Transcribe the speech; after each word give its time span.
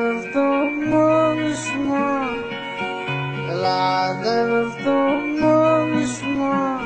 منشمة. 0.86 2.26
العذر 3.50 4.50
منشمة. 5.42 6.78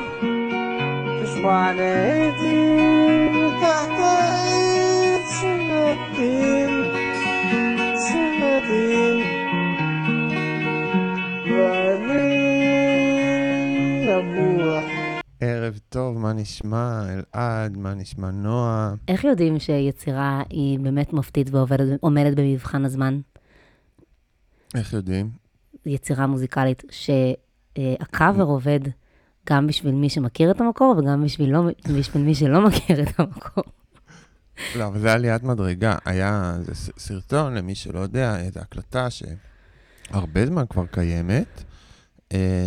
تشمعنا 1.23 1.89
ايدي 2.13 2.61
من 3.29 3.51
تحت 3.61 3.99
عيد 4.01 5.21
شلاتين. 5.41 6.66
ערב 15.67 15.79
טוב, 15.89 16.17
מה 16.17 16.33
נשמע? 16.33 17.03
אלעד, 17.09 17.77
מה 17.77 17.93
נשמע 17.93 18.31
נועה? 18.31 18.93
איך 19.07 19.23
יודעים 19.23 19.59
שיצירה 19.59 20.43
היא 20.49 20.79
באמת 20.79 21.13
מופתית 21.13 21.49
ועומדת 21.51 22.37
במבחן 22.37 22.85
הזמן? 22.85 23.19
איך 24.75 24.93
יודעים? 24.93 25.29
יצירה 25.85 26.27
מוזיקלית 26.27 26.83
שהקאבר 26.91 28.43
עובד 28.43 28.79
גם 29.49 29.67
בשביל 29.67 29.95
מי 29.95 30.09
שמכיר 30.09 30.51
את 30.51 30.61
המקור 30.61 30.95
וגם 30.97 31.23
בשביל, 31.23 31.49
לא, 31.53 31.63
בשביל 31.97 32.23
מי 32.23 32.35
שלא 32.35 32.67
מכיר 32.67 33.03
את 33.03 33.19
המקור. 33.19 33.63
לא, 34.75 34.87
אבל 34.87 34.99
זה 34.99 35.13
עליית 35.13 35.43
מדרגה. 35.43 35.95
היה 36.05 36.55
ס- 36.73 36.89
סרטון, 36.97 37.53
למי 37.53 37.75
שלא 37.75 37.99
יודע, 37.99 38.39
איזו 38.39 38.59
הקלטה 38.59 39.07
שהרבה 39.09 40.45
זמן 40.45 40.63
כבר 40.69 40.85
קיימת, 40.85 41.63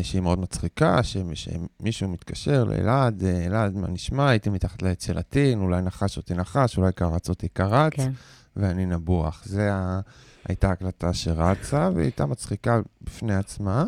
שהיא 0.03 0.21
מאוד 0.21 0.39
מצחיקה, 0.39 1.03
שמישהו 1.03 2.09
מתקשר 2.09 2.65
לאלעד, 2.65 3.25
אה, 3.25 3.47
אלעד, 3.47 3.77
מה 3.77 3.89
נשמע? 3.89 4.29
הייתי 4.29 4.51
מתחת 4.51 4.83
לעץ 4.83 5.07
של 5.07 5.19
הטין, 5.19 5.61
אולי 5.61 5.83
נחש 5.83 6.17
אותי 6.17 6.35
נחש, 6.35 6.79
אולי 6.79 6.93
קרץ 6.93 7.29
אותי 7.29 7.49
קרץ, 7.49 7.93
כן. 7.93 8.13
ואני 8.57 8.87
נבוח. 8.87 9.47
ה... 9.71 10.01
הייתה 10.49 10.71
הקלטה 10.71 11.13
שרצה, 11.13 11.91
והיא 11.95 12.05
הייתה 12.05 12.27
מצחיקה 12.27 12.81
בפני 13.03 13.35
עצמה, 13.35 13.85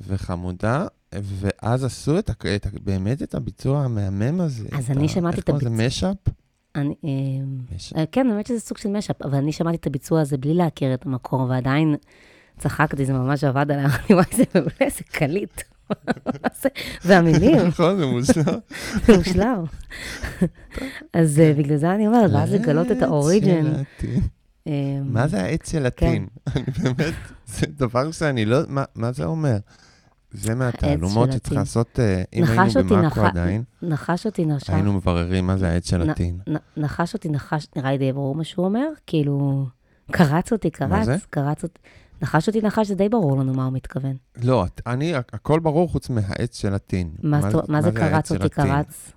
וחמודה, 0.00 0.86
ואז 1.12 1.84
עשו 1.84 2.18
את, 2.18 2.30
את, 2.30 2.66
באמת 2.84 3.22
את 3.22 3.34
הביצוע 3.34 3.84
המהמם 3.84 4.40
הזה. 4.40 4.68
אז 4.72 4.90
אני 4.90 5.08
שמעתי 5.08 5.36
איך 5.36 5.44
את 5.44 5.50
קוראים 5.50 5.66
לזה? 5.66 5.86
משאפ? 5.86 6.16
אני, 6.74 6.94
אה, 7.04 7.10
משאפ. 7.74 7.98
אה, 7.98 8.04
כן, 8.12 8.28
באמת 8.30 8.46
שזה 8.46 8.60
סוג 8.60 8.78
של 8.78 8.88
משאפ, 8.88 9.22
אבל 9.22 9.34
אני 9.34 9.52
שמעתי 9.52 9.76
את 9.76 9.86
הביצוע 9.86 10.20
הזה 10.20 10.36
בלי 10.36 10.54
להכיר 10.54 10.94
את 10.94 11.06
המקור, 11.06 11.40
ועדיין 11.40 11.96
צחקתי, 12.58 13.04
זה 13.04 13.12
ממש 13.12 13.44
עבד 13.44 13.70
עליי, 13.70 13.84
אמרתי, 13.84 14.14
וואי, 14.14 14.24
זה 14.36 14.44
מעולה, 14.54 14.70
זה 14.96 15.04
קליט. 15.12 15.62
והמילים, 17.04 17.56
נכון, 17.66 17.96
זה 17.98 18.06
מושלם. 18.06 18.58
זה 19.06 19.16
מושלם. 19.16 19.64
אז 21.12 21.40
אה, 21.40 21.52
בגלל 21.58 21.76
זה 21.76 21.94
אני 21.94 22.06
אומרת, 22.06 22.30
ואז 22.34 22.52
לגלות 22.52 22.90
את 22.90 23.02
האוריג'ן. 23.02 23.66
אה, 24.66 24.72
מה 25.04 25.28
זה 25.28 25.42
העץ 25.42 25.70
של 25.70 25.86
הטין? 25.86 26.26
אני 26.56 26.64
באמת, 26.82 27.14
זה 27.46 27.66
דבר 27.66 28.10
שאני 28.12 28.44
לא, 28.44 28.58
מה- 28.94 29.12
זה 29.12 29.24
אומר? 29.24 29.56
זה 30.32 30.54
מהתעלומות 30.54 31.32
שצריך. 31.32 31.52
לעשות, 31.58 32.00
אה, 32.00 32.22
אם 32.32 32.42
נחש 32.42 32.76
היינו 32.76 32.90
במאקו 32.96 33.20
עדיין, 33.20 33.62
נחש 33.82 34.26
אותי 34.26 34.44
נשך, 34.44 34.70
היינו 34.70 34.92
מבררים 34.92 35.46
מה 35.46 35.56
זה 35.56 35.68
העץ 35.68 35.88
של 35.90 36.10
הטין. 36.10 36.38
נחש 36.76 37.14
אותי 37.14 37.28
נחש, 37.28 37.66
נראה 37.76 37.92
לי 37.92 37.98
די 37.98 38.12
ברור 38.12 38.34
מה 38.34 38.44
שהוא 38.44 38.64
אומר, 38.66 38.86
כאילו, 39.06 39.66
קרץ 40.10 40.52
אותי? 40.52 40.70
קרץ, 40.70 41.26
קרץ 41.30 41.62
אותי, 41.62 41.78
נחש 42.22 42.48
אותי 42.48 42.60
נחש, 42.60 42.86
זה 42.86 42.94
די 42.94 43.08
ברור 43.08 43.38
לנו 43.38 43.54
מה 43.54 43.64
הוא 43.64 43.72
מתכוון. 43.72 44.16
לא, 44.42 44.64
אני, 44.86 45.14
הכל 45.14 45.60
ברור 45.60 45.88
חוץ 45.88 46.10
מהעץ 46.10 46.58
של 46.58 46.74
הטין. 46.74 47.10
מה 47.22 47.50
זאת- 47.50 47.68
מה 47.68 47.82
זה 47.82 47.88
העץ 47.88 47.96
קרץ 47.96 48.32
אותי? 48.32 48.48
קרץ? 48.48 49.12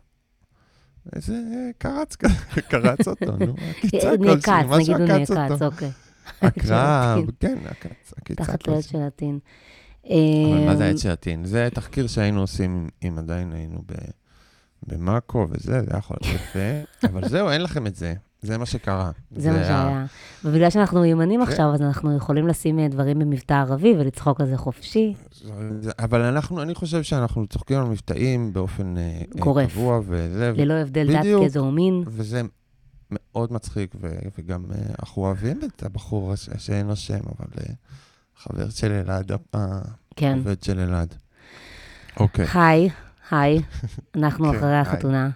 זה 1.15 1.33
אה, 1.33 1.69
קרץ, 1.77 2.15
קרץ 2.71 3.07
אותו, 3.07 3.25
נו, 3.37 3.53
עקיצה 3.69 4.11
אה, 4.11 4.17
כלשהי, 4.17 4.35
נעקץ, 4.35 4.65
משהו 4.67 4.77
נגיד 4.97 5.09
הוא 5.09 5.17
עקץ 5.21 5.31
נעקץ, 5.31 5.51
אותו. 5.51 5.65
אוקיי. 5.65 5.91
הקרב, 6.41 7.25
כן, 7.39 7.57
עקץ, 7.65 8.13
עקיצה 8.17 8.43
תחת 8.43 8.67
לעץ. 8.67 8.85
של 8.91 9.01
הטין. 9.01 9.39
אבל 10.05 10.13
מה 10.65 10.75
זה 10.75 10.83
אה, 10.83 10.87
העץ 10.87 11.01
של 11.03 11.09
הטין? 11.11 11.45
זה 11.45 11.67
תחקיר 11.73 12.07
שהיינו 12.07 12.41
עושים, 12.41 12.89
אם 13.07 13.15
עדיין 13.17 13.51
היינו 13.53 13.81
במאקו 14.87 15.47
וזה, 15.49 15.81
זה 15.81 15.87
היה 15.91 15.97
יכול 15.97 16.17
להיות 16.21 16.35
יפה. 16.35 16.59
אבל 17.09 17.29
זהו, 17.29 17.49
אין 17.49 17.61
לכם 17.63 17.87
את 17.87 17.95
זה. 17.95 18.13
זה 18.41 18.57
מה 18.57 18.65
שקרה. 18.65 19.11
זה 19.35 19.51
מה 19.51 19.57
ה- 19.59 19.63
שהיה. 19.63 20.05
ובגלל 20.45 20.69
שאנחנו 20.69 21.01
מיומנים 21.01 21.45
כן. 21.45 21.51
עכשיו, 21.51 21.73
אז 21.73 21.81
אנחנו 21.81 22.15
יכולים 22.17 22.47
לשים 22.47 22.79
אה, 22.79 22.87
דברים 22.87 23.19
במבטא 23.19 23.53
ערבי 23.53 23.95
ולצחוק 23.99 24.41
על 24.41 24.47
זה 24.47 24.57
חופשי. 24.57 25.13
זה- 25.79 25.91
אבל 25.99 26.21
אנחנו, 26.21 26.61
אני 26.61 26.75
חושב 26.75 27.03
שאנחנו 27.03 27.47
צוחקים 27.47 27.77
על 27.79 27.83
מבטאים 27.85 28.53
באופן 28.53 28.97
אה, 28.97 29.01
אה, 29.01 29.21
גורף. 29.39 29.71
קבוע 29.71 29.99
וזה, 30.05 30.51
ללא 30.55 30.73
הבדל 30.73 31.13
דת. 31.13 31.43
גזע 31.43 31.63
ומין. 31.63 32.03
וזה 32.07 32.41
מאוד 33.11 33.53
מצחיק, 33.53 33.95
ו- 34.01 34.07
וגם 34.37 34.65
אנחנו 34.99 35.21
אוהבים 35.21 35.59
את 35.63 35.83
הבחור 35.83 36.35
ש- 36.35 36.49
שאין 36.57 36.87
לו 36.87 36.95
שם, 36.95 37.19
אבל 37.39 37.63
חבר 38.37 38.69
של 38.69 38.91
אלעד, 38.91 39.31
כן. 40.15 40.33
העובד 40.35 40.63
של 40.63 40.79
אלעד. 40.79 41.15
אוקיי. 42.19 42.45
היי, 42.53 42.89
היי, 43.31 43.61
אנחנו 44.15 44.51
כן, 44.51 44.57
אחרי 44.57 44.69
היי. 44.71 44.79
החתונה. 44.79 45.29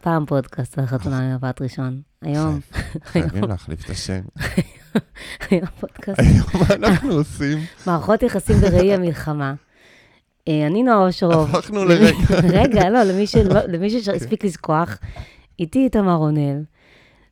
פעם 0.00 0.26
פודקאסט 0.26 0.78
על 0.78 0.86
חתונה 0.86 1.20
ממבט 1.20 1.62
ראשון. 1.62 2.00
היום, 2.24 2.60
חייבים 3.04 3.44
להחליף 3.44 3.84
את 3.84 3.90
השם. 3.90 4.20
היום 5.50 5.66
פודקאסט. 5.80 6.20
היום 6.20 6.46
מה 6.54 6.74
אנחנו 6.74 7.12
עושים? 7.12 7.58
מערכות 7.86 8.22
יחסים 8.22 8.56
בראי 8.56 8.94
המלחמה. 8.94 9.54
אה, 10.48 10.66
אני 10.66 10.82
נועה 10.82 11.06
אושרוב. 11.06 11.56
הפכנו 11.56 11.84
לרגע. 11.84 12.16
רגע, 12.60 12.90
לא, 12.90 13.02
למי 13.68 13.90
שהספיק 13.90 14.44
לשכוח, 14.44 14.98
איתי 15.58 15.84
איתמר 15.84 16.14
רונל. 16.14 16.62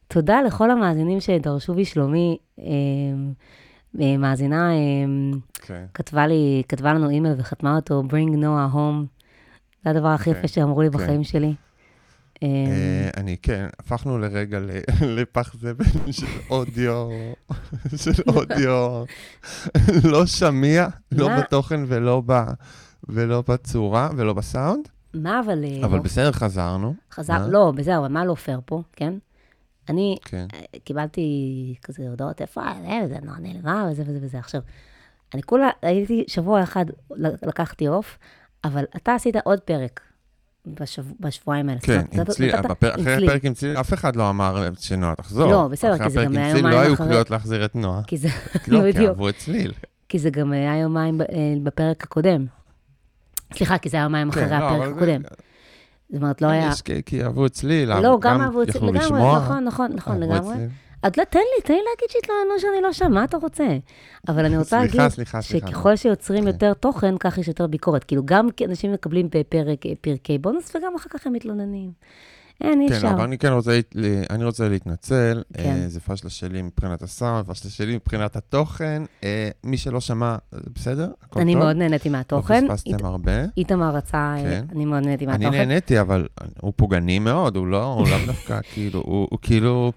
תודה 0.09 0.43
לכל 0.43 0.71
המאזינים 0.71 1.21
שדרשו 1.21 1.75
בשלומי. 1.75 2.39
אה, 2.59 2.65
אה, 4.01 4.17
מאזינה 4.17 4.71
כן. 5.55 5.85
כתבה 5.95 6.27
לי, 6.27 6.63
כתבה 6.69 6.95
לנו 6.95 7.11
אימייל 7.11 7.35
וחתמה 7.39 7.77
אותו, 7.77 8.03
Bring 8.09 8.35
Noah 8.35 8.75
home. 8.75 9.23
זה 9.85 9.91
הדבר 9.91 10.09
הכי 10.09 10.35
כן, 10.35 10.39
יפה 10.39 10.49
שאמרו 10.49 10.83
לי 10.83 10.91
כן. 10.91 10.99
בחיים 10.99 11.25
שלי. 11.25 11.55
אה, 12.43 12.49
אה, 12.49 13.11
אני, 13.17 13.37
כן, 13.43 13.67
הפכנו 13.79 14.19
לרגע 14.19 14.59
לפח 15.17 15.55
זבל 15.55 15.85
של 16.11 16.27
אודיו, 16.51 17.09
של 18.03 18.23
אודיו 18.29 19.05
לא 20.05 20.27
שמיע, 20.27 20.89
לא? 21.13 21.29
בתוכן 21.39 21.81
ולא 21.87 22.23
ב... 22.27 22.33
ולא 23.09 23.43
בצורה 23.49 24.11
ולא 24.17 24.33
בסאונד, 24.33 24.89
מה 25.15 25.41
אבל... 25.41 25.65
אה, 25.65 25.85
אבל 25.85 25.97
לא- 25.97 26.03
בסדר, 26.03 26.33
חזרנו. 26.33 26.95
חזר, 27.13 27.39
מה? 27.39 27.49
לא, 27.49 27.73
בסדר, 27.77 27.99
אבל 27.99 28.09
מה 28.09 28.25
לא 28.25 28.35
פייר 28.35 28.61
פה, 28.65 28.83
כן? 28.93 29.15
אני 29.89 30.17
כן. 30.25 30.47
אה, 30.55 30.79
קיבלתי 30.85 31.75
כזה 31.83 32.09
הודעות, 32.09 32.41
איפה, 32.41 32.61
זה 33.09 33.17
נורא 33.23 33.39
נעלמה, 33.39 33.89
וזה 33.91 34.03
וזה 34.07 34.19
וזה. 34.23 34.39
עכשיו, 34.39 34.61
אני 35.35 35.43
כולה, 35.43 35.71
הייתי 35.83 36.25
שבוע 36.27 36.63
אחד, 36.63 36.85
לקחתי 37.43 37.87
עוף, 37.87 38.19
אבל 38.65 38.85
אתה 38.97 39.15
עשית 39.15 39.37
עוד 39.45 39.61
פרק 39.61 40.01
בשב, 40.67 41.03
בשבועיים 41.21 41.69
האלה. 41.69 41.81
כן, 41.81 42.03
עם 42.13 42.25
צליל, 42.25 42.55
עם 42.57 42.65
אחרי 42.65 43.15
צליל. 43.15 43.29
הפרק 43.31 43.45
עם 43.45 43.55
צליל, 43.55 43.77
אף 43.77 43.93
אחד 43.95 44.17
לא 44.17 44.31
אמר 44.31 44.69
שנועה 44.79 45.15
תחזור. 45.15 45.51
לא, 45.51 45.69
בסדר, 45.69 45.95
אחרי 45.95 46.05
כי 46.05 46.11
זה 46.11 46.21
הפרק 46.21 46.33
גם 46.33 46.39
עם 46.39 46.45
היה 46.45 46.53
צליל 46.53 46.65
לא 46.65 46.69
יומיים 46.71 46.87
היו 46.87 46.95
אחרי- 46.95 47.07
קריאות 47.07 47.31
להחזיר 47.31 47.65
את 47.65 47.75
נועה. 47.77 48.03
כי 48.07 48.17
זה, 48.17 48.29
לא, 48.69 48.81
כי. 48.93 49.09
אהבו 49.09 49.29
את 49.29 49.37
צליל. 49.37 49.73
כי 50.09 50.19
זה 50.19 50.31
גם 50.31 50.53
היה 50.53 50.79
יומיים 50.79 51.21
אה, 51.21 51.27
בפרק 51.63 52.03
הקודם. 52.05 52.47
סליחה, 53.55 53.79
כי 53.79 53.89
זה 53.89 53.97
היה 53.97 54.05
יומיים 54.05 54.29
אחרי 54.29 54.49
כן, 54.49 54.61
לא, 54.61 54.65
הפרק 54.69 54.97
הקודם. 54.97 55.23
זאת 56.11 56.23
אומרת, 56.23 56.43
לא 56.43 56.47
היה... 56.47 56.71
כי- 57.07 57.25
אהבו 57.25 57.47
את 57.47 57.53
צליל, 57.53 57.95
לא, 58.01 58.19
גם 58.21 58.41
אהבו 58.41 58.63
את 58.63 58.69
יכלו 58.69 58.93
לגמרי. 58.93 59.21
נכון, 59.37 59.65
נכון, 59.65 59.91
נכון, 59.95 60.23
אהבו 60.23 60.53
את 61.07 61.19
לא, 61.19 61.25
תן 61.25 61.39
לי, 61.39 61.63
תן 61.63 61.75
לי 61.75 61.81
להגיד 61.91 62.11
שהתלוננו 62.11 62.61
שאני 62.61 62.83
לא 62.83 62.93
שם, 62.93 63.13
מה 63.13 63.25
אתה 63.25 63.37
רוצה? 63.37 63.77
אבל 64.29 64.45
אני 64.45 64.59
רוצה 64.59 64.79
להגיד. 64.79 65.01
שככל 65.41 65.97
שיוצרים 65.97 66.43
כן. 66.43 66.47
יותר 66.47 66.75
תוכן, 66.75 67.15
כך 67.21 67.39
יש 67.39 67.49
יותר 67.49 67.67
ביקורת. 67.67 68.05
כאילו, 68.05 68.23
גם 68.25 68.49
אנשים 68.65 68.93
מקבלים 68.93 69.29
בפרק 69.31 69.85
פרקי 70.01 70.39
בונוס, 70.39 70.77
וגם 70.77 70.95
אחר 70.97 71.09
כך 71.11 71.27
הם 71.27 71.33
מתלוננים. 71.33 71.91
אין, 72.61 72.81
אי 72.81 72.89
כן, 72.89 72.95
אפשר. 72.95 73.11
אבל 73.11 73.21
אני 73.25 73.39
כן 73.39 73.53
רוצה, 73.53 73.81
אני 74.31 74.45
רוצה 74.45 74.69
להתנצל, 74.69 75.43
כן. 75.53 75.63
אה, 75.83 75.89
זה 75.89 76.01
פשלה 76.01 76.31
שלי 76.31 76.63
מבחינת 76.63 77.03
הסאונד, 77.03 77.47
פשלה 77.47 77.71
שלי 77.71 77.95
מבחינת 77.95 78.37
התוכן. 78.37 79.03
אה, 79.25 79.49
מי 79.65 79.77
שלא 79.77 80.01
שמע, 80.01 80.37
בסדר? 80.75 81.11
הכל 81.23 81.41
אני 81.41 81.53
טוב? 81.53 81.63
מאוד 81.63 81.77
נהניתי 81.77 82.09
מהתוכן. 82.09 82.65
לא 82.65 82.75
פספסתם 82.75 83.07
הרבה. 83.07 83.33
איתמר 83.57 83.95
רצה, 83.95 84.35
אה, 84.37 84.43
כן. 84.43 84.65
אני 84.77 84.85
מאוד 84.85 85.03
נהניתי 85.03 85.25
אני 85.25 85.33
מהתוכן. 85.33 85.69
נהניתי, 85.69 86.01
אבל 86.01 86.27
הוא 86.61 86.73
פוגעני 86.77 87.19
מאוד, 87.19 87.57
הוא 87.57 87.67
לא, 87.67 87.85
הוא 87.85 88.09
לאו 88.09 88.27
דווקא, 88.27 88.61
כאילו, 88.73 89.01
הוא 89.01 89.39
כאילו, 89.43 89.93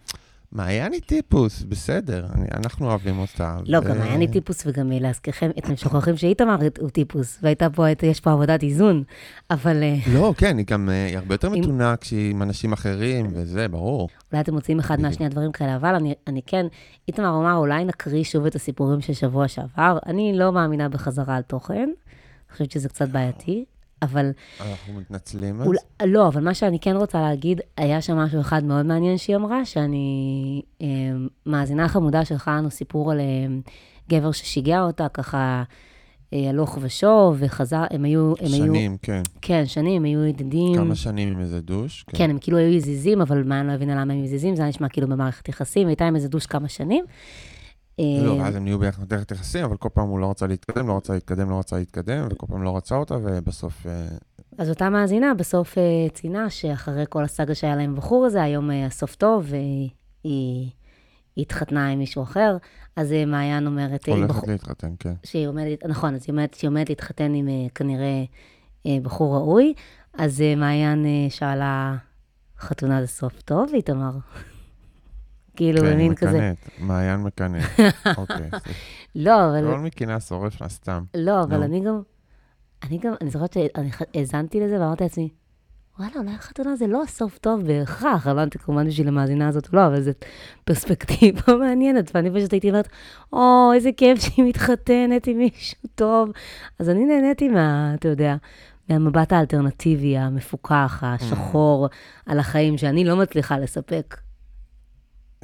מעיין 0.51 0.92
היא 0.94 1.01
טיפוס, 1.01 1.63
בסדר, 1.63 2.25
אני, 2.36 2.47
אנחנו 2.53 2.88
אוהבים 2.88 3.19
אותה. 3.19 3.57
לא, 3.65 3.77
ו- 3.77 3.81
גם 3.81 4.01
היה 4.01 4.18
לי 4.18 4.27
טיפוס, 4.27 4.63
וגם 4.65 4.92
אה, 4.92 5.00
להזכירכם, 5.00 5.50
אתם 5.57 5.75
שוכחים 5.75 6.18
שאיתמר 6.18 6.56
הוא 6.80 6.89
טיפוס, 6.89 7.39
והייתה 7.42 7.69
פה, 7.69 7.86
יש 8.03 8.19
פה 8.19 8.31
עבודת 8.31 8.63
איזון, 8.63 9.03
אבל 9.50 9.83
אה, 9.83 9.95
לא, 10.13 10.33
כן, 10.38 10.57
היא 10.57 10.65
גם, 10.65 10.89
אה, 10.89 11.06
היא 11.06 11.18
הרבה 11.18 11.33
יותר 11.33 11.50
מתונה 11.50 11.95
כשהיא 12.01 12.31
עם 12.31 12.42
אנשים 12.42 12.74
אחרים, 12.74 13.27
וזה, 13.33 13.68
ברור. 13.68 14.09
אולי 14.31 14.42
אתם 14.42 14.53
מוצאים 14.53 14.80
אחד. 14.80 15.01
מהשני 15.01 15.25
הדברים 15.25 15.51
כאלה, 15.51 15.75
אבל 15.75 15.95
אני, 15.95 16.13
אני 16.27 16.42
כן, 16.45 16.65
איתמר 17.07 17.30
אמר, 17.30 17.56
אולי 17.56 17.86
נקריא 17.86 18.24
שוב 18.24 18.45
את 18.45 18.56
הסיפורים 18.56 19.01
של 19.01 19.13
שבוע 19.13 19.47
שעבר. 19.47 19.97
אני 20.06 20.33
לא 20.38 20.51
מאמינה 20.51 20.89
בחזרה 20.89 21.36
על 21.36 21.42
תוכן, 21.42 21.75
אני 21.75 22.51
חושבת 22.51 22.71
שזה 22.71 22.89
קצת 22.89 23.09
בעייתי, 23.09 23.65
אבל 24.06 24.31
אנחנו 24.62 24.94
מתנצלים 24.94 25.62
אז. 25.62 25.68
אול, 25.68 25.75
לא, 26.06 26.28
אבל 26.28 26.44
מה 26.44 26.54
שאני 26.54 26.80
כן 26.80 26.96
רוצה 26.96 27.22
להגיד, 27.22 27.62
היה 27.78 28.02
שם 28.02 28.18
משהו 28.18 28.42
אחד 28.42 28.63
מאוד 28.63 28.86
מעניין 28.86 29.18
שהיא 29.18 29.36
אמרה, 29.36 29.66
שאני 29.66 30.62
אה, 30.81 30.88
מאזינה 31.46 31.88
חמודה 31.88 32.25
שלחה 32.25 32.57
לנו 32.57 32.72
סיפור 32.72 33.12
על 33.12 33.19
אה, 33.19 33.25
גבר 34.10 34.31
ששיגע 34.31 34.81
אותה, 34.81 35.07
ככה 35.10 35.63
אה, 36.34 36.50
הלוך 36.50 36.78
ושוב, 36.81 37.36
וחזר, 37.40 37.84
הם 37.92 38.04
היו, 38.04 38.34
הם 38.40 38.54
היו, 38.54 38.66
שנים, 38.66 38.98
כן. 39.02 39.22
כן, 39.42 39.66
שנים, 39.66 39.96
הם 39.96 40.04
היו 40.04 40.25
ידידים. 40.25 40.75
כמה 40.75 40.96
שנים 40.96 41.30
עם 41.31 41.40
איזה 41.40 41.62
דוש. 41.62 42.06
כן, 42.07 42.30
הם 42.30 42.38
כאילו 42.42 42.57
היו 42.57 42.74
יזיזים, 42.74 43.22
אבל 43.22 43.44
מה, 43.44 43.60
אני 43.60 43.68
לא 43.68 43.74
הבינה 43.74 44.02
למה 44.02 44.13
הם 44.13 44.24
יזיזים, 44.24 44.56
זה 44.56 44.62
היה 44.62 44.69
נשמע 44.69 44.90
כאילו 44.90 45.07
במערכת 45.07 45.50
יחסים, 45.50 45.88
הייתה 45.88 46.07
עם 46.07 46.16
איזה 46.16 46.28
דוש 46.28 46.46
כמה 46.46 46.69
שנים. 46.69 47.06
לא, 48.00 48.31
אה, 48.31 48.38
ואז 48.44 48.56
הם 48.56 48.63
נהיו 48.63 48.80
ביחד 48.80 49.09
במערכת 49.09 49.31
יחסים, 49.31 49.63
אבל 49.63 49.77
כל 49.77 49.89
פעם 49.94 50.07
הוא 50.07 50.19
לא 50.19 50.30
רצה 50.31 50.47
להתקדם, 50.47 50.88
לא 50.88 50.97
רצה 50.97 51.13
להתקדם, 51.13 51.50
לא 51.50 51.59
רצה 51.59 51.75
להתקדם, 51.77 52.27
וכל 52.31 52.47
פעם 52.47 52.63
לא 52.63 52.77
רצה 52.77 52.95
אותה, 52.95 53.15
ובסוף... 53.24 53.88
אה, 53.88 54.07
אז 54.57 54.69
אותה 54.69 54.89
מאזינה 54.89 55.33
בסוף 55.33 55.77
אה, 55.77 55.83
ציינה 56.13 56.50
שאחרי 56.50 57.03
כל 57.09 57.24
הסאגה 57.24 57.56
שהיה 57.56 57.75
להם 57.75 57.95
בחור 57.95 58.25
הזה, 58.25 58.44
היום 58.44 58.69
הסוף 58.88 59.15
טוב, 59.15 59.45
והיא 59.47 59.89
היא 60.24 60.69
התחתנה 61.38 61.88
עם 61.89 62.00
מישהו 62.00 62.24
אחר. 62.24 62.57
אז 62.95 63.13
מעיין 63.27 63.68
אומרת, 63.68 64.07
הולכת 64.07 64.30
בחור- 64.30 64.50
להתחתן, 64.50 64.94
כן. 65.00 65.13
שהיא 65.24 65.47
עומדת, 65.47 65.86
נכון, 65.86 66.15
אז 66.15 66.24
היא 66.27 66.31
אומרת 66.33 66.53
שהיא 66.53 66.68
עומדת 66.69 66.89
להתחתן 66.89 67.33
עם 67.33 67.47
אה, 67.47 67.53
כנראה 67.75 68.24
אה, 68.86 68.97
בחור 69.03 69.36
ראוי, 69.36 69.74
אז 70.18 70.44
מעיין 70.57 71.06
שאלה, 71.30 71.95
חתונה 72.59 73.01
זה 73.01 73.07
סוף 73.07 73.42
טוב, 73.42 73.69
איתמר? 73.74 74.12
כאילו, 75.56 75.81
כן, 75.81 75.94
במין 75.94 76.16
כזה. 76.16 76.38
מקנאת, 76.38 76.69
מעיין 76.80 77.19
מקנאת. 77.19 77.63
אוקיי. 78.18 78.50
לא, 79.16 79.46
אבל... 79.46 79.72
כל 79.72 79.80
מקינה 79.80 80.19
שורף 80.19 80.62
לה 80.62 80.69
סתם. 80.69 81.04
לא, 81.13 81.44
אבל. 81.44 81.63
אני 81.63 81.80
גם, 81.80 82.02
אני 82.84 82.98
גם, 82.98 83.13
אני 83.22 83.30
זוכרת 83.30 83.54
שאני 83.54 83.90
האזנתי 84.13 84.60
לזה 84.60 84.81
ואמרתי 84.81 85.04
לעצמי, 85.04 85.30
וואלה, 86.00 86.12
אולי 86.16 86.31
החתונה 86.31 86.75
זה 86.75 86.88
לא 86.88 87.02
סוף 87.07 87.38
טוב 87.38 87.62
בהכרח, 87.68 88.28
אני 88.28 88.36
לא 88.36 88.42
יודעת 88.42 88.62
כמובן 88.62 88.88
בשביל 88.88 89.07
המאזינה 89.07 89.48
הזאת 89.48 89.74
לא, 89.74 89.88
אבל 89.88 90.02
זו 90.02 90.12
פרספקטיבה 90.63 91.56
מעניינת, 91.60 92.12
ואני 92.16 92.31
פשוט 92.31 92.52
הייתי 92.52 92.69
אומרת, 92.69 92.88
או, 93.34 93.72
איזה 93.75 93.90
כיף 93.98 94.19
שהיא 94.19 94.46
מתחתנת 94.46 95.28
עם 95.28 95.38
מישהו 95.38 95.78
טוב. 95.96 96.30
אז 96.80 96.90
אני 96.90 97.06
נהניתי 97.06 97.50
מה, 97.50 97.94
אתה 97.96 98.07
יודע, 98.07 98.36
מהמבט 98.90 99.34
האלטרנטיבי, 99.34 100.18
המפוקח, 100.18 101.04
השחור, 101.04 101.88
על 102.25 102.40
החיים, 102.40 102.78
שאני 102.78 103.06
לא 103.06 103.16
מצליחה 103.16 103.60
לספק. 103.60 104.18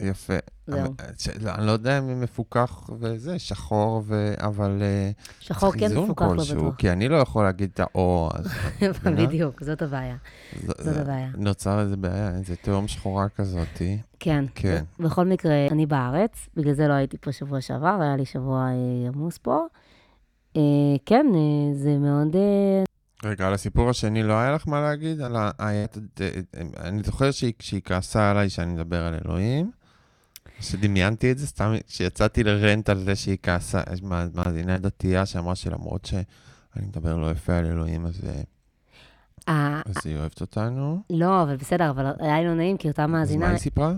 יפה. 0.01 0.33
זהו. 0.67 0.93
ש- 1.17 1.27
לא, 1.27 1.51
אני 1.55 1.65
לא 1.67 1.71
יודע 1.71 1.97
אם 1.97 2.07
היא 2.07 2.15
מפוקח 2.15 2.89
וזה, 2.99 3.39
שחור, 3.39 4.03
ו... 4.05 4.33
אבל... 4.37 4.77
אה, 4.81 5.11
שחור 5.39 5.73
כן 5.73 5.97
מפוקח 5.97 6.25
לא 6.25 6.43
בטוח. 6.55 6.75
כי 6.75 6.91
אני 6.91 7.07
לא 7.09 7.15
יכול 7.15 7.43
להגיד 7.43 7.69
את 7.73 7.79
האו, 7.79 8.29
אז... 8.33 8.45
מבינה? 8.89 9.27
בדיוק, 9.27 9.63
זאת 9.63 9.81
הבעיה. 9.81 10.15
זאת 10.67 10.97
הבעיה. 10.97 11.29
נוצר 11.37 11.79
איזה 11.79 11.97
בעיה, 11.97 12.29
איזה 12.29 12.55
תהום 12.55 12.87
שחורה 12.87 13.29
כזאתי. 13.29 13.97
כן. 14.19 14.45
כן. 14.55 14.83
בכל 14.99 15.25
מקרה, 15.25 15.67
אני 15.71 15.85
בארץ, 15.85 16.49
בגלל 16.55 16.73
זה 16.73 16.87
לא 16.87 16.93
הייתי 16.93 17.17
פה 17.17 17.31
שבוע 17.31 17.61
שעבר, 17.61 17.97
היה 18.01 18.15
לי 18.15 18.25
שבוע 18.25 18.59
אה, 18.67 19.07
עמוס 19.07 19.37
פה. 19.37 19.65
אה, 20.57 20.61
כן, 21.05 21.25
אה, 21.35 21.73
זה 21.75 21.97
מאוד... 21.97 22.35
אה, 22.35 22.83
רגע, 23.23 23.47
על 23.47 23.53
הסיפור 23.53 23.89
השני 23.89 24.23
לא 24.23 24.33
היה 24.33 24.51
לך 24.51 24.67
מה 24.67 24.81
להגיד? 24.81 25.21
על 25.21 25.35
ה... 25.35 25.51
אני 26.77 27.03
זוכר 27.03 27.31
שהיא 27.31 27.81
כעסה 27.85 28.31
עליי 28.31 28.49
שאני 28.49 28.73
מדבר 28.73 29.03
על 29.03 29.15
אלוהים, 29.25 29.71
שדמיינתי 30.61 31.31
את 31.31 31.37
זה, 31.37 31.47
סתם 31.47 31.73
כשיצאתי 31.87 32.43
לרנט 32.43 32.89
על 32.89 32.99
זה 32.99 33.15
שהיא 33.15 33.37
כעסה, 33.43 33.81
יש 33.93 34.03
מא- 34.03 34.25
מאזינה 34.33 34.77
דתייה 34.77 35.25
שאמרה 35.25 35.55
שלמרות 35.55 36.05
שאני 36.05 36.87
מדבר 36.87 37.15
לא 37.17 37.31
יפה 37.31 37.57
על 37.57 37.65
אלוהים, 37.65 38.05
אז 38.05 38.21
אה, 38.27 38.41
אה, 39.49 39.81
אז 39.85 39.95
היא 40.05 40.17
אוהבת 40.17 40.41
אותנו. 40.41 41.01
לא, 41.09 41.43
אבל 41.43 41.55
בסדר, 41.55 41.89
אבל 41.89 42.05
היה 42.19 42.39
לי 42.39 42.45
לא 42.45 42.53
נעים, 42.53 42.77
כי 42.77 42.87
אותה 42.87 43.03
אז 43.03 43.09
מאזינה, 43.09 43.45
מה 43.45 43.51
היא 43.51 43.59
סיפרה? 43.59 43.93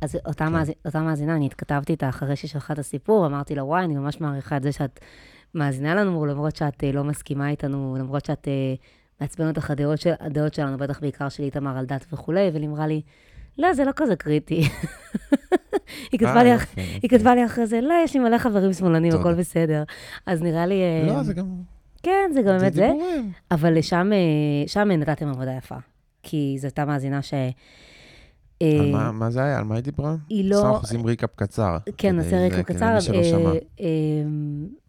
אז 0.00 0.16
אותה, 0.26 0.46
כן. 0.46 0.52
מאזינה, 0.52 0.76
אותה 0.84 1.00
מאזינה, 1.00 1.36
אני 1.36 1.46
התכתבתי 1.46 1.92
איתה 1.92 2.08
אחרי 2.08 2.36
ששלחה 2.36 2.72
את 2.72 2.78
הסיפור, 2.78 3.26
אמרתי 3.26 3.54
לה, 3.54 3.64
וואי, 3.64 3.84
אני 3.84 3.94
ממש 3.96 4.20
מעריכה 4.20 4.56
את 4.56 4.62
זה 4.62 4.72
שאת 4.72 5.00
מאזינה 5.54 5.94
לנו, 5.94 6.26
למרות 6.26 6.56
שאת 6.56 6.84
אה, 6.84 6.92
לא 6.92 7.04
מסכימה 7.04 7.50
איתנו, 7.50 7.96
למרות 7.98 8.24
שאת 8.24 8.48
מעצבנת 9.20 9.56
אותך 9.56 9.70
הדעות, 9.70 10.00
של, 10.00 10.12
הדעות 10.20 10.54
שלנו, 10.54 10.78
בטח 10.78 11.00
בעיקר 11.00 11.28
של 11.28 11.42
איתמר 11.42 11.78
על 11.78 11.86
דת 11.86 12.06
וכולי, 12.12 12.50
אמרה 12.66 12.86
לי, 12.86 13.02
לא, 13.58 13.72
זה 13.72 13.84
לא 13.84 13.92
כזה 13.96 14.16
קריטי. 14.16 14.68
היא 16.12 16.18
כתבה 16.20 16.36
אה, 16.36 16.42
לי, 16.42 16.48
יופי, 16.50 16.80
היא 16.80 16.94
יופי. 16.94 17.08
כתבה 17.08 17.34
לי 17.34 17.44
אחרי 17.44 17.66
זה, 17.66 17.80
לא, 17.80 17.94
יש 18.04 18.14
לי 18.14 18.20
מלא 18.20 18.38
חברים 18.38 18.72
שמאלנים. 18.72 19.12
הכל 19.12 19.34
בסדר. 19.34 19.82
אז 20.26 20.42
נראה 20.42 20.66
לי... 20.66 20.82
אה, 20.82 21.06
לא, 21.06 21.22
זה 21.22 21.34
גם... 21.34 21.46
כן, 22.02 22.30
זה 22.34 22.42
גם 22.42 22.58
באמת 22.58 22.74
זה. 22.74 22.90
אבל 23.50 23.80
שם, 23.82 24.10
אה, 24.12 24.84
נתתם 24.96 25.28
עבודה 25.28 25.52
יפה. 25.52 25.74
כי 26.22 26.56
זו 26.58 26.66
הייתה 26.66 26.84
מאזינה 26.84 27.22
ש... 27.22 27.34
על 28.62 28.92
מה- 28.92 29.12
מה 29.12 29.30
זה 29.30 29.44
היה? 29.44 29.58
על 29.58 29.64
מה 29.64 29.74
היא 29.74 29.84
דיברה? 29.84 30.14
היא 30.28 30.50
לא- 30.50 30.56
סתם 30.56 30.66
אנחנו 30.66 30.80
עושים 30.80 31.06
ריקאפ 31.06 31.30
קצר. 31.36 31.76
כן, 31.96 32.16
נעשה 32.16 32.50
כדי 32.50 32.62
קצר. 32.64 32.98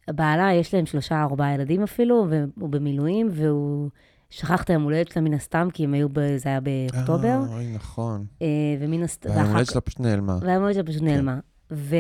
בעלה, 0.10 0.54
יש 0.54 0.74
להם 0.74 0.86
שלושה, 0.86 1.22
ארבעה 1.24 1.54
ילדים 1.54 1.84
אפילו, 1.84 2.28
והוא 2.30 2.70
במילואים, 2.70 3.30
והוא 3.32 3.90
שכח 4.30 4.64
את 4.64 4.70
היום 4.70 4.84
הולדת 4.84 5.12
שלה 5.12 5.22
מן 5.22 5.34
הסתם, 5.34 5.68
כי 5.74 5.84
הם 5.84 5.94
היו, 5.94 6.10
ב- 6.10 6.38
זה 6.38 6.50
היה 6.50 6.60
באוקטובר, 6.60 7.28
אה, 7.28 7.56
אוי, 7.56 7.74
נכון. 7.76 8.26
אה, 8.42 8.48
ומן 8.80 9.04
הסתם... 9.04 9.30
והיום 9.30 9.52
הולדת 9.52 9.68
שלה 9.68 9.82
פשוט 9.82 10.00
נעלמה. 10.00 10.38
והיום 10.42 10.62
הולדת 10.62 10.76
שלה 10.76 10.84
פשוט 10.84 11.02
כן. 11.02 11.08
נעלמה. 11.08 11.40
ו... 11.72 11.96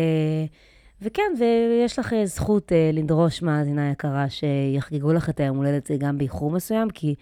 וכן, 1.01 1.31
ויש 1.39 1.99
לך 1.99 2.13
אה, 2.13 2.25
זכות 2.25 2.71
אה, 2.71 2.89
לדרוש 2.93 3.41
מאזינה 3.41 3.91
יקרה 3.91 4.25
שיחגגו 4.29 5.13
לך 5.13 5.29
את 5.29 5.39
היום 5.39 5.57
הולדת 5.57 5.87
זה 5.87 5.95
גם 5.99 6.17
באיחור 6.17 6.51
מסוים, 6.51 6.89
כי 6.89 7.15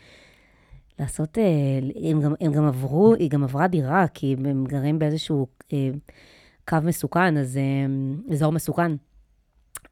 לעשות, 1.00 1.38
הם 2.10 2.22
גם, 2.22 2.34
הם 2.42 2.52
גם 2.52 2.66
עברו, 2.66 3.14
היא 3.14 3.30
גם 3.30 3.44
עברה 3.44 3.68
דירה, 3.68 4.06
כי 4.14 4.36
הם 4.46 4.66
גרים 4.66 5.00
באיזשהו 5.00 5.48
קו 6.70 6.78
מסוכן, 6.84 7.38
אז 7.38 7.60
אזור 8.32 8.52
מסוכן. 8.52 8.92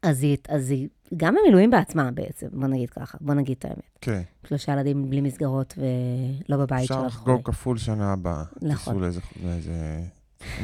אז 0.02 0.22
היא, 0.22 0.36
אז 0.48 0.70
היא 0.70 0.88
גם 1.16 1.34
במילואים 1.40 1.70
בעצמה 1.70 2.10
בעצם, 2.10 2.46
בוא 2.52 2.66
נגיד 2.68 2.90
ככה, 2.90 3.18
בוא 3.20 3.34
נגיד 3.34 3.56
את 3.58 3.64
האמת. 3.64 3.98
כן. 4.00 4.22
שלושה 4.48 4.72
ילדים 4.72 5.10
בלי 5.10 5.20
מסגרות 5.20 5.74
ולא 5.78 6.56
בבית 6.56 6.82
אפשר 6.82 6.94
שלה. 6.98 7.06
לחגוג. 7.06 7.40
כפול 7.44 7.78
שנה 7.78 8.12
הבאה. 8.12 8.42
נכון. 8.62 8.74
תיסעו 8.94 9.00
לאיזה- 9.00 9.20
לאיזה 9.44 10.00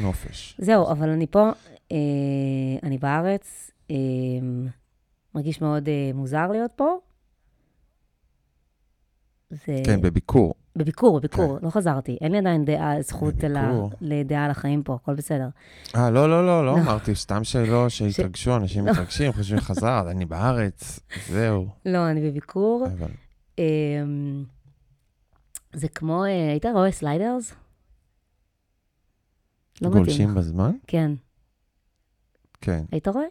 נופש. 0.01 0.55
זהו, 0.61 0.91
אבל 0.91 1.09
אני 1.09 1.27
פה, 1.27 1.49
אה, 1.91 1.97
אני 2.83 2.97
בארץ, 2.97 3.71
אה, 3.91 3.95
מרגיש 5.35 5.61
מאוד 5.61 5.87
אה, 5.89 6.11
מוזר 6.13 6.47
להיות 6.51 6.71
פה. 6.75 6.97
זה... 9.53 9.81
כן, 9.85 10.01
בביקור. 10.01 10.53
בביקור, 10.75 11.19
בביקור, 11.19 11.57
לא 11.61 11.69
חזרתי. 11.69 12.17
אין 12.21 12.31
לי 12.31 12.37
עדיין 12.37 12.65
דעה, 12.65 13.01
זכות 13.01 13.43
ל-. 13.43 13.57
לדעה 14.01 14.45
על 14.45 14.51
החיים 14.51 14.83
פה, 14.83 14.93
הכל 14.93 15.15
בסדר. 15.15 15.47
אה, 15.95 16.09
לא, 16.09 16.29
לא, 16.29 16.45
לא, 16.45 16.65
לא 16.65 16.75
לא. 16.75 16.81
אמרתי, 16.81 17.15
סתם 17.15 17.43
שלא, 17.43 17.89
שהתרגשו, 17.89 18.55
אנשים 18.55 18.85
לא. 18.85 18.91
מתרגשים, 18.91 19.31
חושבים 19.31 19.59
חזרת, 19.69 20.05
אני 20.07 20.25
בארץ, 20.25 20.99
זהו. 21.27 21.67
לא, 21.85 22.09
אני 22.09 22.29
בביקור. 22.29 22.87
אה, 23.59 23.63
זה 25.73 25.87
כמו, 25.87 26.25
אה, 26.25 26.51
היית 26.51 26.65
רואה 26.65 26.91
Sliders? 26.91 27.53
לא 29.81 29.89
מתאים 29.89 30.03
גולשים 30.03 30.29
לך. 30.29 30.37
בזמן? 30.37 30.71
כן. 30.87 31.11
כן. 32.61 32.83
היית 32.91 33.07
רואה? 33.07 33.25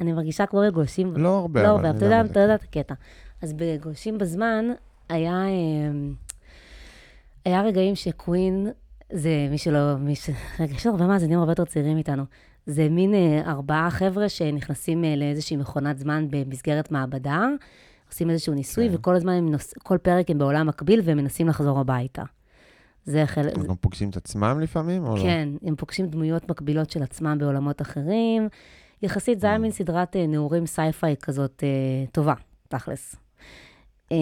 אני 0.00 0.12
מרגישה 0.12 0.46
כמו 0.46 0.60
בגולשים. 0.68 1.16
לא 1.16 1.38
הרבה, 1.38 1.62
לא 1.62 1.74
אבל 1.74 1.86
הרבה, 1.86 1.90
אני 2.20 2.30
אתה 2.30 2.40
יודע, 2.40 2.58
כן. 2.58 2.64
את 2.64 2.68
הקטע. 2.68 2.94
אז 3.42 3.52
בגולשים 3.52 4.18
בזמן, 4.18 4.64
היה, 5.08 5.44
אמ, 5.48 6.14
היה 7.44 7.62
רגעים 7.62 7.94
שקווין, 7.94 8.66
זה 9.12 9.30
מי 9.50 9.58
שלא, 9.58 9.96
מי 9.98 10.14
ש... 10.14 10.30
רגע, 10.60 10.74
יש 10.74 10.86
הרבה 10.86 11.06
מאזינים 11.06 11.38
הרבה 11.38 11.52
יותר 11.52 11.64
צעירים 11.64 11.96
איתנו. 11.98 12.22
זה 12.66 12.88
מין 12.88 13.14
אה, 13.14 13.42
ארבעה 13.46 13.90
חבר'ה 13.90 14.28
שנכנסים 14.28 15.04
אה, 15.04 15.16
לאיזושהי 15.16 15.56
מכונת 15.56 15.98
זמן 15.98 16.26
במסגרת 16.30 16.92
מעבדה, 16.92 17.46
עושים 18.10 18.30
איזשהו 18.30 18.54
ניסוי, 18.54 18.88
כן. 18.88 18.94
וכל 18.94 19.16
הזמן 19.16 19.32
הם 19.32 19.50
נוס... 19.50 19.74
כל 19.82 19.98
פרק 19.98 20.30
הם 20.30 20.38
בעולם 20.38 20.66
מקביל, 20.66 21.00
והם 21.04 21.16
מנסים 21.16 21.48
לחזור 21.48 21.78
הביתה. 21.78 22.22
זה 23.04 23.26
חלק... 23.26 23.56
הם 23.56 23.66
גם 23.66 23.74
פוגשים 23.76 24.10
את 24.10 24.16
עצמם 24.16 24.60
לפעמים, 24.60 25.04
או 25.04 25.16
לא? 25.16 25.22
כן, 25.22 25.48
הם 25.62 25.76
פוגשים 25.76 26.06
דמויות 26.06 26.50
מקבילות 26.50 26.90
של 26.90 27.02
עצמם 27.02 27.36
בעולמות 27.40 27.82
אחרים. 27.82 28.48
יחסית, 29.02 29.40
זה 29.40 29.46
היה 29.46 29.56
Mm. 29.56 29.58
מין 29.58 29.70
סדרת 29.70 30.16
אה, 30.16 30.26
נעורים 30.26 30.66
sci-fi 30.66 31.16
כזאת 31.22 31.62
אה, 31.64 32.06
טובה, 32.12 32.34
תכלס. 32.68 33.16
אה, 34.12 34.16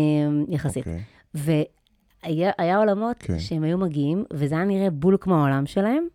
יחסית. 0.49 0.87
אוקיי. 0.87 1.02
והיה 1.35 2.52
היה 2.59 2.76
עולמות 2.76 3.16
כן. 3.19 3.38
שהם 3.38 3.62
היו 3.62 3.78
מגיעים, 3.78 4.25
וזה 4.33 4.55
היה 4.55 4.64
נראה 4.64 4.90
בול 4.90 5.16
כמו 5.21 5.35
העולם 5.35 5.66
שלהם, 5.66 6.07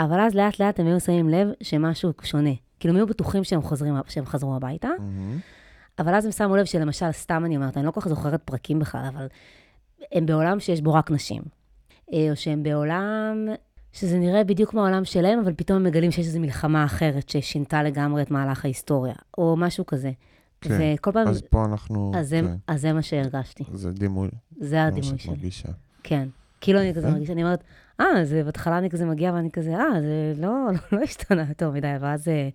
אבל 0.00 0.20
אז 0.20 0.34
לאט 0.34 0.58
לאט 0.60 0.80
הם 0.80 0.86
היו 0.86 1.00
שמים 1.00 1.28
לב 1.28 1.48
שמשהו 1.62 2.12
שונה. 2.22 2.50
כאילו, 2.80 2.94
הם 2.94 2.96
היו 2.96 3.06
בטוחים 3.06 3.44
שהם, 3.44 3.62
חוזרים, 3.62 3.94
שהם 4.08 4.26
חזרו 4.26 4.56
הביתה, 4.56 4.88
מהמם. 4.98 5.38
אבל 5.98 6.14
אז 6.14 6.24
הם 6.24 6.32
שמו 6.32 6.56
לב 6.56 6.64
שלמשל, 6.64 7.12
סתם 7.12 7.42
אני 7.44 7.56
אומרת, 7.56 7.76
אני 7.76 7.86
לא 7.86 7.90
כל 7.90 8.00
כך 8.00 8.08
זוכרת 8.08 8.42
פרקים 8.42 8.78
בכלל, 8.78 9.04
אבל 9.14 9.26
הם 10.12 10.26
בעולם 10.26 10.60
שיש 10.60 10.80
בו 10.80 10.94
רק 10.94 11.10
נשים. 11.10 11.42
אה, 12.12 12.30
או 12.30 12.36
שהם 12.36 12.62
בעולם 12.62 13.48
שזה 13.92 14.18
נראה 14.18 14.44
בדיוק 14.44 14.70
כמו 14.70 14.80
העולם 14.80 15.04
שלהם, 15.04 15.38
אבל 15.38 15.52
פתאום 15.56 15.76
הם 15.76 15.84
מגלים 15.84 16.10
שיש 16.10 16.26
איזו 16.26 16.40
מלחמה 16.40 16.84
אחרת 16.84 17.28
ששינתה 17.28 17.82
לגמרי 17.82 18.22
את 18.22 18.30
מהלך 18.30 18.64
ההיסטוריה, 18.64 19.14
או 19.38 19.56
משהו 19.56 19.86
כזה. 19.86 20.10
כן, 20.68 20.94
וכל 20.98 21.12
פעם, 21.12 21.28
אז 21.28 21.42
פה 21.50 21.64
אנחנו... 21.64 22.12
אז 22.16 22.28
זה, 22.28 22.40
כן, 22.44 22.56
אז 22.66 22.80
זה 22.80 22.92
מה 22.92 23.02
שהרגשתי. 23.02 23.64
זה 23.72 23.92
דימוי, 23.92 24.28
זה 24.56 24.76
מה 24.76 24.86
הדימוי 24.86 25.10
שאת 25.10 25.20
שלי. 25.20 25.32
מרגישה. 25.32 25.68
כן. 26.02 26.28
כאילו 26.60 26.80
אני 26.80 26.94
כזה. 26.94 27.10
מרגישה, 27.10 27.32
אני 27.32 27.44
אומרת, 27.44 27.64
אה, 28.00 28.24
זה 28.24 28.44
בהתחלה 28.44 28.78
אני 28.78 28.90
כזה 28.90 29.06
מגיעה 29.06 29.34
ואני 29.34 29.50
כזה, 29.50 29.76
אה, 29.76 30.00
זה 30.00 30.32
לא, 30.36 30.48
לא, 30.72 30.98
לא 30.98 31.02
השתנה 31.02 31.44
יותר 31.48 31.70
מדי, 31.70 31.94
ואז, 32.00 32.28
אה, 32.28 32.48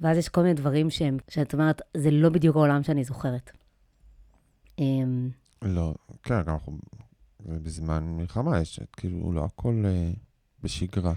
ואז 0.00 0.16
יש 0.16 0.28
כל 0.28 0.42
מיני 0.42 0.54
דברים 0.54 0.90
שהם, 0.90 1.16
שאת 1.28 1.52
אומרת, 1.52 1.82
זה 1.96 2.10
לא 2.10 2.28
בדיוק 2.28 2.56
העולם 2.56 2.82
שאני 2.82 3.04
זוכרת. 3.04 3.50
אמ, 4.78 5.30
לא, 5.62 5.94
כן, 6.22 6.42
גם 6.42 6.54
אנחנו... 6.54 6.78
זה 7.46 7.58
בזמן 7.58 8.04
מלחמה, 8.04 8.60
יש 8.60 8.80
כאילו, 8.92 9.32
לא 9.32 9.44
הכל 9.44 9.82
אה, 9.86 10.10
בשגרה. 10.62 11.12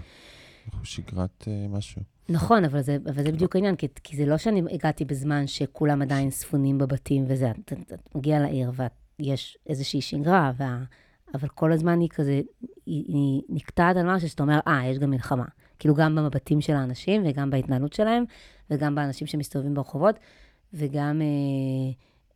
אנחנו 0.66 0.84
שגרת 0.84 1.44
אה, 1.48 1.66
משהו. 1.68 2.02
נכון, 2.28 2.64
אבל 2.64 2.82
זה, 2.82 2.96
אבל 3.06 3.24
זה 3.24 3.32
בדיוק 3.32 3.56
העניין, 3.56 3.76
כי, 3.76 3.88
כי 4.04 4.16
זה 4.16 4.26
לא 4.26 4.36
שאני 4.36 4.62
הגעתי 4.70 5.04
בזמן 5.04 5.46
שכולם 5.46 6.02
עדיין 6.02 6.30
ספונים 6.30 6.78
בבתים 6.78 7.24
וזה, 7.28 7.50
את, 7.50 7.72
את, 7.72 7.92
את 7.92 8.14
מגיעה 8.14 8.40
לעיר 8.40 8.70
ויש 9.18 9.58
איזושהי 9.66 10.00
שגרה, 10.00 10.52
וה, 10.56 10.78
אבל 11.34 11.48
כל 11.48 11.72
הזמן 11.72 12.00
היא 12.00 12.08
כזה, 12.08 12.40
היא, 12.86 13.04
היא 13.08 13.42
נקטעת 13.48 13.96
על 13.96 14.14
משהו 14.14 14.28
שאתה 14.28 14.42
אומר, 14.42 14.60
אה, 14.66 14.86
יש 14.86 14.98
גם 14.98 15.10
מלחמה. 15.10 15.44
כאילו 15.78 15.94
גם 15.94 16.14
במבטים 16.14 16.60
של 16.60 16.72
האנשים 16.72 17.22
וגם 17.26 17.50
בהתנהלות 17.50 17.92
שלהם, 17.92 18.24
וגם 18.70 18.94
באנשים 18.94 19.26
שמסתובבים 19.26 19.74
ברחובות, 19.74 20.18
וגם 20.74 21.22
אה, 21.22 21.92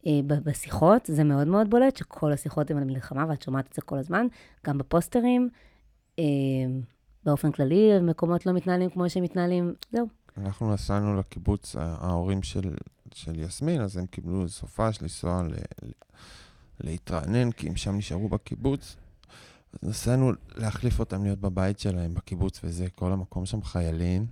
אה, 0.06 0.20
בשיחות, 0.44 1.06
זה 1.12 1.24
מאוד 1.24 1.48
מאוד 1.48 1.70
בולט, 1.70 1.96
שכל 1.96 2.32
השיחות 2.32 2.70
הן 2.70 2.76
על 2.76 2.84
מלחמה, 2.84 3.24
ואת 3.28 3.42
שומעת 3.42 3.66
את 3.66 3.72
זה 3.72 3.82
כל 3.82 3.98
הזמן, 3.98 4.26
גם 4.66 4.78
בפוסטרים. 4.78 5.48
אה, 6.18 6.24
באופן 7.28 7.52
כללי, 7.52 8.00
מקומות 8.02 8.46
לא 8.46 8.52
מתנהלים 8.52 8.90
כמו 8.90 9.10
שהם 9.10 9.22
מתנהלים, 9.22 9.74
זהו. 9.92 10.06
אנחנו 10.38 10.72
נסענו 10.72 11.16
לקיבוץ, 11.16 11.76
ה- 11.76 11.96
ההורים 12.00 12.42
של, 12.42 12.74
של 13.14 13.38
יסמין, 13.38 13.80
אז 13.80 13.96
הם 13.96 14.06
קיבלו 14.06 14.48
סופש 14.48 15.02
לנסוע 15.02 15.42
ל, 15.42 15.54
ל, 15.86 15.90
להתרענן, 16.80 17.50
כי 17.52 17.68
הם 17.68 17.76
שם 17.76 17.96
נשארו 17.96 18.28
בקיבוץ. 18.28 18.96
אז 19.72 19.88
נסענו 19.88 20.32
להחליף 20.56 21.00
אותם 21.00 21.22
להיות 21.24 21.38
בבית 21.38 21.78
שלהם 21.78 22.14
בקיבוץ, 22.14 22.60
וזה, 22.64 22.86
כל 22.94 23.12
המקום 23.12 23.46
שם 23.46 23.62
חיילים. 23.62 24.26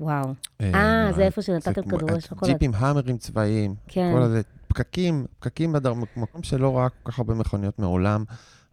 וואו. 0.00 0.34
אה, 0.60 1.12
זה 1.16 1.22
איפה 1.22 1.42
שנתתם 1.42 1.82
כדורי 1.82 2.14
אה, 2.14 2.20
שוקולד. 2.20 2.52
ג'יפים 2.52 2.70
האמרים 2.74 3.18
צבאיים, 3.18 3.74
כן. 3.88 4.12
כל 4.14 4.22
הזה, 4.22 4.42
פקקים, 4.68 5.26
פקקים 5.38 5.72
בדרום, 5.72 6.04
מקום 6.16 6.42
שלא 6.42 6.76
ראה 6.78 6.88
כל 6.88 7.12
כך 7.12 7.18
הרבה 7.18 7.34
מכוניות 7.34 7.78
מעולם. 7.78 8.24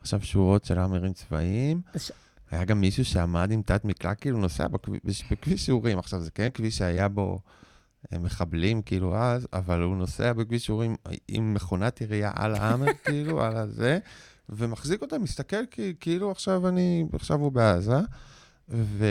עכשיו 0.01 0.21
שורות 0.21 0.65
של 0.65 0.79
האמרים 0.79 1.13
צבאיים. 1.13 1.81
היה 2.51 2.65
גם 2.65 2.81
מישהו 2.81 3.05
שעמד 3.05 3.51
עם 3.51 3.61
תת 3.61 3.85
מקלע, 3.85 4.15
כאילו 4.15 4.37
נוסע 4.37 4.67
בכביש, 4.67 5.23
בכביש 5.31 5.65
שיעורים. 5.65 5.99
עכשיו, 5.99 6.21
זה 6.21 6.31
כן 6.31 6.49
כביש 6.53 6.77
שהיה 6.77 7.07
בו 7.07 7.39
אה, 8.13 8.19
מחבלים, 8.19 8.81
כאילו, 8.81 9.15
אז, 9.15 9.47
אבל 9.53 9.81
הוא 9.81 9.97
נוסע 9.97 10.33
בכביש 10.33 10.65
שיעורים 10.65 10.95
עם 11.27 11.53
מכונת 11.53 12.01
ירייה 12.01 12.31
על 12.35 12.55
האמר, 12.55 12.93
כאילו, 13.05 13.43
על 13.43 13.57
הזה, 13.57 13.99
ומחזיק 14.49 15.01
אותה, 15.01 15.17
מסתכל 15.17 15.65
כאילו 15.99 16.31
עכשיו 16.31 16.67
אני, 16.67 17.05
עכשיו 17.13 17.39
הוא 17.39 17.51
בעזה, 17.51 17.99
ו... 18.69 19.05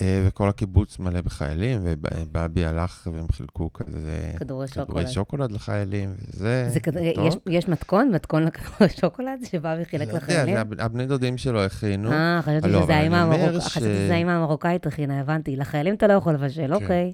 אה, 0.00 0.24
וכל 0.28 0.48
הקיבוץ 0.48 0.98
מלא 0.98 1.20
בחיילים, 1.20 1.80
ובאבי 1.82 2.64
הלך 2.64 3.08
והם 3.12 3.26
חילקו 3.32 3.72
כזה 3.72 4.32
כדורי 4.38 4.68
כדורי 4.68 4.86
שוקולד. 4.86 5.06
שוקולד 5.08 5.52
לחיילים, 5.52 6.14
וזה... 6.18 6.68
זה 6.70 6.80
טוב. 7.14 7.26
יש, 7.26 7.34
יש 7.46 7.68
מתכון? 7.68 8.10
מתכון 8.14 8.42
לכדורי 8.42 8.90
שוקולד 9.00 9.44
שבא 9.44 9.76
וחילק 9.82 10.08
לא 10.08 10.12
יודע, 10.12 10.18
לחיילים? 10.18 10.54
זה 10.54 10.60
הב- 10.60 10.80
הבני 10.80 11.06
דודים 11.06 11.38
שלו 11.38 11.64
הכינו. 11.64 12.12
אה, 12.12 12.40
חשבתי 12.42 12.68
לא, 12.68 12.82
שזה 12.82 12.94
האמא 12.96 13.16
המרוק- 13.16 13.68
ש- 13.68 13.76
המרוקאית 14.12 14.86
הכינה, 14.86 15.20
הבנתי. 15.20 15.56
לחיילים 15.56 15.94
אתה 15.94 16.06
לא 16.06 16.12
יכול 16.12 16.34
לבשל, 16.34 16.66
כן. 16.66 16.72
אוקיי. 16.72 17.12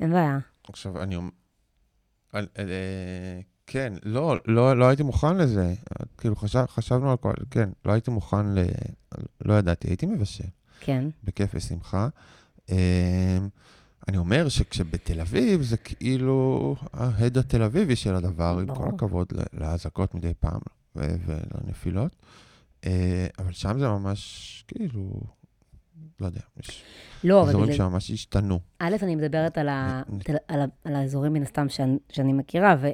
אין 0.00 0.12
בעיה. 0.12 0.38
עכשיו, 0.68 1.02
אני 1.02 1.16
אומר... 1.16 1.30
אה, 2.34 2.40
כן, 3.66 3.92
לא, 4.04 4.36
לא, 4.46 4.76
לא 4.78 4.88
הייתי 4.88 5.02
מוכן 5.02 5.36
לזה. 5.36 5.74
כאילו, 6.18 6.36
חשב, 6.36 6.64
חשבנו 6.68 7.10
על 7.10 7.16
כל... 7.16 7.32
כן, 7.50 7.68
לא 7.84 7.92
הייתי 7.92 8.10
מוכן 8.10 8.46
ל... 8.46 8.58
לא 9.44 9.54
ידעתי, 9.54 9.88
הייתי 9.88 10.06
מבשל, 10.06 10.44
כן. 10.84 11.04
בכיף 11.24 11.50
ושמחה. 11.54 12.08
אה, 12.70 13.38
אני 14.08 14.16
אומר 14.16 14.48
שכשבתל 14.48 15.20
אביב 15.20 15.62
זה 15.62 15.76
כאילו 15.76 16.76
ההד 16.92 17.38
התל 17.38 17.62
אביבי 17.62 17.96
של 17.96 18.14
הדבר, 18.14 18.58
עם 18.58 18.74
כל. 18.74 18.88
הכבוד 18.88 19.32
לאזעקות 19.52 20.14
מדי 20.14 20.32
פעם 20.40 20.60
ולנפילות. 20.96 22.16
אה, 22.86 23.26
אבל 23.38 23.52
שם 23.52 23.78
זה 23.78 23.88
ממש, 23.88 24.64
כאילו, 24.68 25.10
לא 26.20 26.26
יודע, 26.26 26.40
יש 26.60 26.82
לא, 27.24 27.42
אזורים 27.42 27.66
בגלל... 27.66 27.76
שממש 27.76 28.10
השתנו. 28.10 28.60
א', 28.78 28.96
אני 29.02 29.16
מדברת 29.16 29.58
על, 29.58 29.68
ה... 29.68 30.02
על, 30.48 30.60
ה... 30.60 30.64
על 30.84 30.94
האזורים 30.94 31.32
מן 31.32 31.42
הסתם 31.42 31.68
שאני, 31.68 31.98
שאני 32.12 32.32
מכירה, 32.32 32.76
ו... 32.80 32.88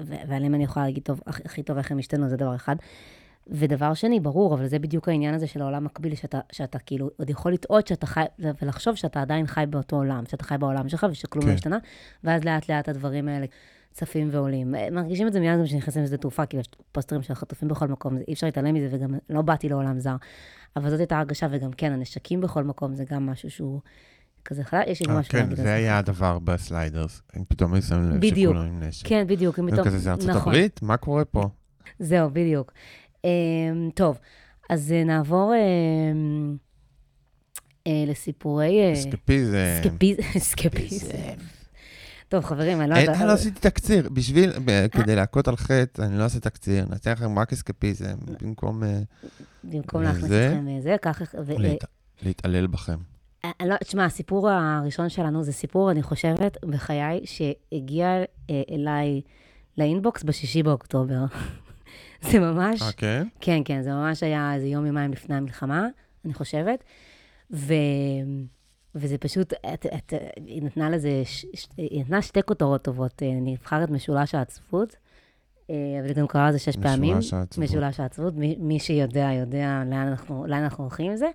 ו... 0.00 0.14
ועליהם 0.28 0.54
אני 0.54 0.64
יכולה 0.64 0.86
להגיד 0.86 1.02
טוב, 1.02 1.20
הכי 1.26 1.62
טוב 1.62 1.76
איך 1.76 1.90
הם 1.90 1.98
השתנו, 1.98 2.28
זה 2.28 2.36
דבר 2.36 2.54
אחד. 2.54 2.76
ודבר 3.48 3.94
שני, 3.94 4.20
ברור, 4.20 4.54
אבל 4.54 4.66
זה 4.66 4.78
בדיוק 4.78 5.08
העניין 5.08 5.34
הזה 5.34 5.46
של 5.46 5.62
העולם 5.62 5.84
מקביל, 5.84 6.14
שאתה, 6.14 6.40
שאתה 6.52 6.78
כאילו 6.78 7.10
עוד 7.16 7.30
יכול 7.30 7.52
לטעות 7.52 7.86
שאתה 7.86 8.06
חי, 8.06 8.24
ולחשוב 8.62 8.94
שאתה 8.94 9.22
עדיין 9.22 9.46
חי 9.46 9.64
באותו 9.70 9.96
עולם, 9.96 10.24
שאתה 10.28 10.44
חי 10.44 10.54
בעולם 10.58 10.88
שלך 10.88 11.06
ושכלום 11.10 11.44
לא 11.44 11.50
כן. 11.50 11.54
השתנה, 11.54 11.78
ואז 12.24 12.44
לאט 12.44 12.70
לאט 12.70 12.88
הדברים 12.88 13.28
האלה 13.28 13.46
צפים 13.92 14.28
ועולים. 14.32 14.74
אה, 14.74 14.88
מרגישים 14.92 15.26
את 15.26 15.32
זה 15.32 15.40
מיד 15.40 15.58
גם 15.58 15.64
כשנכנסים 15.64 16.02
לשדה 16.02 16.16
תעופה, 16.16 16.46
כאילו 16.46 16.60
יש 16.60 16.66
פוסטרים 16.92 17.22
של 17.22 17.34
חטופים 17.34 17.68
בכל 17.68 17.88
מקום, 17.88 18.16
זה- 18.18 18.24
אי 18.28 18.32
אפשר 18.32 18.46
להתעלם 18.46 18.74
מזה, 18.74 18.88
וגם 18.90 19.14
לא 19.30 19.42
באתי 19.42 19.68
לעולם 19.68 19.98
זר. 20.00 20.16
אבל 20.76 20.90
זאת 20.90 21.00
הייתה 21.00 21.18
הרגשה, 21.18 21.46
וגם 21.50 21.72
כן, 21.72 21.92
הנשקים 21.92 22.40
בכל 22.40 22.64
מקום, 22.64 22.94
זה 22.94 23.04
גם 23.10 23.26
משהו 23.26 23.50
שהוא 23.50 23.80
כזה 24.44 24.64
חדש, 24.64 24.84
יש 24.86 25.02
לי 25.02 25.12
אה, 25.12 25.18
משהו 25.18 25.32
כן, 25.32 25.38
להגיד 25.38 25.58
על 25.58 25.64
זה 25.64 25.74
היה 25.74 25.98
הדבר 25.98 26.38
בסליידרס. 26.38 27.22
הם 27.34 27.44
פתאום 27.48 27.74
היו 27.74 27.82
שמים 27.82 28.10
לב. 28.10 28.34
שכולם 28.34 28.66
עם 28.66 28.82
נשק. 28.82 29.06
כן, 29.06 29.26
בדיוק, 29.26 29.56
זה 29.56 29.62
פתאום... 29.72 29.86
כזה, 29.86 29.98
זה 29.98 30.10
ארצות 30.12 30.28
נכון. 30.30 30.52
הברית? 30.52 30.82
מה 30.82 30.96
קורה 30.96 31.24
פה? 31.24 31.48
זהו, 31.98 32.30
בדיוק. 32.30 32.72
Um, 33.24 33.26
טוב, 33.94 34.18
אז 34.70 34.90
uh, 35.02 35.06
נעבור 35.06 35.52
uh, 35.52 36.58
uh, 37.88 37.90
לסיפורי... 38.06 38.92
אסקפיזם. 38.92 39.56
סקפיז- 39.82 40.38
סקפיזם. 40.38 41.08
טוב, 42.28 42.44
חברים, 42.44 42.80
אני 42.80 42.90
לא 42.90 42.94
יודעת... 42.94 43.16
אני 43.16 43.26
לא 43.26 43.32
עשיתי 43.32 43.60
תקציר, 43.60 44.08
בשביל, 44.08 44.52
כדי 44.92 45.16
להכות 45.16 45.48
על 45.48 45.56
חטא, 45.56 46.02
אני 46.02 46.18
לא 46.18 46.22
אעשה 46.24 46.40
תקציר, 46.40 46.86
נעשה 46.90 47.12
לכם 47.12 47.38
רק 47.38 47.52
אסקפיזם, 47.52 48.14
במקום 48.42 48.84
אה, 48.84 49.00
במקום 49.64 50.02
להכניס 50.02 50.24
אתכם 50.24 50.66
לזה, 50.68 50.96
ככה... 51.02 51.24
להתעלל 52.22 52.66
בכם. 52.66 52.98
אה, 53.44 53.50
לא, 53.66 53.76
תשמע, 53.84 54.04
הסיפור 54.04 54.50
הראשון 54.50 55.08
שלנו 55.08 55.42
זה 55.42 55.52
סיפור, 55.52 55.90
אני 55.90 56.02
חושבת, 56.02 56.56
בחיי, 56.64 57.20
שהגיע 57.24 58.06
אה, 58.50 58.62
אליי 58.70 59.20
לאינבוקס 59.78 60.22
בשישי 60.22 60.62
באוקטובר. 60.62 61.24
זה 62.32 62.38
ממש... 62.40 62.82
אה, 62.82 62.92
כן? 62.96 63.26
כן, 63.40 63.62
כן, 63.64 63.82
זה 63.82 63.90
ממש 63.92 64.22
היה 64.22 64.54
איזה 64.54 64.66
יום, 64.66 64.86
יומיים 64.86 65.12
לפני 65.12 65.34
המלחמה, 65.34 65.86
אני 66.24 66.34
חושבת. 66.34 66.84
ו... 67.50 67.74
וזה 68.94 69.18
פשוט, 69.18 69.52
את, 69.74 69.86
את, 69.86 70.12
היא 70.46 70.62
נתנה 70.62 70.90
לזה, 70.90 71.22
ש... 71.24 71.46
ש- 71.54 71.66
היא 71.76 72.00
נתנה 72.00 72.22
שתי 72.22 72.40
כותרות 72.42 72.82
טובות. 72.82 73.22
אה, 73.22 73.28
נבחר 73.40 73.84
את 73.84 73.90
משולש 73.90 74.34
העצבות, 74.34 74.96
אה, 75.70 75.74
אבל 76.00 76.08
היא 76.08 76.16
גם 76.16 76.26
קראה 76.26 76.48
לזה 76.48 76.58
שש 76.58 76.76
פעמים. 76.76 77.10
משולש 77.18 77.34
העצבות. 77.34 77.64
משולש 77.64 78.00
העצבות. 78.00 78.34
מי, 78.34 78.56
מי 78.58 78.78
שיודע, 78.80 79.30
יודע 79.32 79.82
לאן 79.86 80.06
אנחנו, 80.08 80.46
לאן 80.46 80.62
אנחנו 80.62 80.84
הולכים 80.84 81.10
עם 81.10 81.16
זה. 81.16 81.28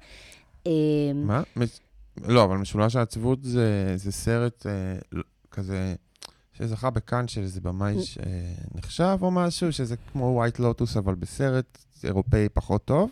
אה, 0.67 0.71
מה? 1.15 1.43
מש- 1.55 1.79
לא, 2.27 2.43
אבל 2.43 2.57
משולש 2.57 2.95
העצבות 2.95 3.43
זה 3.43 3.93
זה 3.95 4.11
סרט 4.11 4.65
אה, 4.65 4.71
ל- 5.11 5.21
כזה, 5.51 5.95
שזכה 6.61 6.89
בכאן 6.89 7.27
של 7.27 7.41
איזה 7.41 7.61
במאי 7.61 7.95
שנחשב 8.03 9.17
או 9.21 9.31
משהו, 9.31 9.73
שזה 9.73 9.95
כמו 10.11 10.43
White 10.45 10.59
Lotus, 10.59 10.99
אבל 10.99 11.15
בסרט 11.15 11.77
אירופאי 12.03 12.47
פחות 12.53 12.85
טוב. 12.85 13.09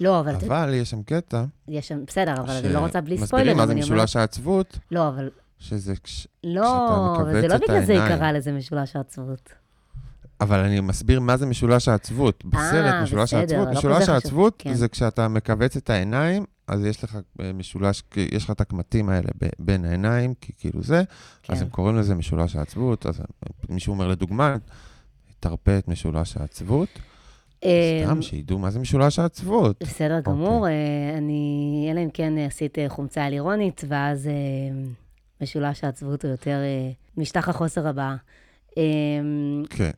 לא, 0.00 0.20
אבל 0.20 0.34
אבל 0.34 0.74
יש 0.74 0.90
שם 0.90 1.02
קטע, 1.02 1.44
יש 1.68 1.88
שם, 1.88 2.04
בסדר, 2.06 2.34
אבל 2.40 2.50
אני 2.64 2.72
לא 2.72 2.78
רוצה 2.78 3.00
בלי 3.00 3.16
מסבירים. 3.22 3.56
מה 3.56 3.66
זה 3.66 3.72
אני 3.72 3.82
אומרת- 3.82 3.94
משולש 3.94 4.16
העצבות, 4.16 4.78
לא, 4.90 5.08
אבל... 5.08 5.30
שזה 5.58 5.94
כש... 6.04 6.28
לא, 6.44 7.16
אבל 7.16 7.32
זה 7.32 7.38
מכווץ 7.38 7.50
לא 7.50 7.56
את 7.56 7.60
בגלל 7.70 7.84
זה 7.84 7.92
היא 7.92 8.00
העיניים. 8.00 8.18
קראה 8.18 8.32
לזה 8.32 8.52
משולש 8.52 8.96
העצבות. 8.96 9.52
אבל 10.40 10.58
אני 10.58 10.80
מסביר 10.80 11.20
מה 11.20 11.36
זה 11.36 11.46
משולש 11.46 11.88
העצבות. 11.88 12.44
בסרט 12.44 12.94
אה, 12.94 13.02
משולש 13.02 13.34
בסדר, 13.34 13.40
העצבות, 13.40 13.66
לא 13.74 13.78
משולש. 13.78 14.08
העצבות 14.08 14.54
כן. 14.58 14.74
זה 14.74 14.88
כשאתה 14.88 15.28
מכווץ 15.28 15.76
את 15.76 15.90
העיניים, 15.90 16.44
אז 16.68 16.84
יש 16.84 17.04
לך 17.04 17.18
אה, 17.40 17.52
משולש, 17.52 18.02
יש 18.16 18.44
לך 18.44 18.50
את 18.50 18.60
הקמטים 18.60 19.08
האלה 19.08 19.28
ב- 19.42 19.48
בין 19.58 19.84
העיניים, 19.84 20.34
כי 20.40 20.52
כאילו 20.58 20.82
זה, 20.82 20.98
אז 21.48 21.58
כן. 21.58 21.64
הם 21.64 21.68
קוראים 21.68 21.96
לזה 21.96 22.14
משולש 22.14 22.56
העצבות, 22.56 23.06
אז 23.06 23.20
מישהו 23.68 23.92
אומר 23.92 24.08
לדוגמה, 24.08 24.56
תרפה 25.40 25.78
את 25.78 25.88
משולש 25.88 26.36
העצבות. 26.36 26.88
אה, 27.64 28.02
סתם, 28.06 28.22
שידעו 28.22 28.58
מה 28.58 28.70
זה 28.70 28.78
משולש 28.78 29.18
העצבות. 29.18 29.82
בסדר 29.82 30.20
גמור, 30.20 30.66
אה, 30.68 30.72
אני, 31.18 31.88
אלא 31.92 32.00
אם 32.00 32.10
כן 32.14 32.38
עשית 32.38 32.78
אה, 32.78 32.88
חומצה 32.88 33.24
הלירונית, 33.24 33.84
ואז 33.88 34.26
אה, 34.26 34.32
משולש 35.40 35.84
העצבות 35.84 36.24
הוא 36.24 36.30
יותר 36.30 36.50
אה, 36.62 36.90
משטח 37.16 37.48
החוסר 37.48 37.88
הבא. 37.88 38.14
אה, 38.78 38.82
כן. 39.70 39.90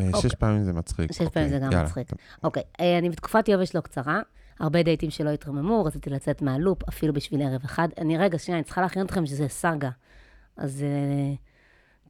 אה, 0.00 0.06
אוקיי. 0.12 0.30
שש 0.30 0.34
פעמים 0.34 0.64
זה 0.64 0.72
מצחיק. 0.72 1.12
שש 1.12 1.28
פעמים 1.32 1.48
זה 1.48 1.58
גם. 1.58 1.84
מצחיק. 1.84 2.08
אוקיי, 2.44 2.62
אה, 2.80 2.98
אני 2.98 3.10
בתקופת 3.10 3.48
יובש 3.48 3.76
לא 3.76 3.80
קצרה, 3.80 4.20
הרבה 4.60 4.82
דייטים 4.82 5.10
שלא 5.10 5.30
התרוממו, 5.30 5.84
רציתי 5.84 6.10
לצאת 6.10 6.42
מהלופ, 6.42 6.88
אפילו 6.88 7.12
בשביל 7.12 7.42
ערב 7.42 7.60
אחד. 7.64 7.88
אני, 7.98 8.18
רגע, 8.18 8.38
שנייה, 8.38 8.58
אני 8.58 8.64
צריכה 8.64 8.80
להכין 8.80 9.04
אתכם 9.04 9.26
שזה 9.26 9.48
סאגה. 9.48 9.90
אז 10.56 10.82
אה, 10.82 11.34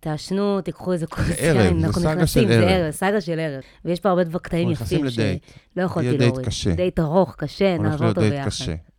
תעשנו, 0.00 0.60
תיקחו 0.60 0.92
איזה 0.92 1.06
כוס 1.06 1.28
יין, 1.28 1.80
זה 1.80 1.86
אנחנו 1.86 2.02
נכנסים, 2.02 2.48
זה 2.48 2.68
ערב. 2.68 2.90
סאגה 2.90 3.20
של 3.20 3.40
ערב. 3.40 3.60
ויש 3.84 4.00
פה 4.00 4.08
הרבה 4.08 4.38
קטעים 4.38 4.70
יפים. 4.70 5.10
שלא 5.10 5.82
יכולתי 5.82 6.08
יהיה 6.08 6.18
דייט 6.18 6.30
להוריד. 6.30 6.46
קשה. 6.46 6.74
דייט 6.74 6.98
ארוך, 6.98 7.34
קשה, 7.38 7.78
נעבור 7.78 8.08
אותו 8.08 8.20
ביחד. 8.20 8.50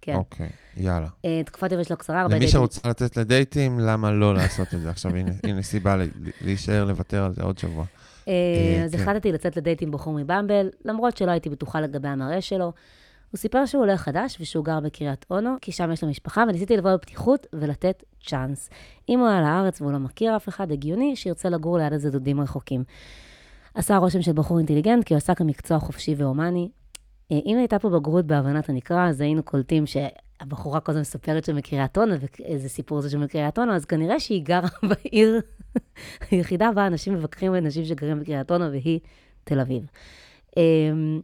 כן. 0.02 0.16
אוקיי, 0.16 0.50
יאללה. 0.78 1.08
תקופת 1.46 1.72
יובש 1.72 1.92
לא 1.92 1.96
קצרה, 1.96 2.22
הרבה 2.22 2.36
למי 2.36 2.40
דייטים. 2.40 2.54
שרוצה 2.60 2.90
לצאת 2.90 3.18
לדייטים, 3.18 3.80
למה 3.80 4.12
לא 4.12 4.34
לעשות 4.34 4.74
את 4.74 4.82
זה? 4.82 4.90
עכשיו, 4.90 5.12
הנה, 5.16 5.62
סיבה 5.62 5.96
להישאר 6.42 6.86
לוותר 6.86 7.24
על 7.26 7.34
זה 7.34 7.44
עוד 7.44 7.58
שבוע. 7.58 7.86
אה, 8.28 8.84
אז 8.86 8.96
כן. 8.96 9.02
החלטתי 9.02 9.32
לצאת 9.32 9.58
לדייט 9.58 9.82
עם 9.82 9.92
בחור 9.92 10.14
מבמבל, 10.14 10.70
למרות 10.86 11.18
שלא 11.18 11.32
הייתי 11.32 11.50
בטוחה 11.50 11.82
לגבי 11.82 12.08
המראה 12.08 12.42
שלו. 12.42 12.72
הוא 13.32 13.38
סיפר 13.40 13.66
שהוא 13.66 13.82
עולה 13.82 13.98
חדש 13.98 14.38
ושהוא 14.40 14.66
גר 14.66 14.80
בקריית 14.80 15.26
אונו, 15.30 15.56
כי 15.62 15.72
שם 15.72 15.92
יש 15.92 16.04
לו 16.04 16.10
משפחה, 16.10 16.44
וניסיתי 16.50 16.78
לבוא 16.78 16.94
בפתיחות 16.94 17.48
ולתת 17.54 18.04
צ'אנס. 18.26 18.70
אם 19.10 19.20
הוא 19.20 19.28
היה 19.28 19.42
לארץ 19.42 19.82
והוא 19.82 19.92
לא 19.92 19.98
מכיר 20.00 20.36
אף 20.36 20.50
אחד, 20.50 20.72
הגיוני 20.72 21.16
שירצה 21.16 21.50
לגור 21.50 21.78
ליד 21.78 21.94
איזה 21.94 22.12
דודים 22.12 22.42
רחוקים. 22.42 22.84
עשה 23.74 23.98
רושם 23.98 24.22
של 24.22 24.34
בחור 24.34 24.58
אינטליגנט, 24.58 25.04
כי 25.04 25.14
הוא 25.14 25.18
עסק 25.18 25.42
במקצוע 25.42 25.80
חופשי 25.80 26.16
והומני. 26.18 26.70
אה, 27.32 27.40
אם 27.46 27.58
הייתה 27.58 27.80
פה 27.80 27.90
בגרות 27.90 28.26
בהבנת 28.26 28.70
הנקרא, 28.70 29.10
אז 29.10 29.22
היינו 29.22 29.44
קולטים 29.44 29.84
שהבחורה 30.40 30.80
כל 30.80 30.92
הזמן 30.92 31.02
מספרת 31.02 31.46
שמקריית 31.46 31.98
אונו, 31.98 32.16
ואיזה 32.40 32.70
סיפור 32.70 33.02
זה 33.02 33.10
שמקריית 33.10 33.60
אונו, 33.60 33.76
אז 33.76 33.86
כנראה 33.86 34.20
שהיא 34.20 34.44
גרה 34.44 34.70
בעיר 34.90 35.42
היחידה 36.32 36.72
בה 36.76 36.88
אנשים 36.88 37.14
מבקרים 37.14 37.56
אנשים 37.56 37.86
שגרים 37.86 38.20
בקריית 38.20 38.52
אונו, 38.52 38.72
והיא 38.72 39.00
תל 39.44 39.60
אביב. 39.60 39.86
אמ, 40.58 41.22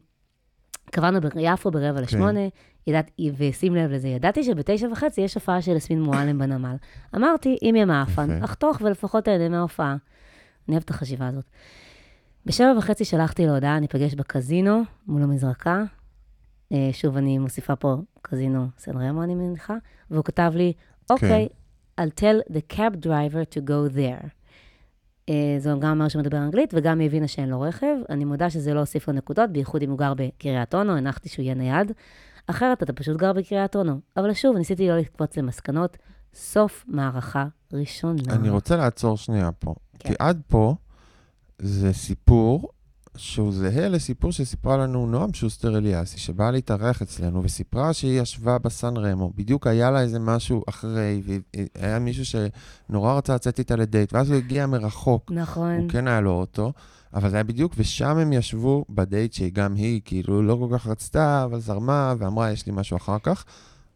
קבענו 0.92 1.20
ביפו 1.22 1.72
ברבע 1.72 2.02
לשמונה, 2.02 2.40
ידעתי, 2.88 3.32
ושים 3.38 3.76
לב 3.76 3.92
לזה, 3.92 4.08
ידעתי 4.08 4.44
שבתשע 4.44 4.88
וחצי 4.92 5.22
יש 5.22 5.36
הופעה 5.36 5.62
של 5.62 5.76
יסמין 5.76 6.02
מועלם 6.02 6.40
בנמל. 6.40 6.76
אמרתי, 7.16 7.58
אם 7.62 7.76
יהיה 7.76 7.86
מעפן. 7.86 8.44
אחתוך 8.44 8.78
ולפחות 8.82 9.28
אהנה 9.28 9.50
מההופעה. 9.50 9.96
אני 10.68 10.76
אוהבת 10.76 10.86
את 10.86 10.90
החשיבה 10.90 11.28
הזאת. 11.28 11.46
בשבע 12.46 12.74
וחצי 12.78 13.06
שלחתי 13.06 13.46
לו 13.46 13.54
הודעה, 13.54 13.80
ניפגש 13.80 14.16
בקזינו 14.16 14.82
מול 15.08 15.24
המזרקה. 15.24 15.84
אה, 16.72 16.90
שוב, 16.94 17.18
אני 17.18 17.38
מוסיפה 17.38 17.76
פה 17.76 17.96
קזינו 18.22 18.68
סן 18.78 18.98
רמו, 18.98 19.24
אני 19.24 19.36
מניחה, 19.36 19.76
והוא 20.12 20.24
כתב 20.24 20.52
לי, 20.56 20.74
אוקיי, 21.10 21.48
I'll 22.02 22.20
tell 22.20 22.54
the 22.54 22.76
cab 22.76 23.06
driver 23.06 23.56
to 23.56 23.60
go 23.68 23.96
there. 23.96 24.28
אה, 25.30 25.56
זה 25.60 25.74
גם 25.80 25.92
אומר 25.92 26.08
שהוא 26.08 26.22
מדבר 26.22 26.38
אנגלית, 26.38 26.74
וגם 26.74 27.00
היא 27.00 27.08
הבינה 27.08 27.28
שאין 27.28 27.50
לו 27.50 27.62
רכב. 27.62 27.96
אני 28.10 28.26
מודה 28.26 28.50
שזה 28.50 28.74
לא 28.74 28.80
הוסיף 28.80 29.08
לו 29.08 29.14
נקודות, 29.14 29.50
בייחוד 29.50 29.82
אם 29.82 29.90
הוא 29.90 29.98
גר 29.98 30.14
בקריית 30.14 30.76
אונו, 30.76 30.98
הנחתי 30.98 31.30
שהוא 31.30 31.44
יהיה 31.44 31.56
נייד. 31.56 31.92
אחרת 32.48 32.84
אתה 32.84 32.94
פשוט 32.94 33.18
גר 33.18 33.34
בקריית 33.34 33.76
אונו. 33.76 34.00
אבל 34.18 34.34
שוב, 34.34 34.58
ניסיתי 34.58 34.88
לא 34.88 34.98
לקפוץ 34.98 35.38
למסקנות. 35.38 35.98
סוף 36.34 36.86
מערכה 36.88 37.46
ראשונה. 37.74 38.22
אני 38.30 38.50
רוצה 38.50 38.76
לעצור 38.76 39.18
שנייה 39.18 39.52
פה. 39.52 39.74
כן. 40.00 40.10
כי 40.10 40.16
עד 40.20 40.42
פה 40.48 40.76
זה 41.60 41.94
סיפור 41.94 42.70
שהוא 43.18 43.54
זהה 43.54 43.88
לסיפור 43.90 44.32
שסיפרה 44.32 44.78
לנו 44.78 45.06
נועם 45.08 45.34
שוסטר 45.34 45.78
אליאסי, 45.78 46.18
שבאה 46.20 46.52
להתארח 46.52 47.02
אצלנו 47.02 47.44
וסיפרה 47.44 47.94
שהיא 47.94 48.22
ישבה 48.22 48.58
בסן 48.58 48.98
רמו. 48.98 49.32
בדיוק 49.36 49.68
היה 49.68 49.92
לה 49.92 50.02
איזה 50.02 50.20
משהו 50.20 50.64
אחרי, 50.70 51.22
והיה 51.76 52.00
מישהו 52.00 52.24
שנורא 52.90 53.14
רצה 53.14 53.36
לצאת 53.36 53.60
איתה 53.60 53.76
לדייט, 53.76 54.14
ואז 54.14 54.30
הוא 54.30 54.38
הגיע 54.38 54.68
מרחוק. 54.68 55.32
נכון. 55.32 55.78
הוא 55.78 55.90
כן 55.90 56.08
היה 56.08 56.22
לו 56.22 56.32
אוטו, 56.32 56.74
אבל 57.14 57.30
זה 57.30 57.36
היה 57.36 57.44
בדיוק, 57.44 57.74
ושם 57.78 58.18
הם 58.18 58.34
ישבו 58.34 58.86
בדייט 58.90 59.34
שגם 59.34 59.76
היא, 59.76 60.02
כאילו, 60.06 60.42
לא 60.42 60.58
כל 60.70 60.78
כך 60.78 60.88
רצתה, 60.88 61.44
אבל 61.44 61.60
זרמה, 61.60 62.14
ואמרה, 62.18 62.52
יש 62.52 62.66
לי 62.66 62.72
משהו 62.76 62.98
אחר 62.98 63.18
כך. 63.24 63.46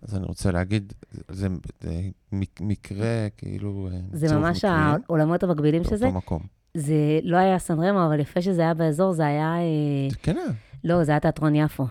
אז 0.02 0.16
אני 0.16 0.26
רוצה 0.26 0.52
להגיד, 0.52 0.94
זה, 1.32 1.48
זה 1.82 2.00
מק- 2.32 2.62
מקרה, 2.62 3.28
כאילו, 3.38 3.90
אה, 3.92 4.00
זה 4.14 4.36
ממש 4.38 4.58
מקרים 4.66 4.74
העולמות 5.08 5.44
המקבילים 5.44 5.84
של 5.84 5.96
זה. 5.96 6.06
באותו 6.06 6.18
מקום. 6.18 6.40
זה 6.76 7.20
לא 7.24 7.38
היה 7.38 7.60
סן 7.60 7.80
רמו, 7.80 8.06
אבל 8.06 8.20
יפה 8.20 8.42
שזה 8.42 8.62
היה 8.62 8.74
באזור, 8.74 9.14
זה 9.14 9.26
היה... 9.26 9.56
אה, 9.58 10.10
זה 10.12 10.18
כן 10.24 10.38
היה. 10.38 10.48
לא, 10.84 11.04
זה 11.04 11.12
היה 11.12 11.20
תיאטרון 11.20 11.56
יפו. 11.56 11.88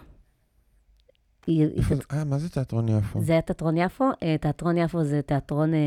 אה, 2.12 2.24
מה 2.24 2.38
זה 2.38 2.50
תיאטרון 2.50 2.88
יפו? 2.88 3.20
זה 3.20 3.32
היה 3.32 3.42
תיאטרון 3.42 3.76
יפו. 3.76 4.04
אה, 4.22 4.36
תיאטרון 4.40 4.78
יפו 4.78 5.04
זה 5.04 5.22
תיאטרון 5.22 5.74
אה, 5.74 5.78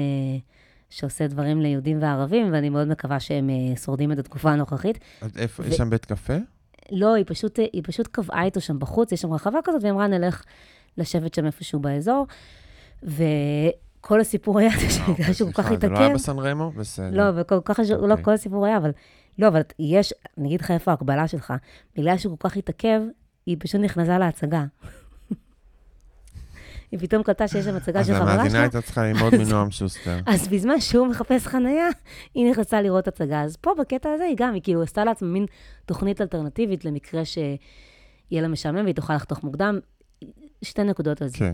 שעושה 0.90 1.28
דברים 1.28 1.62
ליהודים 1.62 2.02
וערבים, 2.02 2.54
ואני 2.54 2.70
מאוד 2.70 2.88
מקווה 2.88 3.20
שהם 3.20 3.50
אה, 3.50 3.76
שורדים 3.76 4.12
את 4.12 4.20
התקופה 4.20 4.52
הנוכחית. 4.52 5.00
אז 5.22 5.32
איפה, 5.38 5.64
ו- 5.64 5.68
יש 5.68 5.78
שם 5.78 5.90
בית 5.90 6.06
קפה? 6.06 6.34
לא, 6.92 7.14
היא 7.14 7.26
פשוט, 7.28 7.60
היא 7.74 7.82
פשוט 7.86 8.08
קבעה 8.08 8.44
איתו 8.44 8.62
שם 8.62 8.80
בחוץ, 8.80 9.12
יש 9.12 9.22
שם 9.22 9.34
רחבה 9.34 9.60
כזאת, 9.64 9.82
והיא 9.82 9.94
אמרה, 9.94 10.08
נלך 10.08 10.44
לשבת 10.98 11.34
שם 11.34 11.46
איפשהו 11.46 11.80
באזור. 11.80 12.28
וכל 14.08 14.22
הסיפור 14.22 14.60
היה 14.60 14.72
שבגלל 14.90 15.34
שהוא 15.34 15.52
כל 15.52 15.62
כך 15.62 15.68
סליחה, 15.68 15.82
זה 15.82 15.90
לא 15.90 15.98
היה 15.98 16.06
התעכב, 16.06 16.16
בסן 16.16 16.40
רמו? 16.40 16.72
בסדר. 16.72 17.10
לא, 17.12 17.42
וכל 17.42 17.60
כך, 17.66 17.80
לא, 17.90 18.12
אוקיי. 18.12 18.24
כל 18.24 18.34
הסיפור 18.34 18.66
היה, 18.66 18.78
אבל, 18.78 18.92
לא, 19.40 19.48
אבל 19.48 19.62
יש, 19.80 20.14
אני 20.38 20.48
אגיד 20.48 20.62
לך 20.62 20.72
איפה 20.72 20.92
ההקבלה 20.92 21.28
שלך, 21.28 21.54
בגלל 21.98 22.18
שהוא 22.18 22.38
כל 22.38 22.50
כך 22.50 22.58
התעכב, 22.58 23.02
היא 23.46 23.58
פשוט 23.60 23.82
נכנסה 23.82 24.18
להצגה. 24.20 24.66
היא 26.92 27.00
פתאום 27.00 27.24
קלטה 27.24 27.48
שיש 27.48 27.66
שם 27.66 27.76
הצגה 27.76 28.00
אז 28.00 28.08
של 28.08 28.14
חברה 28.14 28.34
המאזינה 28.34 28.50
שלה, 28.50 28.62
הייתה 28.62 28.82
צריכה 28.82 29.04
ללמוד 29.04 29.36
מנועם 29.46 29.72
שוסטר. 29.72 30.20
אז 30.26 30.48
בזמן 30.48 30.80
שהוא 30.80 31.08
מחפש 31.08 31.48
חנייה, 31.48 31.88
היא 32.34 32.52
נכנסה 32.52 32.82
לראות 32.82 33.08
הצגה. 33.08 33.42
אז 33.42 33.58
פה, 33.58 33.72
בקטע 33.80 34.10
הזה, 34.10 34.24
היא 34.24 34.36
גם, 34.38 34.54
היא 34.54 34.62
כאילו 34.62 34.84
עשתה 34.84 35.04
לעצמה 35.04 35.28
מין 35.28 35.46
תוכנית 35.86 36.22
אלטרנטיבית 36.22 36.86
למקרה 36.86 37.26
שיהיה 37.26 38.42
לה 38.42 38.48
משעמם 38.48 38.84
והיא 38.84 38.96
תוכל 38.96 39.16
לחתוך 39.16 39.44
מוקדם. 39.44 39.80
שתי 40.62 40.84
נקודות 40.84 41.22
על 41.22 41.28
זה. 41.28 41.38
כן. 41.38 41.54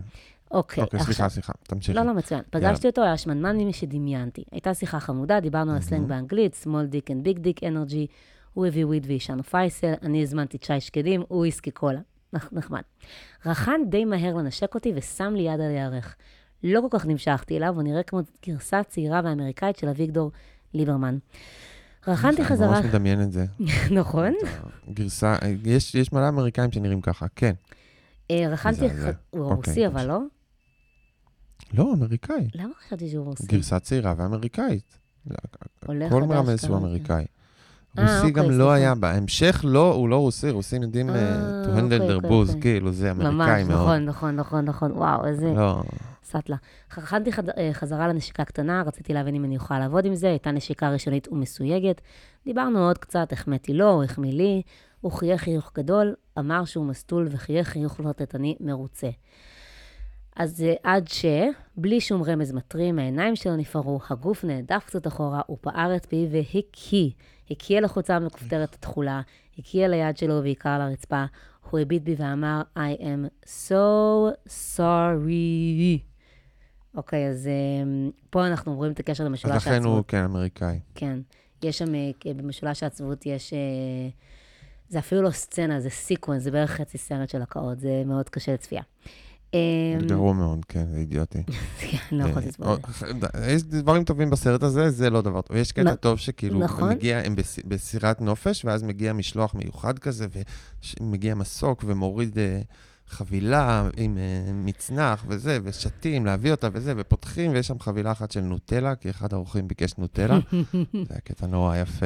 אוקיי, 0.54 0.84
אוקיי, 0.84 1.00
סליחה, 1.00 1.30
סליחה, 1.30 1.54
תמשיכי. 1.64 1.94
לא, 1.98 2.04
לא, 2.04 2.14
מצוין. 2.14 2.42
פגשתי 2.50 2.88
אותו, 2.88 3.02
היה 3.04 3.18
שמנמן 3.18 3.58
ממי 3.58 3.74
שדמיינתי. 3.74 4.44
הייתה 4.52 4.74
שיחה 4.74 5.00
חמודה, 5.00 5.40
דיברנו 5.40 5.72
על 5.72 5.78
הסלנג 5.78 6.08
באנגלית, 6.08 6.64
small 6.64 6.94
dick 6.96 7.08
and 7.10 7.28
big 7.28 7.40
dick 7.40 7.60
energy. 7.64 8.08
הוא 8.54 8.66
הביא 8.66 8.86
וויד 8.86 9.06
ועישנו 9.08 9.44
פייסל, 9.44 9.94
אני 10.02 10.22
הזמנתי 10.24 10.58
צ'אי 10.58 10.82
שקדים, 10.82 11.24
הוא 11.28 11.38
וויסקי 11.40 11.72
קולה. 11.72 12.00
נח- 12.34 12.50
נחמד. 12.52 12.82
רחן 13.46 13.82
די 13.90 14.06
מהר 14.06 14.36
לנשק 14.36 14.76
אותי 14.76 14.92
ושם 14.96 15.34
לי 15.36 15.44
יד 15.44 15.60
על 15.62 15.72
הירך. 15.72 16.16
לא 16.64 16.82
כל 16.82 16.98
כך 17.00 17.06
נמשכתי 17.06 17.58
אליו, 17.58 17.76
הוא 17.76 17.84
נראה 17.84 18.04
כמו 18.04 18.20
גרסה 18.48 18.84
צעירה 18.84 19.22
ואמריקאית 19.24 19.78
של 19.78 19.90
אביגדור 19.90 20.32
ליברמן. 20.74 21.18
רחנתי 22.08 22.46
חזרה, 22.46 22.68
אני 22.78 22.86
ממש 22.86 22.96
מדמיין 22.96 23.22
את 23.22 23.32
זה. 23.32 23.46
נכון? 24.00 24.34
גרסה, 24.94 25.36
יש 25.66 25.96
יש 25.96 26.14
מלא 26.14 26.30
אמריקאים 26.30 26.72
שנראים 26.72 27.02
ככה, 27.02 27.26
כן. 27.36 27.54
אה, 28.32 28.46
רחנתי, 28.50 28.86
הוא 29.30 29.42
אוקיי, 29.42 29.56
רוסי, 29.74 29.88
אבל 29.88 30.08
לא? 30.08 30.20
לא, 31.74 31.94
אמריקאי. 31.94 32.48
למה 32.56 32.74
חשבתי 32.86 33.10
שהוא 33.10 33.26
רוסי? 33.26 33.48
גרסה 33.48 33.80
צעירה 33.80 34.14
ואמריקאית. 34.18 34.98
כל 35.86 36.24
מרמז 36.24 36.66
כרגע. 36.66 36.78
אמריקאי. 36.78 37.26
אה, 38.00 38.04
רוסי 38.04 38.32
גם 38.32 38.44
אוקיי, 38.44 38.58
לא 38.58 38.64
סליחה. 38.64 38.74
היה, 38.74 38.96
בהמשך 38.96 39.62
לא, 39.64 39.94
הוא 39.94 40.10
לא 40.10 40.16
רוסי, 40.16 40.50
רוסים 40.50 40.82
יודעים 40.82 41.10
אה, 41.10 41.16
אה, 41.16 41.64
to 41.64 41.68
handle 41.68 41.94
אוקיי, 41.94 42.10
their 42.10 42.14
אוקיי, 42.14 42.30
booze. 42.30 42.62
כאילו, 42.62 42.92
זה 42.92 43.12
אמריקאי 43.12 43.64
ממש, 43.64 43.74
מאוד. 43.74 43.80
נכון, 43.80 44.06
נכון, 44.06 44.36
נכון, 44.36 44.66
נכון. 44.66 44.92
וואו, 44.92 45.26
איזה... 45.26 45.54
לא, 45.56 45.84
סטלה. 46.24 46.56
חכנתי 46.92 47.32
חזרה 47.74 48.08
לנשיקה 48.08 48.46
קטנה, 48.46 48.84
רציתי 48.86 49.14
להבין 49.14 49.36
אם 49.36 49.46
אני 49.46 49.56
אוכל 49.56 49.80
לעבוד 49.80 50.06
עם 50.06 50.16
זה, 50.16 50.28
הייתה 50.30 50.52
נשיקה 50.52 50.90
ראשונית 50.90 51.28
ומסויגת. 51.32 52.02
דיברנו 52.46 52.88
עוד 52.88 52.98
קצת, 52.98 53.34
החמאתי 53.34 53.74
לו, 53.74 53.90
הוא 53.90 54.04
החמיא 54.04 54.34
לי, 54.34 54.62
הוא 55.02 55.12
חייך 55.12 55.42
חיוך 55.42 55.72
גדול, 55.76 56.14
אמר 56.40 56.66
שהוא 56.66 56.86
מסטול 56.86 57.28
וחייך 57.32 57.68
חיוך 57.70 57.94
פלרטטני 57.94 58.56
מרוצה. 58.60 59.10
אז 60.36 60.66
עד 60.84 61.08
ש, 61.08 61.26
בלי 61.78 62.02
שום 62.02 62.24
רמז 62.24 62.52
מטרים, 62.52 63.00
העיניים 63.00 63.36
שלו 63.36 63.56
נפערו, 63.56 64.00
הגוף 64.10 64.44
נעדף 64.44 64.84
קצת 64.86 65.08
אחורה, 65.08 65.42
הוא 65.48 65.58
פער 65.62 65.96
את 65.96 66.06
פיו 66.06 66.28
והקיא. 66.32 67.10
הקיא 67.52 67.78
אל 67.78 67.86
החולצה 67.86 68.16
המכופתרת 68.16 68.74
התכולה, 68.74 69.22
הקיא 69.58 69.86
אל 69.86 69.94
היד 69.94 70.18
שלו 70.18 70.40
ועיקר 70.44 70.70
על 70.70 70.82
הרצפה. 70.82 71.26
הוא 71.70 71.80
הביט 71.80 72.04
בי 72.04 72.16
ואמר, 72.18 72.62
I 72.78 73.00
am 73.00 73.48
so 73.48 73.74
sorry. 74.48 76.00
אוקיי, 76.96 77.30
אז 77.30 77.48
אה, 77.48 78.12
פה 78.30 78.48
אנחנו 78.48 78.76
רואים 78.76 78.92
את 78.92 79.00
הקשר 79.00 79.24
אז 79.24 79.30
למשולש 79.30 79.56
לכן 79.56 79.72
העצבות. 79.72 79.96
הוא, 79.96 80.04
כן, 80.08 80.24
אמריקאי. 80.24 80.80
כן. 80.96 81.20
יש 81.64 81.78
שם, 81.78 81.96
אה, 81.96 82.12
במשולש 82.36 82.84
העצבות 82.84 83.26
יש... 83.26 83.54
אה, 83.54 83.60
זה 84.90 85.00
אפילו 85.00 85.22
לא 85.22 85.32
סצנה, 85.32 85.80
זה 85.80 85.90
סיקוונס, 85.90 86.44
זה 86.44 86.52
בערך 86.52 86.72
חצי 86.72 86.98
סרט 86.98 87.30
של 87.30 87.42
הקאות, 87.42 87.80
זה 87.80 88.04
מאוד 88.06 88.30
קשה 88.30 88.54
לצפייה. 88.54 88.82
אמ, 89.54 90.08
גרוע 90.08 90.34
מאוד, 90.34 90.66
כן, 90.66 90.86
זה 90.92 90.98
אידיוטי. 90.98 91.44
כן, 91.80 91.98
לא 92.12 92.24
יכולתי 92.30 92.48
לסבול. 92.48 92.68
אה, 93.36 93.52
יש 93.52 93.64
דברים 93.64 94.04
טובים 94.04 94.30
בסרט 94.30 94.64
הזה, 94.64 94.90
זה 94.90 95.10
לא 95.10 95.22
דבר 95.22 95.42
טוב. 95.42 95.58
יש 95.58 95.72
קטע 95.72 95.96
טוב 95.96 96.20
שכאילו, 96.20 96.60
נכון. 96.60 96.90
מגיע, 96.90 97.20
הם 97.26 97.36
בס- 97.36 97.60
בסירת 97.68 98.22
נופש, 98.22 98.66
ואז 98.66 98.84
מגיע 98.84 99.14
משלוח 99.14 99.56
מיוחד 99.56 100.00
כזה, 100.00 100.28
ומגיע 101.02 101.36
מסוק 101.36 101.84
ומוריד 101.88 102.38
אה, 102.40 102.62
חבילה 103.08 103.90
עם 103.98 104.18
אה, 104.18 104.52
מצנח 104.54 105.26
וזה, 105.28 105.60
ושתים, 105.64 106.26
להביא 106.26 106.52
אותה 106.52 106.68
וזה, 106.74 106.94
ופותחים, 106.98 107.52
ויש 107.52 107.68
שם 107.68 107.80
חבילה 107.80 108.12
אחת 108.12 108.32
של 108.32 108.42
נוטלה, 108.42 108.96
כי 108.96 109.10
אחד 109.10 109.34
האורחים 109.34 109.68
ביקש 109.68 109.98
נוטלה. 109.98 110.40
זה 110.74 110.78
היה 111.10 111.20
קטע 111.24 111.48
נורא 111.48 111.78
יפה. 111.78 112.06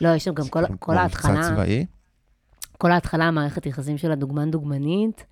לא, 0.00 0.08
יש 0.08 0.24
שם 0.24 0.34
גם 0.34 0.48
כל- 0.48 0.96
ההתחלה. 0.96 1.50
כל 2.78 2.90
ההתחלה, 2.92 3.24
המערכת 3.24 3.66
יחסים 3.66 3.98
של 3.98 4.12
הדוגמן-דוגמנית. 4.12 5.24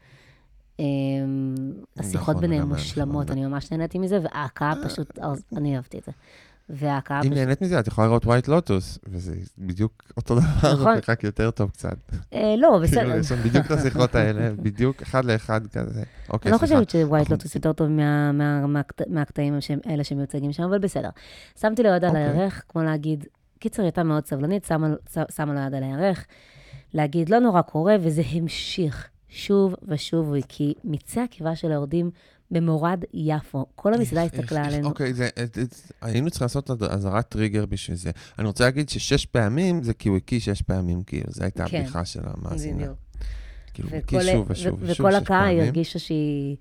אמ, 0.79 1.55
השיחות 1.99 2.29
נכון, 2.29 2.41
ביניהם 2.41 2.63
היה 2.63 2.75
מושלמות. 2.79 3.31
אני 3.31 3.47
ממש 3.47 3.71
נהניתי 3.73 3.99
מזה, 3.99 4.19
וההקאה 4.23 4.73
פשוט, 4.85 5.19
אז 5.19 5.45
אני 5.57 5.77
אהבתי 5.77 5.99
את 5.99 6.05
זה. 6.05 6.13
וההקאה 6.69 7.17
אם 7.19 7.23
פשוט, 7.23 7.35
נהנית 7.35 7.63
מזה, 7.63 7.81
את 7.81 7.87
יכולה 7.87 8.07
לראות 8.07 8.27
ווייט 8.27 8.49
לוטוס, 8.49 8.99
וזה 9.09 9.35
בדיוק 9.59 10.03
אותו 10.17 10.35
דבר, 10.35 10.73
נכון. 10.75 10.97
רק 11.09 11.25
יותר 11.25 11.51
טוב 11.51 11.71
קצת. 11.71 11.97
אה, 12.35 12.55
לא, 12.59 12.79
בסדר. 12.83 13.01
כאילו, 13.01 13.17
יש 13.19 13.27
שם 13.27 13.35
בדיוק 13.37 13.67
את 13.67 13.71
השיחות 13.71 14.15
האלה, 14.15 14.51
בדיוק 14.63 15.03
אחד 15.03 15.25
לאחד 15.25 15.67
כזה. 15.67 16.03
אוקיי, 16.31 16.53
אני 16.53 16.61
לא. 16.61 16.67
חושבת 16.67 16.91
שווייט 16.91 17.31
לוטוס 17.31 17.55
יותר 17.55 17.73
טוב 17.73 17.89
מה- 17.89 18.33
מה- 18.33 18.67
מהקט- 18.67 19.09
מהקטעים 19.11 19.55
האלה 19.87 20.05
שמיוצגים 20.05 20.53
שם, 20.53 20.63
אבל 20.63 20.79
בסדר. 20.79 21.11
שמתי 21.61 21.83
לו 21.83 21.89
יד 21.89 22.05
על 22.05 22.11
אוקיי. 22.11 22.23
הירך, 22.31 22.63
כמו 22.69 22.83
להגיד, 22.83 23.25
קיצר, 23.59 23.83
הייתה 23.83 24.03
מאוד 24.03 24.27
סבלנית, 24.27 24.65
שמה 25.35 25.55
לו 25.55 25.61
יד 25.67 25.75
על 25.75 25.83
הירך, 25.83 26.27
להגיד, 26.95 27.29
לא 27.29 27.39
נורא 27.39 27.63
קורה, 27.63 27.97
וזה 28.01 28.23
המשיך 28.33 29.09
שוב 29.35 29.75
ושוב, 29.89 30.33
כי 30.49 30.75
מיצי 30.85 31.21
הקיבה 31.21 31.57
של 31.57 31.71
היורדים 31.71 32.11
במורד 32.51 33.05
יפו, 33.15 33.67
כל 33.75 33.95
המסעדה 33.95 34.23
הסתכלה 34.23 34.65
עלינו. 34.65 34.89
אוקיי, 34.89 35.13
היינו 36.03 36.31
צריכים 36.31 36.45
לעשות 36.45 36.71
אזהרת- 36.71 37.29
טריגר 37.29 37.67
בשביל 37.67 37.97
זה. 37.97 38.11
אני 38.39 38.47
רוצה 38.47 38.65
להגיד 38.65 38.89
ששש 38.89 39.27
פעמים 39.27 39.83
זה 39.83 39.95
כי 39.95 40.09
הוא 40.09 40.17
הקיא 40.17 40.41
שש 40.41 40.63
פעמים, 40.63 41.03
כאילו, 41.03 41.27
זו 41.29 41.43
הייתה 41.43 41.65
כן. 41.69 41.77
הבדיחה 41.77 42.05
של 42.05 42.21
המאזינה. 42.25 42.77
בדיוק. 42.83 42.99
כאילו, 43.75 43.89
הוא 43.89 43.99
וכל- 43.99 44.17
הקיא 44.19 44.33
שוב 44.33 44.47
ושוב 44.51 44.77
ושוב, 44.83 45.01
וכל 45.01 45.11
שש 45.13 45.17
הקהל 45.17 45.25
פעמים. 45.25 45.61
הרגישה 45.61 45.99
שהיא 45.99 46.57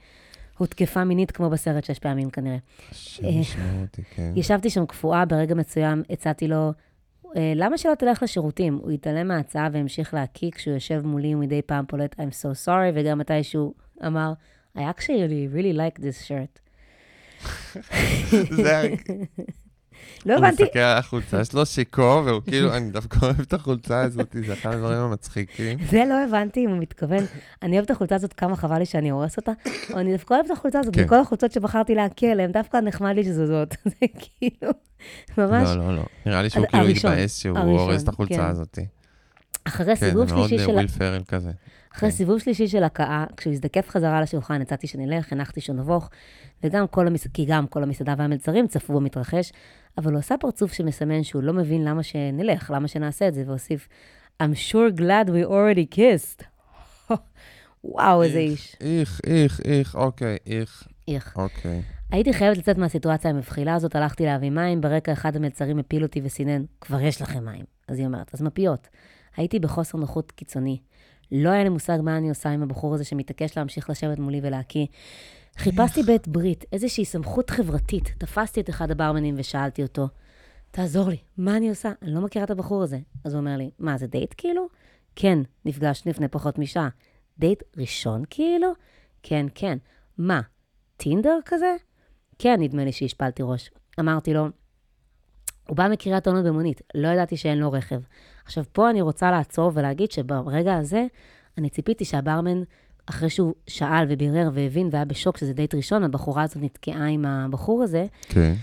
הותקפה 0.57 1.03
מינית 1.03 1.31
כמו 1.31 1.49
בסרט 1.49 1.83
שש 1.83 1.99
פעמים 1.99 2.29
כנראה. 2.29 2.57
השם 2.81 3.21
אותי, 3.81 4.01
כן. 4.15 4.33
ישבתי 4.35 4.69
שם 4.69 4.85
קפואה, 4.85 5.25
ברגע 5.25 5.55
מסוים 5.55 6.03
הצעתי 6.09 6.47
לו, 6.47 6.55
"אה, 6.55 6.71
למה 7.35 7.77
שלא 7.77 7.95
תלך 7.95 8.23
לשירותים? 8.23 8.79
הוא 8.81 8.91
התעלם 8.91 9.27
מההצעה 9.27 9.69
והמשיך 9.71 10.13
להקיא 10.13 10.51
כשהוא 10.51 10.73
יושב 10.73 11.01
מולי 11.05 11.35
ומדי 11.35 11.61
פעם 11.61 11.85
פולט 11.85 12.19
I'm 12.19 12.33
so 12.43 12.67
sorry, 12.67 12.91
וגם 12.93 13.17
מתישהו 13.17 13.73
אמר, 14.05 14.33
I 14.77 14.79
actually 14.79 15.47
really 15.53 15.73
like 15.73 15.99
this 16.01 16.27
shirt. 16.27 16.59
זה 18.63 18.89
לא 20.25 20.33
הוא 20.33 20.45
הבנתי, 20.45 20.63
מסתכל 20.63 20.79
על 20.79 20.97
החולצה, 20.97 21.41
יש 21.41 21.53
לו 21.53 21.65
שיכור, 21.65 22.21
והוא 22.25 22.41
כאילו, 22.41 22.73
אני 22.73 22.89
דווקא 22.89 23.25
אוהב 23.25 23.39
את 23.39 23.53
החולצה 23.53 24.01
הזאת, 24.01 24.35
זה 24.47 24.53
אחד 24.53 24.73
הדברים 24.73 24.97
המצחיקים. 24.97 25.77
זה 25.89 26.03
לא 26.09 26.23
הבנתי 26.23 26.65
אם 26.65 26.69
הוא 26.69 26.77
מתכוון, 26.77 27.23
אני 27.61 27.75
אוהבת 27.75 27.85
את 27.85 27.95
החולצה 27.95 28.15
הזאת, 28.15 28.33
כמה 28.33 28.55
חבל 28.55 28.79
לי 28.79 28.85
שאני 28.85 29.09
הורס 29.09 29.37
אותה, 29.37 29.51
או 29.93 29.99
אני 29.99 30.11
דווקא 30.11 30.33
אוהבת 30.33 30.45
את 30.45 30.57
החולצה 30.57 30.79
הזאת, 30.79 30.95
כן. 30.95 31.03
מכל 31.03 31.19
החולצות 31.19 31.51
שבחרתי 31.51 31.95
להקיא 31.95 32.31
עליהן, 32.31 32.51
דווקא 32.51 32.77
נחמד 32.77 33.15
לי 33.15 33.23
שזו 33.23 33.47
זאת. 33.47 33.75
זה 33.99 34.05
כאילו, 34.19 34.71
ממש, 35.37 35.69
לא, 35.69 35.75
לא, 35.75 35.95
לא. 35.95 36.03
נראה 36.25 36.41
לי 36.41 36.49
שהוא 36.49 36.65
כאילו 36.67 36.87
התבאס 36.87 37.37
שהוא 37.37 37.59
הורס 37.59 38.01
את 38.01 38.05
כן. 38.05 38.11
החולצה 38.13 38.47
הזאת. 38.47 38.79
אחרי 39.65 39.95
כן, 39.95 40.09
סיבוב 40.09 40.29
זה 40.29 40.35
מאוד 40.35 40.49
שלישי 40.49 40.63
אה, 40.63 40.67
של... 40.67 40.73
וויל 40.73 40.87
פרל 40.87 41.21
כזה. 41.27 41.51
אחרי 41.95 42.09
כן. 42.09 42.15
סיבוב 42.15 42.39
שלישי 42.39 42.67
של 42.67 42.83
הקאה, 42.83 43.25
כשהוא 43.37 43.53
הזדקף 43.53 43.89
חזרה 43.89 44.21
לשולחן, 44.21 44.61
הצעתי 44.61 44.87
שנלך, 44.87 45.31
הנחתי 45.33 45.61
שנבוך, 45.61 46.09
וגם 46.63 46.87
כל 46.87 47.07
המס... 47.07 47.27
כי 47.27 47.45
גם 47.45 47.67
כל 47.67 47.83
המסעדה 47.83 48.13
והמלצרים 48.17 48.67
צפו 48.67 48.93
במתרחש, 48.93 49.51
אבל 49.97 50.11
הוא 50.11 50.19
עשה 50.19 50.35
פרצוף 50.39 50.73
שמסמן 50.73 51.23
שהוא 51.23 51.43
לא 51.43 51.53
מבין 51.53 51.83
למה 51.85 52.03
שנלך, 52.03 52.71
למה 52.75 52.87
שנעשה 52.87 53.27
את 53.27 53.33
זה, 53.33 53.43
והוסיף, 53.47 53.87
I'm 54.43 54.71
sure 54.71 54.99
glad 54.99 55.27
we 55.27 55.49
already 55.49 55.97
kissed. 55.97 56.43
וואו, 57.83 58.23
איזה 58.23 58.39
איש. 58.39 58.75
איך, 58.81 59.21
איך, 59.27 59.61
איך, 59.65 59.95
אוקיי, 59.95 60.37
איך, 60.47 60.87
איך. 61.07 61.33
אוקיי. 61.37 61.81
הייתי 62.11 62.33
חייבת 62.33 62.57
לצאת 62.57 62.77
מהסיטואציה 62.77 63.31
המבחילה 63.31 63.75
הזאת, 63.75 63.95
הלכתי 63.95 64.25
להביא 64.25 64.49
מים, 64.49 64.81
ברקע 64.81 65.13
אחד 65.13 65.35
המלצרים 65.35 65.79
הפיל 65.79 66.03
אותי 66.03 66.21
וסינן, 66.23 66.63
כבר 66.81 67.01
יש 67.01 67.21
לכם 67.21 67.45
מים. 67.45 67.65
אז 67.87 67.97
היא 67.97 68.05
אומרת, 68.05 68.33
אז 68.33 68.41
מפיות. 68.41 68.87
הייתי 69.37 69.59
בחוסר 69.59 69.97
נוחות 69.97 70.31
קיצוני. 70.31 70.79
לא 71.33 71.49
היה 71.49 71.63
לי 71.63 71.69
מושג 71.69 71.97
מה 72.03 72.17
אני 72.17 72.29
עושה 72.29 72.49
עם 72.49 72.63
הבחור 72.63 72.93
הזה 72.93 73.03
שמתעקש 73.03 73.57
להמשיך 73.57 73.89
לשבת 73.89 74.19
מולי 74.19 74.39
ולהקיא. 74.43 74.85
חיפשתי 75.57 76.03
בית 76.03 76.27
ברית, 76.27 76.65
איזושהי 76.71 77.05
סמכות 77.05 77.49
חברתית. 77.49 78.13
תפסתי 78.17 78.61
את 78.61 78.69
אחד 78.69 78.91
הברמנים 78.91 79.35
ושאלתי 79.37 79.83
אותו, 79.83 80.07
תעזור 80.71 81.09
לי, 81.09 81.17
מה 81.37 81.57
אני 81.57 81.69
עושה? 81.69 81.91
אני 82.01 82.13
לא 82.13 82.21
מכירה 82.21 82.45
את 82.45 82.51
הבחור 82.51 82.83
הזה. 82.83 82.99
אז 83.23 83.33
הוא 83.33 83.39
אומר 83.39 83.57
לי, 83.57 83.71
מה, 83.79 83.97
זה 83.97 84.07
דייט 84.07 84.33
כאילו? 84.37 84.67
כן, 85.15 85.39
נפגשנו 85.65 86.11
לפני 86.11 86.27
פחות 86.27 86.59
משעה. 86.59 86.89
דייט 87.39 87.63
ראשון 87.77 88.23
כאילו? 88.29 88.67
כן, 89.23 89.45
כן. 89.55 89.77
מה, 90.17 90.41
טינדר 90.97 91.39
כזה? 91.45 91.75
כן, 92.39 92.55
נדמה 92.59 92.85
לי 92.85 92.91
שהשפלתי 92.91 93.43
ראש. 93.45 93.71
אמרתי 93.99 94.33
לו, 94.33 94.47
הוא 95.67 95.77
בא 95.77 95.87
מקריית 95.87 96.27
אונו 96.27 96.43
במונית, 96.43 96.81
לא 96.95 97.07
ידעתי 97.07 97.37
שאין 97.37 97.57
לו 97.57 97.71
רכב. 97.71 98.01
עכשיו, 98.45 98.63
פה 98.71 98.89
אני 98.89 99.01
רוצה 99.01 99.31
לעצור 99.31 99.71
ולהגיד 99.73 100.11
שברגע 100.11 100.75
הזה, 100.77 101.05
אני 101.57 101.69
ציפיתי 101.69 102.05
שהברמן, 102.05 102.63
אחרי 103.05 103.29
שהוא 103.29 103.53
שאל 103.67 104.05
ובירר 104.09 104.49
והבין 104.53 104.89
והיה 104.91 105.05
בשוק 105.05 105.37
שזה 105.37 105.53
דייט 105.53 105.75
ראשון, 105.75 106.03
הבחורה 106.03 106.43
הזאת 106.43 106.57
נתקעה 106.61 107.07
עם 107.07 107.25
הבחור 107.25 107.83
הזה, 107.83 108.05
כן. 108.29 108.53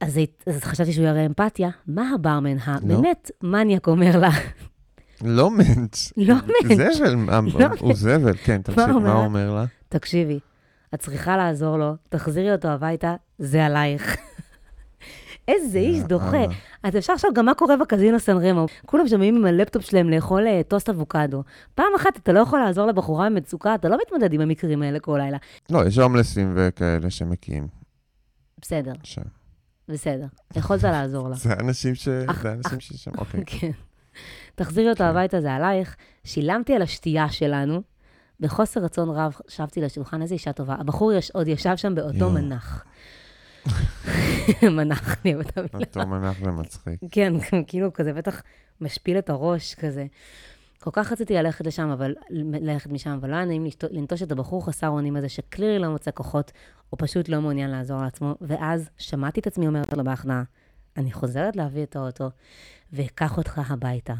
אז, 0.00 0.20
אז 0.46 0.64
חשבתי 0.64 0.92
שהוא 0.92 1.06
יראה 1.06 1.26
אמפתיה. 1.26 1.70
מה 1.86 2.10
הברמן 2.14 2.56
הבאמת 2.58 3.30
מניאק 3.42 3.86
אומר 3.86 4.18
לה? 4.18 4.30
לא 5.24 5.50
מענץ'. 5.50 6.12
לא 6.16 6.34
מענץ'. 6.34 6.96
זבל, 6.98 7.14
לא 7.60 7.66
הוא 7.80 7.94
זבל, 7.94 8.36
כן, 8.36 8.62
תמשיך, 8.62 8.88
מה? 8.88 9.12
הוא 9.12 9.24
אומר 9.24 9.54
לה? 9.54 9.64
תקשיבי, 9.88 10.38
את 10.94 11.00
צריכה 11.00 11.36
לעזור 11.36 11.76
לו, 11.76 11.94
תחזירי 12.08 12.52
אותו 12.52 12.68
הביתה, 12.68 13.14
זה 13.38 13.66
עלייך. 13.66 14.16
איזה 15.48 15.78
איש 15.78 16.02
דוחה. 16.02 16.36
יאללה. 16.36 16.54
אז 16.82 16.96
אפשר 16.96 17.12
עכשיו 17.12 17.30
גם 17.34 17.46
מה 17.46 17.54
קורה 17.54 17.76
בקזינו 17.76 18.20
סן 18.20 18.36
רמו. 18.36 18.66
כולם 18.86 19.08
שומעים 19.08 19.36
עם 19.36 19.44
הלפטופ 19.44 19.84
שלהם 19.84 20.10
לאכול 20.10 20.46
אה, 20.46 20.60
טוסט 20.68 20.88
אבוקדו. 20.88 21.42
פעם 21.74 21.94
אחת 21.96 22.16
אתה 22.16 22.32
לא 22.32 22.40
יכול 22.40 22.58
לעזור 22.58 22.86
לבחורה 22.86 23.30
במצוקה, 23.30 23.74
אתה 23.74 23.88
לא 23.88 23.98
מתמודד 24.06 24.32
עם 24.32 24.40
המקרים 24.40 24.82
האלה 24.82 25.00
כל 25.00 25.18
לילה. 25.22 25.38
לא, 25.70 25.86
יש 25.86 25.98
הומלסים 25.98 26.52
וכאלה 26.56 27.10
שמקיאים 27.10 27.68
בסדר. 28.62 28.92
בסדר. 29.88 30.26
יכולת 30.56 30.82
לעזור 30.82 31.28
לה. 31.28 31.34
זה 31.44 31.52
אנשים 31.60 31.94
ש... 31.94 32.08
זה 32.08 32.52
אנשים 32.52 32.80
ששם, 32.80 33.10
אוקיי. 33.18 33.44
כן. 33.60 33.70
תחזירי 34.54 34.90
אותו 34.90 35.04
הביתה, 35.04 35.40
זה 35.40 35.52
עלייך. 35.52 35.96
שילמתי 36.24 36.74
על 36.74 36.82
השתייה 36.82 37.28
שלנו. 37.28 37.82
בחוסר 38.40 38.80
רצון 38.80 39.10
רב 39.10 39.36
שבתי 39.48 39.80
לשולחן, 39.80 40.22
איזה 40.22 40.34
אישה 40.34 40.52
טובה. 40.52 40.74
הבחור 40.78 41.12
עוד 41.32 41.48
ישב 41.48 41.76
שם 41.76 41.94
באותו. 41.94 42.30
מנח. 42.30 42.84
מנח, 44.76 45.16
אוהבת 45.26 45.50
את 45.50 45.58
המילה. 45.58 45.86
אותו 45.86 46.06
מנח 46.06 46.36
ומצחיק. 46.40 47.00
כן, 47.10 47.32
כאילו 47.66 47.92
כזה 47.92 48.12
בטח 48.12 48.42
משפיל 48.80 49.18
את 49.18 49.30
הראש 49.30 49.74
כזה. 49.74 50.06
כל 50.80 50.90
כך 50.92 51.12
רציתי 51.12 51.34
ללכת 51.34 51.66
לשם, 51.66 51.88
אבל, 51.88 52.14
ללכת 52.30 52.90
משם, 52.90 53.10
אבל 53.10 53.30
לא 53.30 53.36
היה 53.36 53.44
נעים 53.44 53.66
לנטוש 53.90 54.22
את 54.22 54.32
הבחור 54.32 54.66
חסר 54.66 54.88
אונים 54.88 55.16
הזה, 55.16 55.28
שקלירי 55.28 55.78
לא 55.78 55.88
מוצא 55.88 56.10
כוחות, 56.14 56.52
או 56.92 56.98
פשוט 56.98 57.28
לא 57.28 57.40
מעוניין 57.40 57.70
לעזור 57.70 58.02
לעצמו, 58.02 58.34
ואז 58.40 58.90
שמעתי 58.98 59.40
את 59.40 59.46
עצמי 59.46 59.66
אומרת 59.66 59.92
לו 59.92 60.04
בהכנעה, 60.04 60.42
אני 60.96 61.12
חוזרת 61.12 61.56
להביא 61.56 61.82
את 61.82 61.96
האוטו, 61.96 62.30
ואקח 62.92 63.36
אותך 63.36 63.60
הביתה. 63.70 64.14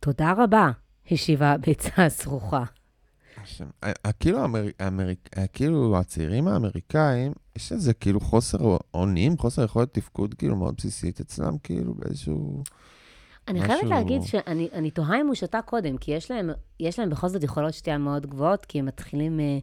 תודה 0.00 0.32
רבה, 0.36 0.70
השיבה 1.10 1.52
הביצה 1.52 2.04
הסרוכה. 2.06 2.64
כאילו 4.20 4.38
האמריק- 4.38 4.74
האמריק- 4.80 5.28
כאילו 5.52 5.98
הצעירים 5.98 6.48
האמריקאים, 6.48 7.32
יש 7.56 7.72
איזה 7.72 7.94
כאילו 7.94 8.20
חוסר 8.20 8.58
אונים, 8.94 9.38
חוסר 9.38 9.64
יכולת 9.64 9.94
תפקוד 9.94 10.34
כאילו 10.34 10.56
מאוד 10.56 10.74
בסיסית 10.76 11.20
אצלם, 11.20 11.58
כאילו 11.58 11.94
באיזשהו... 11.94 12.62
אני 13.48 13.58
משהו- 13.60 13.72
חייבת 13.72 13.88
להגיד 13.90 14.22
שאני 14.22 14.68
אני 14.74 14.90
תוהה 14.90 15.20
אם 15.20 15.26
הוא 15.26 15.34
שתה 15.34 15.62
קודם, 15.62 15.96
כי 15.96 16.10
יש 16.12 16.30
להם, 16.30 16.50
יש 16.80 16.98
להם 16.98 17.10
בכל 17.10 17.28
זאת 17.28 17.42
יכולות 17.42 17.74
שתייה 17.74 17.98
מאוד 17.98 18.26
גבוהות, 18.26 18.64
כי 18.64 18.78
הם 18.78 18.86
מתחילים... 18.86 19.40
אה, 19.40 19.58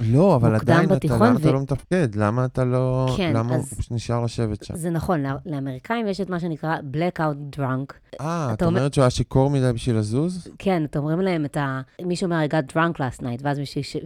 לא, 0.00 0.36
אבל 0.36 0.54
עדיין 0.54 0.92
אתה, 0.92 1.14
למה 1.16 1.32
ו- 1.34 1.36
אתה 1.40 1.52
לא 1.52 1.60
מתפקד? 1.62 2.14
למה 2.14 2.44
אתה 2.44 2.64
לא... 2.64 3.14
כן, 3.16 3.32
למה 3.36 3.54
אז- 3.54 3.72
הוא 3.88 3.96
נשאר 3.96 4.24
לשבת 4.24 4.64
שם? 4.64 4.76
זה 4.76 4.90
נכון, 4.90 5.22
לא- 5.22 5.30
לאמריקאים 5.46 6.06
יש 6.08 6.20
את 6.20 6.30
מה 6.30 6.40
שנקרא 6.40 6.76
blackout 6.76 7.56
drunk. 7.58 7.92
אה, 8.20 8.50
את 8.52 8.62
אומר- 8.62 8.78
אומרת 8.78 8.94
שהוא 8.94 9.02
היה 9.02 9.10
שיכור 9.10 9.50
מדי 9.50 9.70
בשביל 9.74 9.96
לזוז? 9.96 10.48
כן, 10.58 10.84
אתם 10.84 10.98
אומרים 10.98 11.20
להם 11.20 11.44
את 11.44 11.56
ה... 11.56 11.80
מישהו 12.02 12.24
אומר, 12.24 12.46
I 12.46 12.52
got 12.52 12.72
drunk 12.74 12.96
last 12.98 13.20
night, 13.22 13.40
ואז 13.42 13.58
מישהו, 13.58 13.84
ש- 13.84 13.96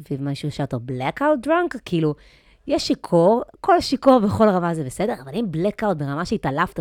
שאל 0.56 0.64
אותו, 0.64 0.80
blackout 0.88 1.46
drunk? 1.46 1.78
כאילו, 1.84 2.14
יש 2.66 2.87
שיכור, 2.87 3.42
כל 3.61 3.81
שיכור 3.81 4.18
בכל 4.18 4.48
רמה 4.48 4.74
זה 4.74 4.85
בסדר, 4.85 5.14
אבל 5.24 5.33
אם 5.35 5.44
blackout 5.52 5.94
ברמה 5.94 6.24
שהתעלפת 6.24 6.81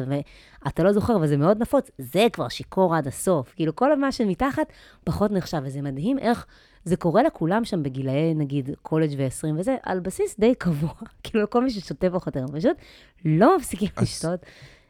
ואתה 0.65 0.83
לא 0.83 0.93
זוכר, 0.93 1.17
וזה 1.21 1.37
מאוד 1.37 1.61
נפוץ, 1.61 1.91
זה 1.97 2.27
כבר 2.33 2.47
שיכור 2.49 2.95
עד 2.95 3.07
הסוף. 3.07 3.53
כאילו, 3.55 3.75
כל 3.75 3.99
מה 3.99 4.11
שמתחת 4.11 4.67
פחות 5.03 5.31
נחשב, 5.31 5.61
וזה 5.63 5.81
מדהים 5.81 6.19
איך 6.19 6.45
זה 6.83 6.95
קורה 6.95 7.23
לכולם 7.23 7.65
שם 7.65 7.83
בגילאי, 7.83 8.33
נגיד, 8.33 8.69
קולג' 8.81 9.13
ו-20 9.17 9.59
וזה, 9.59 9.75
על 9.83 9.99
בסיס 9.99 10.35
די 10.39 10.55
קבוע. 10.55 10.89
כאילו, 11.23 11.43
לכל 11.43 11.63
מי 11.63 11.69
ששותה 11.69 12.09
פחות 12.09 12.37
או 12.37 12.41
יותר, 12.41 12.57
פשוט 12.57 12.77
לא 13.25 13.57
מפסיקים 13.57 13.87
אז- 13.95 14.03
לשתות. 14.03 14.39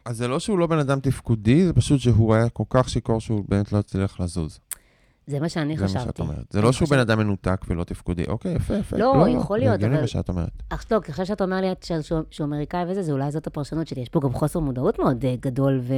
אז 0.06 0.18
זה 0.18 0.28
לא 0.28 0.40
שהוא 0.40 0.60
לא 0.60 0.68
בן 0.68 0.80
אדם 0.80 1.00
תפקודי, 1.00 1.66
זה 1.66 1.74
פשוט 1.74 2.00
שהוא 2.00 2.36
היה 2.36 2.50
כל 2.50 2.64
כך 2.70 2.90
שיכור 2.90 3.20
שהוא 3.22 3.44
באמת 3.48 3.72
לא 3.72 3.78
הצליח 3.78 4.20
לזוז. 4.20 4.60
זה 5.28 5.40
מה 5.40 5.50
שאני 5.50 5.78
זה 5.78 5.82
מה 5.84 5.88
חשבתי. 5.88 6.06
שאת 6.06 6.20
אומרת. 6.20 6.46
זה 6.52 6.62
לא 6.62 6.72
שהוא 6.72 6.90
בן 6.90 7.00
אדם 7.00 7.20
מנותק 7.20 7.62
ולא 7.68 7.84
תפקודי. 7.84 8.24
אוקיי, 8.28 8.54
יפה, 8.56 8.74
יפה. 8.76 8.98
לא, 8.98 9.26
יכול 9.30 9.58
להיות, 9.60 9.70
זה 9.70 9.76
הגיוני 9.76 9.94
אבל- 9.96 10.02
מה 10.02 10.08
שאת 10.08 10.30
אומרת. 10.30 10.50
אך 10.70 10.86
לא, 10.92 11.00
אחרי 11.10 11.26
שאתה 11.26 11.44
אומר 11.44 11.62
לי 11.62 11.68
שהוא- 12.02 12.20
שהוא 12.32 12.48
אמריקאי 12.48 12.84
וזה, 12.88 13.02
זה 13.04 13.12
אולי 13.12 13.32
זאת 13.32 13.48
הפרשנות 13.48 13.88
שלי. 13.88 14.02
יש 14.02 14.10
פה 14.10 14.20
גם 14.20 14.34
חוסר 14.34 14.60
מודעות 14.60 15.00
מאוד 15.00 15.26
אה, 15.26 15.36
גדול, 15.40 15.80
ו... 15.84 15.94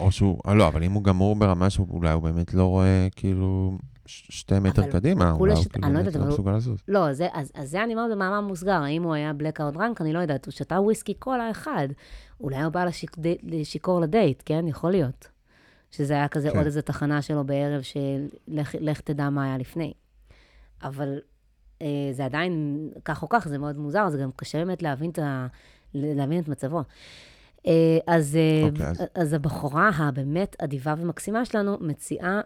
או 0.00 0.12
שהוא, 0.12 0.38
אה, 0.46 0.54
לא, 0.54 0.68
אבל 0.68 0.82
אם 0.82 0.92
הוא 0.92 1.04
גמור 1.04 1.36
ברמה 1.36 1.70
שאולי 1.70 2.12
הוא 2.12 2.22
באמת 2.22 2.54
לא 2.54 2.64
רואה 2.64 3.06
כאילו 3.16 3.78
שתי 4.06 4.58
מטר 4.58 4.82
אבל 4.82 4.90
קדימה, 4.92 5.30
אולי 5.32 5.52
הוא 5.54 5.64
כאילו 5.64 5.88
לא 5.88 5.94
באמת 5.94 6.06
יודעת, 6.06 6.22
לא 6.26 6.28
מסוגל 6.32 6.52
לזוז. 6.56 6.78
לא, 6.88 7.12
זה, 7.12 7.28
אז, 7.32 7.52
אז 7.54 7.70
זה 7.70 7.84
אני 7.84 7.94
אומרת 7.94 8.10
במאמר 8.10 8.40
מוסגר, 8.40 8.72
האם 8.82 9.02
הוא 9.02 9.14
היה 9.14 9.32
blackout 9.40 9.76
drunk, 9.76 10.00
אני 10.00 10.12
לא 10.12 10.18
יודעת, 10.18 10.46
הוא 10.46 10.52
שתה 10.52 10.80
וויסקי 10.80 11.14
קולה 11.14 11.50
אחד. 11.50 11.88
אולי 12.40 12.62
הוא 12.62 12.68
בא 12.72 12.84
לשיכור 13.42 14.00
לדייט, 14.00 14.42
כן? 14.46 14.64
יכול 14.68 14.90
להיות. 14.90 15.28
שזה 15.90 16.14
היה 16.14 16.28
כזה 16.28 16.50
כן. 16.50 16.56
עוד 16.56 16.66
איזו 16.66 16.80
תחנה 16.82 17.22
שלו 17.22 17.44
בערב, 17.44 17.82
של 17.82 17.98
לך, 18.48 18.74
לך 18.80 19.00
תדע 19.00 19.30
מה 19.30 19.44
היה 19.44 19.58
לפני. 19.58 19.92
אבל 20.82 21.18
אה, 21.82 21.86
זה 22.12 22.24
עדיין, 22.24 22.78
כך 23.04 23.22
או 23.22 23.28
כך, 23.28 23.48
זה 23.48 23.58
מאוד 23.58 23.76
מוזר, 23.78 24.08
זה 24.08 24.18
גם 24.18 24.30
קשה 24.36 24.58
באמת 24.58 24.82
להבין 24.82 25.10
את, 25.10 25.18
ה, 25.18 25.46
להבין 25.94 26.40
את 26.40 26.48
מצבו. 26.48 26.82
אה, 27.66 27.72
אז, 28.06 28.36
אה, 28.36 28.68
אוקיי, 28.68 28.86
אז- 28.86 29.02
אז 29.14 29.32
הבחורה 29.32 29.90
הבאמת 29.94 30.56
אדיבה 30.62 30.94
ומקסימה 30.98 31.44
שלנו 31.44 31.76
מציעה 31.80 32.40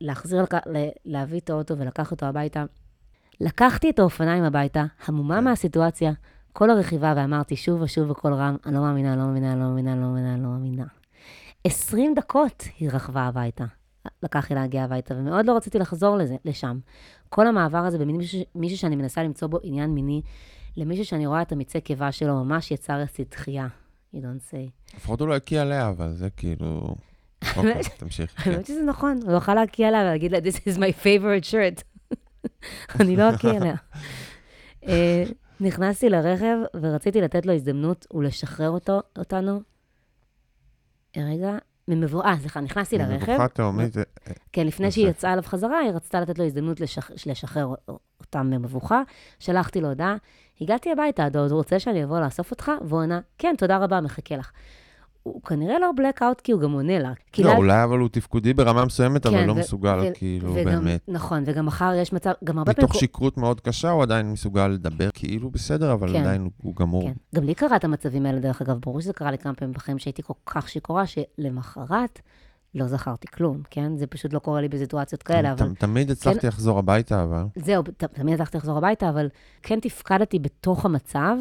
להחזיר, 0.00 0.42
לק... 0.42 0.54
ל- 0.54 0.88
להביא 1.04 1.40
את 1.40 1.50
האוטו 1.50 1.78
ולקח 1.78 2.10
אותו 2.10 2.26
הביתה. 2.26 2.64
לקחתי 3.40 3.90
את 3.90 3.98
האופניים 3.98 4.44
הביתה, 4.44 4.84
המומה 5.06 5.36
כן. 5.38 5.44
מהסיטואציה, 5.44 6.12
כל 6.52 6.70
הרכיבה, 6.70 7.14
ואמרתי 7.16 7.56
שוב 7.56 7.80
ושוב 7.82 8.08
בקול 8.08 8.32
רם, 8.34 8.56
אני 8.66 8.74
לא 8.74 8.80
מאמינה, 8.80 9.16
לא 9.16 9.24
מאמינה, 9.24 9.54
לא 9.56 9.60
מאמינה, 9.62 9.96
לא 9.96 10.02
מאמינה, 10.02 10.36
לא 10.36 10.48
מאמינה. 10.48 10.84
20 11.64 12.14
דקות 12.14 12.64
היא 12.78 12.90
רכבה 12.92 13.22
הביתה. 13.22 13.64
לקח 14.22 14.50
לי 14.50 14.56
להגיע 14.56 14.84
הביתה, 14.84 15.14
ומאוד 15.14 15.46
לא 15.46 15.56
רציתי 15.56 15.78
לחזור 15.78 16.16
לזה, 16.16 16.36
לשם. 16.44 16.78
כל 17.28 17.46
המעבר 17.46 17.78
הזה 17.78 17.98
במין 17.98 18.16
מישהו, 18.16 18.40
מישהו 18.54 18.78
שאני 18.78 18.96
מנסה 18.96 19.22
למצוא 19.22 19.48
בו 19.48 19.58
עניין 19.62 19.90
מיני, 19.90 20.22
למישהו 20.76 21.04
שאני 21.04 21.26
רואה 21.26 21.42
את 21.42 21.52
המיצי 21.52 21.80
קיבה 21.80 22.12
שלו, 22.12 22.44
ממש 22.44 22.70
יצר 22.70 23.02
אצלי 23.02 23.24
דחייה. 23.30 23.66
You 24.14 24.18
don't 24.18 24.52
say. 24.52 24.96
לפחות 24.96 25.20
הוא 25.20 25.28
לא 25.28 25.34
הקיא 25.34 25.60
עליה, 25.60 25.88
אבל 25.88 26.12
זה 26.12 26.30
כאילו... 26.30 26.94
אוקיי, 27.56 27.82
תמשיך. 27.96 28.42
כן. 28.42 28.50
האמת 28.50 28.66
שזה 28.66 28.82
נכון, 28.82 29.18
הוא 29.24 29.32
יוכל 29.32 29.54
להקיא 29.54 29.86
עליה 29.86 30.00
ולהגיד 30.00 30.32
לה, 30.32 30.38
This 30.38 30.56
is 30.56 30.78
my 30.78 31.04
favorite 31.04 31.50
shirt. 31.50 31.82
אני 33.00 33.16
לא 33.16 33.34
אקיא 33.34 33.50
עליה. 33.50 33.74
אה, 34.88 35.24
נכנסתי 35.60 36.08
לרכב 36.08 36.56
ורציתי 36.74 37.20
לתת 37.20 37.46
לו 37.46 37.52
הזדמנות 37.52 38.06
ולשחרר 38.14 38.70
אותו, 38.70 39.00
אותנו. 39.18 39.60
אה, 41.16 41.22
רגע, 41.32 41.58
ממבואה, 41.88 42.30
אה, 42.30 42.38
סליחה, 42.38 42.60
נכנסתי 42.60 42.98
לרכב. 42.98 43.32
מבוכה 43.32 43.48
תהומית, 43.48 43.92
זה- 43.92 44.02
כן, 44.52 44.66
לפני. 44.66 44.90
שהיא 44.90 45.08
יצאה 45.08 45.32
אליו 45.32 45.42
חזרה, 45.42 45.78
היא 45.78 45.90
רצתה 45.90 46.20
לתת 46.20 46.38
לו 46.38 46.44
הזדמנות 46.44 46.80
לשח... 46.80 47.10
לשחרר 47.26 47.74
אותם 48.20 48.50
במבוכה. 48.50 49.02
שלחתי 49.38 49.80
לו 49.80 49.88
הודעה, 49.88 50.16
הגעתי 50.60 50.92
הביתה, 50.92 51.26
אתה 51.26 51.38
עוד 51.38 51.52
רוצה 51.52 51.78
שאני 51.78 52.04
אבוא 52.04 52.20
לאסוף 52.20 52.50
אותך? 52.50 52.72
והוא 52.84 53.00
ענה, 53.00 53.20
כן, 53.38 53.54
תודה 53.58 53.76
רבה, 53.78 54.00
מחכה 54.00 54.36
לך. 54.36 54.52
הוא 55.34 55.42
כנראה 55.42 55.78
לא 55.78 55.90
blackout 55.96 56.40
כי 56.44 56.52
הוא 56.52 56.60
גם 56.60 56.72
עונה 56.72 56.98
לה. 56.98 57.12
לא, 57.38 57.44
לה- 57.50 57.56
אולי 57.56 57.84
אבל 57.84 57.98
הוא 57.98 58.08
תפקודי 58.12 58.54
ברמה 58.54 58.84
מסוימת, 58.84 59.26
אבל 59.26 59.36
כן, 59.36 59.46
לא 59.46 59.52
ו- 59.52 59.54
מסוגל 59.54 59.98
כאילו 60.14 60.54
וגם, 60.54 60.64
באמת. 60.64 61.00
נכון, 61.08 61.42
וגם 61.46 61.66
מחר 61.66 61.92
יש 61.96 62.12
מצב, 62.12 62.32
גם 62.44 62.58
הרבה 62.58 62.72
מתוך 62.72 62.92
פעמים... 62.92 63.00
שכרות 63.00 63.36
מאוד 63.38 63.60
קשה, 63.60 63.90
הוא 63.90 64.02
עדיין 64.02 64.32
מסוגל 64.32 64.68
לדבר 64.68 65.08
כאילו 65.14 65.50
בסדר, 65.50 65.92
אבל 65.92 66.12
כן. 66.12 66.20
עדיין 66.20 66.40
הוא- 66.40 66.50
הוא 66.62 66.74
גמור. 66.76 67.02
כן. 67.02 67.12
גם 67.34 67.44
לי 67.44 67.54
קרה 67.54 67.76
את 67.76 67.84
המצבים 67.84 68.26
האלה, 68.26 68.40
דרך 68.40 68.62
אגב, 68.62 68.78
ברור 68.78 69.00
שזה 69.00 69.12
קרה 69.12 69.30
לי 69.30 69.38
כמה 69.38 69.54
פעמים 69.54 69.74
בחיים 69.74 69.98
שהייתי 69.98 70.22
כל 70.22 70.34
כך 70.46 70.68
שיכורה, 70.68 71.04
שלמחרת 71.06 72.20
לא 72.74 72.86
זכרתי 72.86 73.26
כלום, 73.28 73.62
כן? 73.70 73.96
זה 73.96 74.06
פשוט 74.06 74.32
לא 74.32 74.38
קורה 74.38 74.60
לי 74.60 74.68
בסיטואציות 74.68 75.22
כאלה, 75.22 75.52
אבל... 75.52 75.74
תמיד 75.74 76.10
הצלחתי 76.10 76.46
לחזור 76.46 76.78
הביתה, 76.78 77.24
אבל... 77.24 77.42
זהו, 77.56 77.82
תמיד 78.12 78.34
הצלחתי 78.34 78.56
לחזור 78.56 78.78
הביתה, 78.78 79.08
אבל 79.08 79.28
כן 79.62 79.80
תפקדתי 79.80 80.38
בתוך 80.38 80.84
המצב, 80.84 81.36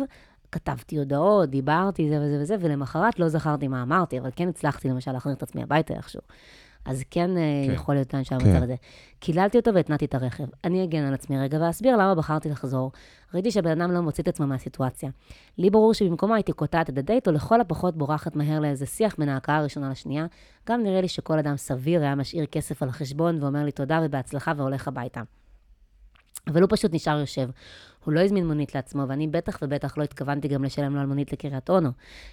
כתבתי 0.51 0.97
הודעות, 0.97 1.49
דיברתי, 1.49 2.09
זה 2.09 2.19
וזה 2.21 2.37
וזה, 2.41 2.55
ולמחרת 2.59 3.19
לא 3.19 3.29
זכרתי 3.29 3.67
מה 3.67 3.81
אמרתי, 3.81 4.19
אבל 4.19 4.29
כן 4.35 4.49
הצלחתי 4.49 4.89
למשל 4.89 5.11
להחזיר 5.11 5.33
את 5.33 5.43
עצמי 5.43 5.63
הביתה 5.63 5.93
איכשהו. 5.93 6.21
אז 6.87 7.03
כן, 7.11 7.37
אה, 7.37 7.63
כן. 7.67 7.73
יכול 7.73 7.95
להיות 7.95 8.07
כאן 8.07 8.19
כן. 8.19 8.23
שהמצב 8.23 8.63
הזה. 8.63 8.75
קיללתי 9.19 9.57
אותו 9.57 9.73
והתנעתי 9.73 10.05
את 10.05 10.15
הרכב. 10.15 10.43
אני 10.63 10.83
אגן 10.83 11.03
על 11.03 11.13
עצמי 11.13 11.39
רגע 11.39 11.57
ואסביר 11.61 11.97
למה 11.97 12.15
בחרתי 12.15 12.49
לחזור. 12.49 12.91
ראיתי 13.33 13.51
שהבן 13.51 13.81
אדם 13.81 13.91
לא 13.91 14.01
מוציא 14.01 14.23
את 14.23 14.27
עצמו 14.27 14.47
מהסיטואציה. 14.47 15.09
לי 15.57 15.69
ברור 15.69 15.93
שבמקומו 15.93 16.33
הייתי 16.33 16.51
קוטעת 16.51 16.89
את 16.89 16.97
הדייט, 16.97 17.27
או 17.27 17.31
לכל 17.31 17.61
הפחות 17.61 17.97
בורחת 17.97 18.35
מהר 18.35 18.59
לאיזה 18.59 18.85
שיח 18.85 19.15
בין 19.17 19.29
ההכאה 19.29 19.57
הראשונה 19.57 19.89
לשנייה. 19.89 20.25
גם 20.69 20.83
נראה 20.83 21.01
לי 21.01 21.07
שכל 21.07 21.39
אדם 21.39 21.57
סביר 21.57 22.01
היה 22.01 22.15
משאיר 22.15 22.45
כסף 22.45 22.83
על 22.83 22.89
החשבון 22.89 23.43
ואומר 23.43 23.63
לי 23.63 23.71
תודה 23.71 23.99
ובהצלחה 24.03 24.53
והולך 24.57 24.87
הביתה. 24.87 25.21
אבל 26.47 26.61
הוא 26.61 26.69
פשוט 26.71 26.93
נשאר 26.93 27.19
יושב. 27.19 27.49
הוא 28.05 28.13
לא 28.13 28.19
הזמין 28.19 28.47
מונית 28.47 28.75
לעצמו, 28.75 29.03
ואני 29.07 29.27
בטח 29.27 29.59
ובטח 29.61 29.97
לא 29.97 30.03
התכוונתי 30.03 30.47
גם 30.47 30.63
לשלם 30.63 30.95
לו 30.95 31.01
על 31.01 31.07
מונית 31.07 31.33
לקריית 31.33 31.69
אונו. 31.69 31.89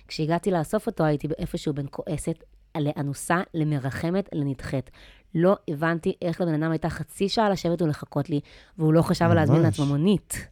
כשהגעתי 0.08 0.50
לאסוף 0.50 0.86
אותו, 0.86 1.04
הייתי 1.04 1.28
איפשהו 1.38 1.72
בין 1.74 1.86
כועסת, 1.90 2.44
לאנוסה, 2.78 3.40
למרחמת, 3.54 4.28
לנדחית. 4.32 4.90
לא 5.34 5.56
הבנתי 5.68 6.16
איך 6.22 6.40
לבן 6.40 6.62
אדם 6.62 6.70
הייתה 6.70 6.88
חצי 6.88 7.28
שעה 7.28 7.50
לשבת 7.50 7.82
ולחכות 7.82 8.30
לי, 8.30 8.40
והוא 8.78 8.92
לא 8.92 9.02
חשב 9.02 9.24
על 9.24 9.34
להזמין. 9.34 9.62
לעצמו 9.62 9.86
מונית. 9.86 10.48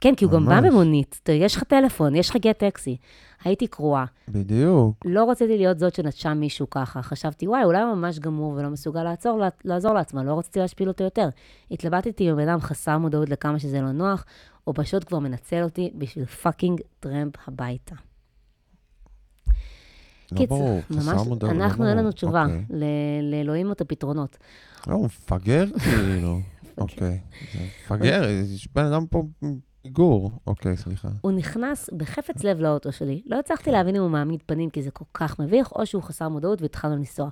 כן, 0.00 0.14
כי 0.14 0.24
הוא 0.24 0.32
גם 0.32 0.46
בא 0.46 0.60
ממש. 0.60 0.70
במונית. 0.70 1.28
יש 1.28 1.56
לך 1.56 1.62
טלפון, 1.62 2.14
יש 2.14 2.30
לך 2.30 2.36
גט 2.36 2.58
טקסי. 2.58 2.96
הייתי 3.44 3.66
קרועה. 3.66 4.04
בדיוק. 4.28 4.96
לא 5.04 5.30
רציתי 5.30 5.56
להיות 5.58 5.78
זאת 5.78 5.94
שנטשה 5.94 6.34
מישהו 6.34 6.70
ככה. 6.70 7.02
חשבתי, 7.02 7.48
וואי, 7.48 7.64
אולי 7.64 7.82
הוא 7.82 7.94
ממש 7.94 8.18
גמור 8.18 8.52
ולא 8.52 8.68
מסוגל 8.68 9.02
לעצור, 9.02 9.40
לעזור 9.64 9.94
לעצמו, 9.94 10.22
לא 10.22 10.38
רציתי 10.38 10.58
להשפיל 10.58 10.88
אותו 10.88 11.04
יותר. 11.04 11.28
התלבטתי 11.70 12.30
עם 12.30 12.36
בן 12.36 12.48
אדם 12.48 12.60
חסר 12.60 12.98
מודעות 12.98 13.28
לכמה 13.30 13.58
שזה 13.58 13.80
לא 13.80 13.92
נוח, 13.92 14.24
או 14.66 14.74
פשוט 14.74 15.04
כבר 15.08 15.18
מנצל 15.18 15.62
אותי 15.62 15.90
בשביל 15.94 16.24
fucking 16.24 16.80
טרמפ 17.00 17.34
הביתה. 17.46 17.94
לא 20.32 20.36
קיצר, 20.36 20.54
ברור, 20.54 20.80
ממש, 20.90 21.26
לא 21.42 21.50
אנחנו, 21.50 21.88
אין. 21.88 21.96
לנו 21.96 22.12
תשובה. 22.12 22.44
אוקיי. 22.44 22.64
לאלוהים 23.22 23.72
את 23.72 23.80
הפתרונות. 23.80 24.36
לא, 24.86 24.94
הוא 24.94 25.04
מפגר 25.04 25.64
כאילו. 25.78 26.40
אוקיי. 26.78 27.20
מפגר, 27.84 28.28
יש 28.28 28.68
בן 28.74 28.84
אדם 28.84 29.06
פה 29.06 29.22
פיגור. 29.82 30.30
אוקיי, 30.46 30.76
סליחה. 30.76 31.08
הוא 31.20 31.32
נכנס 31.32 31.90
בחפץ 31.96 32.44
לב 32.44 32.60
לאוטו 32.60 32.92
שלי. 32.92 33.22
לא 33.26 33.38
הצלחתי 33.38 33.70
להבין 33.70 33.96
אם 33.96 34.02
הוא 34.02 34.10
מעמיד 34.10 34.42
פנים 34.46 34.70
כי 34.70 34.82
זה 34.82 34.90
כל 34.90 35.04
כך 35.14 35.38
מביך, 35.38 35.72
או 35.72 35.86
שהוא 35.86 36.02
חסר 36.02 36.28
מודעות 36.28 36.62
והתחלנו 36.62 36.96
לנסוע. 36.96 37.28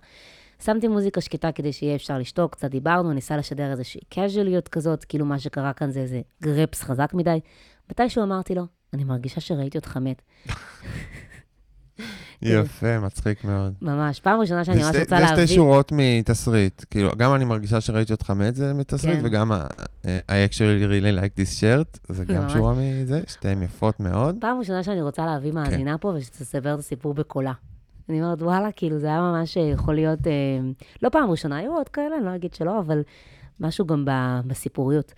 שמתי 0.62 0.88
מוזיקה 0.88 1.20
שקטה 1.20 1.52
כדי 1.52 1.72
שיהיה 1.72 1.94
אפשר 1.94 2.18
לשתוק, 2.18 2.52
קצת 2.52 2.70
דיברנו, 2.70 3.12
ניסה 3.12 3.36
לשדר 3.36 3.70
איזושהי 3.70 4.00
קז'וליות 4.08 4.68
כזאת, 4.68 5.04
כאילו 5.04 5.26
מה 5.26 5.38
שקרה 5.38 5.72
כאן 5.72 5.90
זה 5.90 6.00
איזה 6.00 6.20
גרפס 6.42 6.82
חזק 6.82 7.14
מדי. 7.14 7.40
מתישהו 7.90 8.22
אמרתי 8.22 8.54
לו, 8.54 8.62
אני 8.92 9.04
מרגישה 9.04 9.40
שראיתי 9.40 9.78
אותך 9.78 9.96
מת. 9.96 10.22
יפה, 12.42 12.98
מצחיק 12.98 13.44
מאוד. 13.44 13.74
ממש, 13.82 14.20
פעם 14.20 14.40
ראשונה 14.40 14.64
שאני 14.64 14.76
ממש 14.76 14.86
רוצה 14.86 14.98
זה 14.98 15.04
שתי 15.04 15.14
להביא... 15.20 15.46
שורות 15.46 15.92
מתסריט. 15.94 16.84
כאילו, 16.90 17.10
גם 17.16 17.34
אני 17.34 17.44
מרגישה 17.44 17.80
שראיתי 17.80 18.12
אותך 18.12 18.30
מת 18.30 18.54
זה 18.54 18.74
מתסריט, 18.74 19.18
כן. 19.18 19.26
וגם 19.26 19.52
ה- 19.52 19.66
I 20.04 20.06
actually 20.50 20.84
really 20.90 21.20
like 21.20 21.40
this 21.40 21.60
shirt, 21.60 21.98
זה 22.08 22.24
גם. 22.24 22.48
שורה 22.48 22.74
מזה, 22.76 23.20
שתיהן 23.28 23.62
יפות 23.62 24.00
מאוד. 24.00 24.36
פעם 24.40 24.58
ראשונה 24.58 24.82
שאני 24.82 25.02
רוצה 25.02 25.26
להביא 25.26 25.52
מאזינה 25.52 25.98
פה 25.98 26.12
ושתספר 26.16 26.74
את 26.74 26.78
הסיפור 26.78 27.14
בקולה. 27.14 27.52
אני 28.08 28.22
אומרת, 28.22 28.42
וואלה, 28.42 28.72
כאילו, 28.72 28.98
זה 28.98 29.06
היה 29.06 29.20
ממש 29.20 29.56
אה, 29.56 29.62
יכול 29.62 29.94
להיות, 29.94 30.26
אה, 30.26 30.32
לא 31.02 31.08
פעם 31.08 31.30
ראשונה, 31.30 31.56
היו 31.56 31.72
עוד 31.72 31.88
כאלה, 31.88 32.16
אני 32.18 32.24
לא 32.24 32.34
אגיד 32.34 32.54
שלא, 32.54 32.78
אבל 32.80 33.02
משהו 33.60 33.86
גם 33.86 34.04
בסיפוריות. 34.46 35.12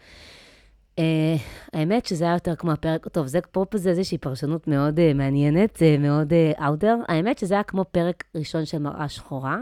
אה, 1.01 1.37
האמת 1.73 2.07
שזה 2.07 2.25
היה 2.25 2.33
יותר 2.35 2.55
כמו 2.57 2.73
הפרק, 2.73 3.09
טוב, 3.09 3.27
זה 3.27 3.39
פה 3.53 3.65
זה 3.75 3.91
איזושהי 3.91 4.19
פרשנות 4.19 4.69
מאוד 4.69 4.99
אה, 5.01 5.13
מעניינת, 5.15 5.83
אה, 5.83 5.97
מאוד 5.99 6.33
אאוטר. 6.67 6.97
האמת 7.09 7.39
שזה 7.39 7.55
היה 7.55 7.63
כמו 7.63 7.85
פרק 7.93 8.25
ראשון 8.35 8.65
של 8.65 8.79
מראה 8.79 9.09
שחורה, 9.09 9.59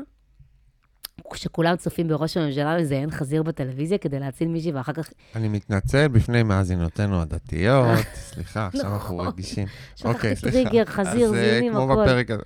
כשכולם 1.32 1.76
צופים 1.76 2.08
בראש 2.08 2.36
הממשלה 2.36 2.78
מזיין 2.78 3.10
חזיר 3.10 3.42
בטלוויזיה 3.42 3.98
כדי 3.98 4.20
להציל 4.20 4.48
מישהי, 4.48 4.72
ואחר 4.72 4.92
כך 4.92 5.10
אני 5.36 5.48
מתנצל 5.48 6.08
בפני 6.08 6.42
מאזינותינו 6.42 7.20
הדתיות, 7.22 7.98
סליחה, 8.32 8.66
עכשיו 8.66 8.94
אנחנו 8.94 9.14
נכון. 9.16 9.28
רגישים. 9.28 9.66
שכחתי 9.96 10.08
אוקיי, 10.14 10.36
סליחה. 10.36 10.56
טריגר, 10.70 10.84
חזיר, 10.84 11.28
אז, 11.28 11.34
אה, 11.34 11.50
זיונים, 11.50 11.72
כמו. 11.72 11.86
בפרק 11.86 12.30
הזה. 12.30 12.42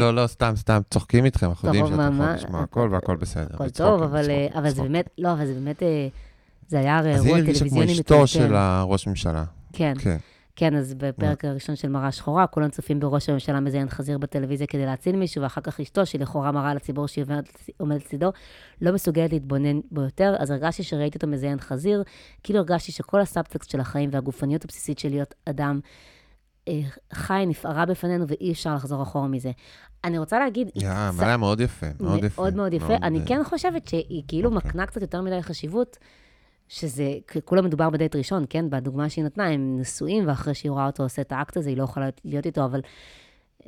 לא, 0.00 0.14
לא, 0.14 0.26
סתם, 0.26 0.52
סתם, 0.56 0.80
צוחקים 0.90 1.24
איתכם, 1.24 1.46
אנחנו 1.48 1.68
יודעים 1.68 1.84
טוב, 1.84 1.92
שאתה 1.94 2.02
יכול 2.04 2.16
ממש- 2.26 2.44
לשמוע 2.44 2.60
הכל 2.62 2.88
והכל 2.92 3.16
בסדר. 3.16 3.54
הכל 3.54 3.70
טוב, 3.70 4.02
אבל, 4.02 4.24
זה. 4.70 4.82
באמת, 4.82 5.10
לא, 5.18 5.32
אבל 5.32 5.46
זה 5.46 5.54
באמת, 5.54 5.82
זה 6.70 6.78
היה 6.78 6.98
הרי 6.98 7.10
אז 7.14 7.20
היא 7.20 7.26
אירוע 7.26 7.38
הרגישה 7.38 7.60
כמו 7.60 7.68
טלוויזיוני 7.70 7.92
אשתו. 8.00 8.26
של 8.26 8.54
הראש 8.54 9.06
ממשלה. 9.06 9.44
כן. 9.72 9.94
כן. 9.98 10.16
כן, 10.56 10.76
אז 10.76 10.94
בפרק 10.94 11.44
הראשון 11.44 11.76
של 11.76 11.88
מראה 11.88 12.12
שחורה, 12.12 12.46
כולם 12.46 12.68
צופים 12.70 13.00
בראש 13.00 13.28
הממשלה 13.28 13.60
מזיין 13.60 13.88
חזיר 13.88 14.18
בטלוויזיה 14.18 14.66
כדי 14.66 14.86
להציל 14.86 15.16
מישהו, 15.16 15.42
ואחר 15.42 15.60
כך 15.60 15.80
אשתו, 15.80 16.06
שהיא 16.06 16.20
לכאורה 16.20 16.52
מראה 16.52 16.74
לציבור 16.74 17.08
שהיא 17.08 17.24
עומדת- 17.78 18.02
לצידו, 18.04 18.30
לא 18.80 18.92
מסוגלת 18.92 19.32
להתבונן 19.32 19.80
בו 19.90 20.00
יותר, 20.02 20.34
אז 20.38 20.50
הרגשתי 20.50 20.82
שראיתי 20.82 21.16
אותו 21.16 21.26
מזיין 21.26 21.60
חזיר, 21.60 22.02
כאילו 22.42 22.58
הרגשתי 22.58 22.92
שכל 22.92 23.20
הסאבטקסט 23.20 23.70
של 23.70 23.80
החיים 23.80 24.10
והגופניות 24.12 24.64
הבסיסית 24.64 24.98
של 24.98 25.08
להיות 25.08 25.34
אדם 25.44 25.80
אה, 26.68 26.80
חי 27.12 27.44
נפערה 27.46 27.86
בפנינו, 27.86 28.24
ואי 28.28 28.52
אפשר 28.52 28.74
לחזור 28.74 29.02
אחורה 29.02 29.28
מזה. 29.28 29.50
אני 30.04 30.18
רוצה 30.18 30.38
להגיד, 30.38 30.70
היא 30.74 30.82
יא, 30.84 30.88
קצת- 30.90 30.96
אבל 31.16 31.26
היה 31.26 31.36
מאוד 31.36 31.60
יפה, 31.60 31.86
מאוד 32.00 32.24
יפה. 32.24 32.42
מאוד 32.42 32.54
מאוד 32.56 32.72
יפה. 32.72 32.96
אני 33.02 33.20
אה, 33.20 33.26
כן 33.26 33.40
חושבת 33.44 33.88
שהיא 33.88 34.22
כאילו 34.28 34.50
אוקיי. 34.54 34.68
מקנה 34.68 34.86
קצת 34.86 35.00
יותר 35.02 35.22
מדי 35.22 35.42
חשיבות, 35.42 35.98
שזה, 36.72 37.12
כולה 37.44 37.62
מדובר 37.62 37.90
בדייט 37.90 38.16
ראשון, 38.16 38.44
כן? 38.50 38.70
בדוגמה 38.70 39.08
שהיא 39.08 39.24
נתנה, 39.24 39.46
הם 39.48 39.76
נשואים, 39.80 40.28
ואחרי 40.28 40.54
שהיא 40.54 40.70
רואה 40.70 40.86
אותו 40.86 41.02
עושה 41.02 41.22
את 41.22 41.32
האקט 41.32 41.56
הזה, 41.56 41.68
היא 41.70 41.76
לא 41.76 41.82
יכולה 41.84 42.08
להיות- 42.24 42.46
איתו, 42.46 42.64
אבל 42.64 42.80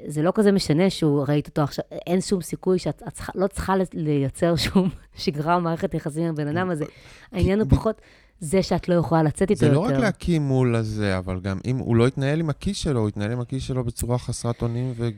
זה 0.07 0.23
לא 0.23 0.33
כזה 0.35 0.53
משנה 0.53 0.91
שהוא, 0.91 1.25
ראית 1.29 1.49
אותו 1.49 1.62
עכשיו, 1.62 1.85
אין 2.07 2.21
שום 2.21 2.41
סיכוי 2.41 2.79
שאת 2.79 3.03
את 3.09 3.12
צריכה- 3.12 3.33
לא 3.35 3.47
צריכה 3.47 3.75
לייצר 3.95 4.57
שום 4.57 4.88
שגרה 5.15 5.55
או 5.55 5.61
מערכת 5.61 5.95
יחסים 5.95 6.23
עם 6.25 6.31
הבן 6.31 6.57
אדם 6.57 6.71
הזה. 6.71 6.85
העניין 7.33 7.61
הוא 7.61 7.69
פחות 7.71 8.01
זה 8.41 8.62
שאת 8.62 8.88
לא 8.88 8.95
יכולה 8.95 9.23
לצאת 9.23 9.51
איתו 9.51 9.61
זה 9.61 9.67
יותר. 9.67 9.77
לא 9.79 9.97
רק 9.97 10.01
להקים 10.01 10.43
מול 10.43 10.75
הזה, 10.77 11.19
אבל 11.19 11.41
גם 11.41 11.59
אם 11.67 11.79
הוא 11.79 11.97
לא 11.97 12.09
יתנהל 12.09 12.41
עם 12.41 12.51
הכיס 12.51 12.77
שלו, 12.77 13.01
הוא 13.01 13.09
יתנהל 13.09 13.33
עם 13.33 13.41
הכיס 13.41 13.62
שלו 13.62 13.85
בצורה 13.85 14.19
חסרת 14.19 14.62
אונים 14.62 14.93
ו- 14.97 15.09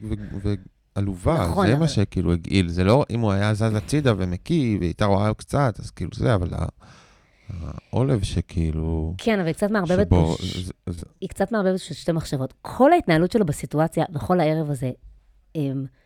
ו- 0.43 0.55
ועלובה. 0.97 1.47
נכון, 1.49 1.67
זה 1.67 1.73
אבל- 1.73 1.81
מה 1.81 1.89
שכאילו 1.89 2.33
הגעיל. 2.33 2.69
זה 2.69 2.85
לא, 2.85 3.05
אם 3.11 3.21
הוא 3.21 3.33
היה 3.33 3.55
זז 3.55 3.63
הצידה 3.75 4.13
ומקיא, 4.17 4.77
והיא 4.79 4.89
הייתה 4.89 5.05
רואה 5.05 5.35
קצת, 5.35 5.75
אז 5.81 5.91
כאילו 5.91 6.11
זה, 6.15 6.35
אבל 6.35 6.49
העולב 7.51 8.23
שכאילו... 8.23 9.15
כן, 9.19 9.39
אבל 9.39 9.47
היא 9.47 9.55
קצת 9.55 9.71
מערבבת 9.71 10.07
שבו... 10.07 10.27
פה 10.37 10.43
ש- 10.43 10.71
זה- 10.87 11.07
היא 11.21 11.29
קצת 11.29 11.53
מערבבת 11.53 11.79
של 11.81 11.95
שתי 11.95 12.13
מחשבות. 12.13 12.55
כל 12.63 12.93
ההתנהלות 12.93 13.33
שלו 13.33 13.47
בסיטואציה, 13.47 14.05
בכל 14.11 14.41
הערב 14.41 14.71
הזה, 14.71 14.91
הם, 15.55 15.85
אה, 15.87 16.04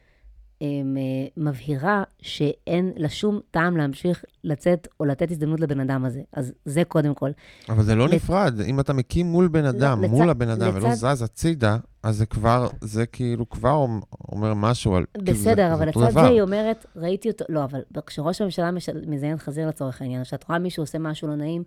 מבהירה 1.36 2.02
שאין 2.22 2.92
לה 2.96 3.08
שום 3.08 3.40
טעם 3.50 3.76
להמשיך 3.76 4.24
לצאת 4.44 4.88
או 5.00 5.04
לתת 5.04 5.30
הזדמנות 5.30 5.60
לבן 5.60 5.80
אדם 5.80 6.04
הזה. 6.04 6.20
אז 6.32 6.52
זה 6.64 6.84
קודם 6.84 7.14
כל. 7.14 7.30
אבל 7.68 7.82
זה 7.82 7.94
לא 7.94 8.08
לצ- 8.08 8.14
נפרד. 8.14 8.60
אם 8.60 8.80
אתה 8.80 8.92
מקים 8.92 9.26
מול 9.26 9.48
בן 9.48 9.64
אדם, 9.64 10.02
לצד- 10.02 10.10
מול 10.12 10.30
הבן 10.30 10.48
אדם, 10.48 10.70
ולא 10.74 10.88
לצד- 10.88 11.14
זז 11.14 11.22
הצידה, 11.22 11.76
אז 12.02 12.16
זה 12.16 12.26
כבר, 12.26 12.68
זה 12.80 13.06
כאילו 13.06 13.48
כבר 13.50 13.86
אומר 14.32 14.54
משהו 14.54 14.94
על... 14.96 15.04
כאילו 15.14 15.26
זה- 15.38 15.50
בסדר, 15.50 15.74
אבל 15.74 15.88
לצד. 15.88 16.10
זה 16.10 16.20
היא 16.26 16.42
אומרת, 16.42 16.86
ראיתי 16.96 17.30
אותו, 17.30 17.44
לא, 17.48 17.64
אבל 17.64 17.80
כשראש 18.06 18.40
הממשלה 18.40 18.70
מש- 18.70 18.88
מזיין 19.06 19.36
חזיר 19.38 19.68
לצורך 19.68 20.02
העניין, 20.02 20.24
כשאת 20.24 20.44
רואה 20.48 20.58
מישהו 20.58 20.82
עושה 20.82 20.98
משהו 20.98 21.28
לא 21.28 21.34
נעים, 21.36 21.62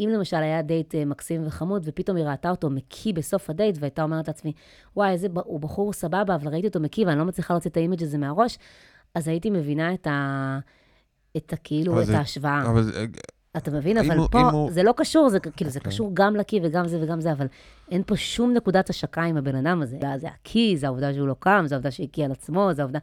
אם 0.00 0.08
למשל 0.14 0.36
היה 0.36 0.62
דייט 0.62 0.94
אה, 0.94 1.04
מקסים 1.04 1.46
וחמוד, 1.46 1.82
ופתאום 1.86 2.16
היא 2.16 2.24
ראתה 2.26 2.50
אותו 2.50 2.70
מקיא 2.70 3.14
בסוף 3.14 3.50
הדייט, 3.50 3.76
והייתה 3.80 4.02
אומרת 4.02 4.28
לעצמי, 4.28 4.52
וואי, 4.96 5.10
איזה, 5.10 5.28
הוא 5.44 5.60
בחור 5.60 5.92
סבבה, 5.92 6.34
אבל 6.34 6.48
ראיתי 6.48 6.66
אותו 6.66 6.80
מקיא, 6.80 7.06
ואני 7.06 7.18
לא 7.18 7.24
מצליחה 7.24 7.54
להוציא 7.54 7.70
את 7.70 7.76
ה 7.76 7.80
image 7.80 8.02
הזה 8.02 8.18
מהראש, 8.18 8.58
אז 9.14 9.28
הייתי 9.28 9.50
מבינה 9.50 9.94
את 9.94 10.06
ה... 10.06 10.58
את 11.36 11.52
הכאילו, 11.52 11.92
אבל 11.92 12.00
את 12.00 12.06
זה- 12.06 12.18
ההשוואה. 12.18 12.62
אבל 12.70 12.90
אתה 13.56 13.70
מבין? 13.70 13.98
אבל 13.98 14.16
הוא- 14.18 14.28
פה 14.30 14.40
הוא- 14.50 14.70
זה 14.72 14.82
לא 14.82 14.94
קשור, 14.96 15.28
זה 15.28 15.40
כאילו, 15.40 15.70
זה 15.70 15.78
אוקיי. 15.78 15.92
קשור 15.92 16.10
גם 16.14 16.36
לקיא 16.36 16.60
וגם 16.62 16.88
זה 16.88 16.98
וגם 17.02 17.20
זה, 17.20 17.32
אבל 17.32 17.46
אין 17.90 18.02
פה 18.06 18.16
שום 18.16 18.52
נקודת 18.54 18.90
השקה 18.90 19.22
עם 19.22 19.36
הבן 19.36 19.54
אדם 19.56 19.82
הזה. 19.82 19.98
זה 20.16 20.28
הקיא, 20.28 20.76
זה 20.76 20.86
העובדה 20.86 21.14
שהוא 21.14 21.28
לא 21.28 21.34
קם, 21.38 21.64
זה 21.66 21.74
העובדה 21.74 21.90
שהקיא 21.90 22.24
על 22.24 22.32
עצמו, 22.32 22.68
זה 22.72 22.82
העובדה... 22.82 22.98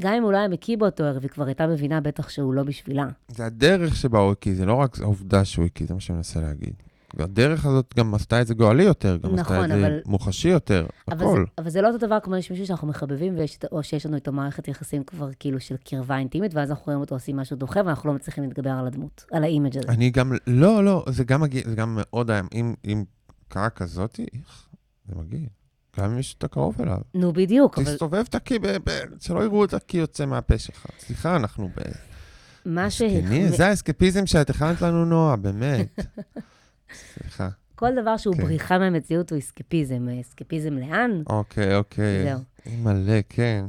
גם 0.00 0.14
אם 0.14 0.22
הוא 0.22 0.32
לא 0.32 0.36
היה 0.36 0.48
מקיא 0.48 0.76
באותו 0.76 1.04
ערב, 1.04 1.22
היא 1.22 1.30
כבר 1.30 1.46
הייתה 1.46 1.66
מבינה 1.66 2.00
בטח 2.00 2.28
שהוא 2.28 2.54
לא 2.54 2.62
בשבילה. 2.62 3.06
זה 3.28 3.46
הדרך 3.46 3.96
שבה 3.96 4.18
הוא 4.18 4.32
הקיא, 4.32 4.54
זה 4.54 4.66
לא 4.66 4.74
רק 4.74 5.00
העובדה 5.00 5.44
שהוא 5.44 5.64
הקיא, 5.64 5.86
זה 5.86 5.94
מה 5.94 6.00
שאני 6.00 6.16
מנסה 6.16 6.40
להגיד. 6.40 6.74
הדרך 7.18 7.66
הזאת 7.66 7.94
גם 7.98 8.14
עשתה 8.14 8.40
את 8.42 8.46
זה 8.46 8.54
גואלי 8.54 8.82
יותר, 8.82 9.16
גם 9.16 9.34
עשתה 9.34 9.40
נכון, 9.54 9.64
את 9.72 9.78
זה 9.78 9.86
אבל- 9.86 10.00
מוחשי 10.06 10.48
יותר, 10.48 10.86
אבל 11.08 11.18
זה, 11.18 11.24
הכל. 11.24 11.44
אבל 11.58 11.70
זה 11.70 11.80
לא 11.82 11.88
אותו 11.92 12.06
דבר 12.06 12.18
כמו 12.22 12.36
יש 12.36 12.50
מישהו 12.50 12.66
שאנחנו 12.66 12.88
מחבבים, 12.88 13.38
ויש, 13.38 13.58
או 13.72 13.82
שיש 13.82 14.06
לנו 14.06 14.14
איתו 14.14 14.32
מערכת 14.32 14.68
יחסים 14.68 15.04
כבר 15.04 15.28
כאילו 15.38 15.60
של 15.60 15.76
קרבה 15.84 16.18
אינטימית, 16.18 16.54
ואז 16.54 16.70
אנחנו 16.70 16.84
רואים 16.86 17.00
אותו 17.00 17.14
עושים 17.14 17.36
משהו 17.36 17.56
דוחה, 17.56 17.80
ואנחנו 17.84 18.08
לא 18.08 18.14
מצליחים 18.14 18.44
להתגבר 18.44 18.70
על 18.70 18.86
הדמות, 18.86 19.24
על 19.32 19.44
האימג' 19.44 19.78
הזה. 19.78 19.88
אני 19.88 20.10
גם, 20.10 20.32
לא, 20.46 20.84
לא, 20.84 21.04
זה 21.08 21.24
גם 21.24 21.40
מגיע, 21.40 21.62
זה 21.66 21.74
גם 21.74 21.98
מאוד, 22.00 22.30
אם, 22.30 22.74
אם 22.84 23.04
קרה 23.48 23.70
כזאתי, 23.70 24.26
איך, 24.34 24.68
זה 25.08 25.14
מגיע. 25.20 25.48
גם 25.98 26.10
אם 26.10 26.18
יש 26.18 26.34
אתה 26.38 26.48
קרוב 26.48 26.80
אליו. 26.82 26.98
נו, 27.14 27.32
בדיוק, 27.32 27.78
אבל 27.78 27.92
תסתובב 27.92 28.24
ב- 28.62 28.76
ב- 28.84 29.00
שלא 29.20 29.44
יראו 29.44 29.64
את 29.64 29.74
הקי 29.74 29.96
יוצא 29.96 30.26
מהפה 30.26 30.58
שלך. 30.58 30.86
סליחה, 30.98 31.36
אנחנו 31.36 31.68
ב... 31.68 31.80
מה 32.64 32.90
ש... 32.90 33.02
זה 33.48 33.66
האסקפיזם 33.66 34.26
שאת 34.26 34.50
הכנת 34.50 34.82
לנו, 34.82 35.04
נועה, 35.04 35.36
באמת. 35.36 35.98
סליחה. 37.14 37.48
כל 37.74 37.90
דבר 38.02 38.16
שהוא 38.16 38.34
כן. 38.34 38.42
בריחה 38.42 38.78
מהמציאות 38.78 39.30
הוא 39.30 39.38
אסקפיזם. 39.38 40.08
אסקפיזם 40.20 40.78
לאן? 40.78 41.22
אוקיי, 41.28 41.76
אוקיי. 41.76 42.24
זהו. 42.24 42.40
מלא, 42.82 43.20
כן. 43.28 43.64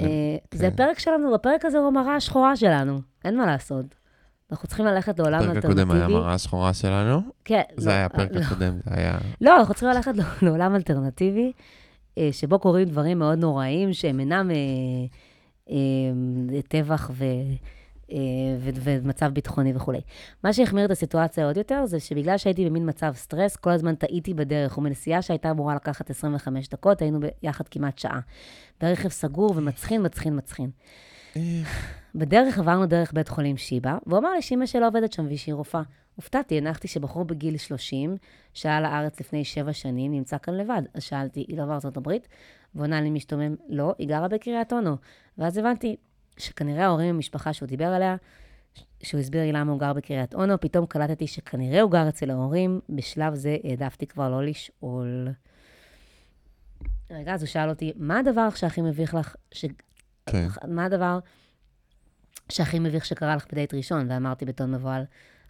אה, 0.00 0.06
זה 0.54 0.68
הפרק 0.68 0.98
שלנו, 0.98 1.34
הפרק 1.34 1.64
הזה 1.64 1.78
הוא 1.78 1.86
המראה 1.86 2.16
השחורה 2.16 2.56
שלנו, 2.56 3.00
אין 3.24 3.36
מה 3.36 3.46
לעשות. 3.46 3.86
אנחנו 4.50 4.68
צריכים 4.68 4.86
ללכת 4.86 5.18
לעולם 5.18 5.42
הפרק 5.42 5.64
הקודם 5.64 5.90
היה 5.90 6.00
אלטרנטיבי. 6.00 6.20
מראה 6.20 6.38
שחורה 6.38 6.74
שלנו. 6.74 7.20
כן, 7.44 7.62
זה 7.76 7.88
לא, 7.88 7.94
היה 7.94 8.04
הפרק 8.04 8.32
לא. 8.32 8.40
הקודם, 8.40 8.78
זה 8.84 8.94
היה... 8.94 9.18
לא, 9.40 9.58
אנחנו 9.58 9.74
צריכים 9.74 9.88
ללכת 9.88 10.12
לעולם 10.42 10.74
אלטרנטיבי, 10.74 11.52
אה, 12.18 12.28
שבו 12.32 12.58
קורים 12.58 12.88
דברים 12.88 13.18
מאוד 13.18 13.38
נוראים, 13.38 13.92
שהם 13.92 14.20
אינם 14.20 14.50
אה, 14.50 14.56
אה, 15.70 16.62
טבח 16.68 17.10
ו... 17.14 17.24
אה, 18.12 18.16
ו- 18.60 18.70
ומצב 18.82 19.28
ביטחוני 19.28 19.72
וכולי. 19.76 20.00
מה 20.44 20.52
שהחמיר 20.52 20.84
את 20.84 20.90
הסיטואציה 20.90 21.46
עוד 21.46 21.56
יותר, 21.56 21.86
זה 21.86 22.00
שבגלל 22.00 22.38
שהייתי 22.38 22.66
במין 22.66 22.88
מצב 22.88 23.12
סטרס, 23.16 23.56
כל 23.56 23.70
הזמן 23.70 23.94
טעיתי 23.94 24.34
בדרך, 24.34 24.78
ומנסיעה 24.78 25.22
שהייתה 25.22 25.50
אמורה 25.50 25.74
לקחת 25.74 26.10
25 26.10 26.68
דקות, 26.68 27.02
היינו 27.02 27.20
ביחד 27.20 27.68
כמעט 27.68 27.98
שעה. 27.98 28.20
ברכב 28.80 29.08
סגור 29.08 29.52
ומצחין, 29.56 30.06
מצחין, 30.06 30.36
מצחין. 30.36 30.70
בדרך 32.16 32.58
עברנו 32.58 32.86
דרך 32.86 33.12
בית 33.12 33.28
חולים 33.28 33.56
שיבא, 33.56 33.98
והוא 34.06 34.18
אמר 34.18 34.32
לי 34.32 34.42
שאימא 34.42 34.66
שלו 34.66 34.86
עובדת 34.86 35.12
שם 35.12 35.26
והיא 35.26 35.54
רופאה. 35.54 35.82
הופתעתי, 36.14 36.58
הנחתי 36.58 36.88
שבחור 36.88 37.24
בגיל 37.24 37.56
30, 37.56 38.16
שעלה 38.54 38.80
לארץ 38.80 39.20
לפני 39.20 39.44
שבע 39.44 39.72
שנים, 39.72 40.12
נמצא 40.12 40.38
כאן 40.38 40.54
לבד. 40.54 40.82
אז 40.94 41.02
שאלתי, 41.02 41.44
היא 41.48 41.58
לא 41.58 41.64
בארצות 41.64 41.96
הברית? 41.96 42.28
והוא 42.74 42.84
ענה 42.84 43.00
לי 43.00 43.10
משתומם, 43.10 43.54
לא, 43.68 43.94
היא 43.98 44.08
גרה 44.08 44.28
בקריית 44.28 44.72
אונו. 44.72 44.96
ואז 45.38 45.58
הבנתי 45.58 45.96
שכנראה 46.38 46.84
ההורים 46.84 47.14
במשפחה 47.14 47.52
שהוא 47.52 47.66
דיבר 47.66 47.86
עליה, 47.86 48.16
שהוא 49.02 49.20
הסביר 49.20 49.42
לי 49.42 49.52
למה 49.52 49.72
הוא 49.72 49.80
גר 49.80 49.92
בקריית 49.92 50.34
אונו, 50.34 50.60
פתאום 50.60 50.86
קלטתי 50.86 51.26
שכנראה 51.26 51.80
הוא 51.80 51.90
גר 51.90 52.08
אצל 52.08 52.30
ההורים, 52.30 52.80
בשלב 52.88 53.34
זה 53.34 53.56
העדפתי 53.64 54.06
כבר 54.06 54.30
לא 54.30 54.44
לשאול. 54.44 55.28
רגע, 57.10 57.34
אז 57.34 57.42
הוא 57.42 57.48
שאל 57.48 57.68
אותי, 57.68 57.92
מה 57.96 58.18
הדבר 58.18 58.50
שהכי 58.50 58.80
מביך 58.80 59.14
לך, 59.14 59.36
ש... 59.52 59.64
כן. 60.26 60.46
מה 60.68 60.84
הדבר 60.84 61.18
שהכי 62.48 62.78
מביך 62.78 63.04
שקרה 63.04 63.36
לך 63.36 63.46
בדייט 63.52 63.74
ראשון? 63.74 64.10
ואמרתי 64.10 64.44
בטון 64.44 64.74
מבוהל, 64.74 65.02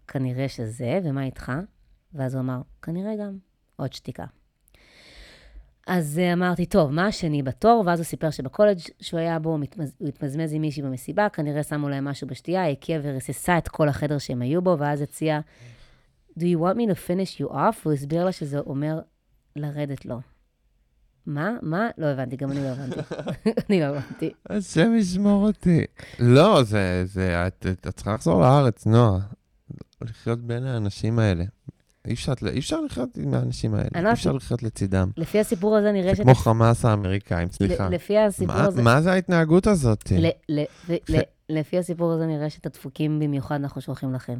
כנראה 0.09 0.49
שזה, 0.49 0.99
ומה 1.05 1.25
איתך? 1.25 1.53
ואז 2.15 2.35
הוא 2.35 2.41
אמר, 2.41 2.61
כנראה 2.83 3.17
גם. 3.17 3.39
עוד 3.77 3.93
שתיקה. 3.93 4.25
אז 5.87 6.19
אה, 6.19 6.33
אמרתי, 6.33 6.67
טוב, 6.67 6.91
מה 6.91 7.07
השני 7.07 7.43
בתור? 7.43 7.83
ואז 7.87 7.99
הוא 7.99 8.05
סיפר 8.05 8.31
שבקולג' 8.31 8.79
שהוא 9.01 9.21
היה 9.21 9.39
בו, 9.39 9.59
הוא 9.99 10.09
התמזמז 10.09 10.53
עם 10.53 10.61
מישהי 10.61 10.83
במסיבה, 10.83 11.29
כנראה 11.29 11.63
שמו 11.63 11.89
להם 11.89 12.05
משהו 12.05 12.27
בשתייה, 12.27 12.71
הקיאה 12.71 13.01
ורססה 13.03 13.59
את 13.59 13.69
כל 13.69 13.89
החדר 13.89 14.19
שהם 14.19 14.43
היו 14.43 14.63
בו, 14.63 14.77
ואז 14.79 15.03
הציע, 15.03 15.41
Do 16.39 16.43
you 16.43 16.59
want 16.59 16.77
me 16.77 16.87
to 16.87 16.95
finish 16.95 17.41
you 17.41 17.51
off? 17.53 17.77
הוא 17.85 17.93
הסביר 17.93 18.25
לה 18.25 18.33
שזה 18.33 18.59
אומר 18.59 19.01
לרדת 19.57 20.07
לו. 20.07 20.21
מה? 21.27 21.57
מה? 21.63 21.89
לא 21.99 22.07
הבנתי, 22.07 22.37
גם 22.37 22.53
אני 22.53 22.61
לא 22.63 22.69
הבנתי. 22.69 23.01
אני 23.69 23.81
לא 23.81 23.85
הבנתי. 23.87 24.31
השם 24.51 24.95
ישמור 24.95 25.47
אותי. 25.47 25.85
לא, 26.19 26.63
זה, 26.63 27.03
זה, 27.05 27.47
את, 27.47 27.67
את, 27.71 27.89
צריכה 27.89 28.15
לחזור 28.15 28.41
לארץ, 28.41 28.87
נועה. 28.87 29.19
לחיות 30.03 30.41
בין 30.41 30.65
האנשים 30.65 31.19
האלה. 31.19 31.45
אי 32.07 32.13
אפשר, 32.15 32.33
אי 32.53 32.59
אפשר 32.59 32.81
לחיות 32.81 33.17
עם 33.17 33.35
האנשים 33.35 33.75
האלה. 33.75 34.03
לא 34.03 34.09
אי 34.09 34.13
אפשר 34.13 34.33
לחיות 34.33 34.63
לצידם. 34.63 35.11
לפי 35.17 35.41
הסיפור 35.41 35.77
הזה 35.77 35.93
נראה 35.93 36.11
זה 36.11 36.17
שאת... 36.17 36.25
כמו 36.25 36.35
חמאס 36.35 36.85
האמריקאים, 36.85 37.49
סליחה. 37.51 37.89
לפי 37.89 38.19
הסיפור 38.19 38.57
הזה... 38.57 38.83
מה 38.83 39.03
זה 39.03 39.13
ההתנהגות 39.13 39.67
הזאת? 39.67 40.13
לפי 41.49 41.79
הסיפור 41.79 42.13
הזה 42.13 42.27
נראה 42.27 42.51
שאת 42.51 42.67
הדפוקים 42.67 43.19
במיוחד 43.21 43.55
אנחנו 43.55 43.81
שולחים 43.81 44.13
לכם. 44.13 44.39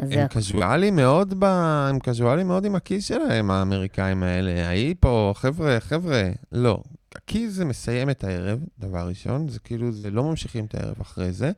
הם 0.00 0.26
קזואלים 0.28 0.96
מאוד 0.96 1.34
ב... 1.40 1.44
הם 1.90 1.98
קזואלים 1.98 2.46
מאוד 2.46 2.64
עם 2.64 2.74
הכיס 2.74 3.04
שלהם, 3.04 3.50
האמריקאים 3.50 4.22
האלה. 4.22 4.68
ההיא 4.68 4.94
פה, 5.00 5.32
חבר'ה, 5.36 5.80
חבר'ה, 5.80 6.30
לא. 6.52 6.82
הכיס 7.14 7.52
זה 7.52 7.64
מסיים 7.64 8.10
את 8.10 8.24
הערב, 8.24 8.58
דבר 8.78 9.08
ראשון, 9.08 9.48
זה 9.48 9.58
כאילו, 9.58 9.92
זה 9.92 10.10
לא 10.10 10.24
ממשיכים 10.24 10.64
את 10.64 10.74
הערב 10.74 10.94
אחרי 11.00 11.32
זה, 11.32 11.50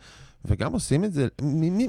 וגם 0.45 0.73
עושים 0.73 1.05
את 1.05 1.13
זה, 1.13 1.29
מי, 1.43 1.71
מי, 1.71 1.89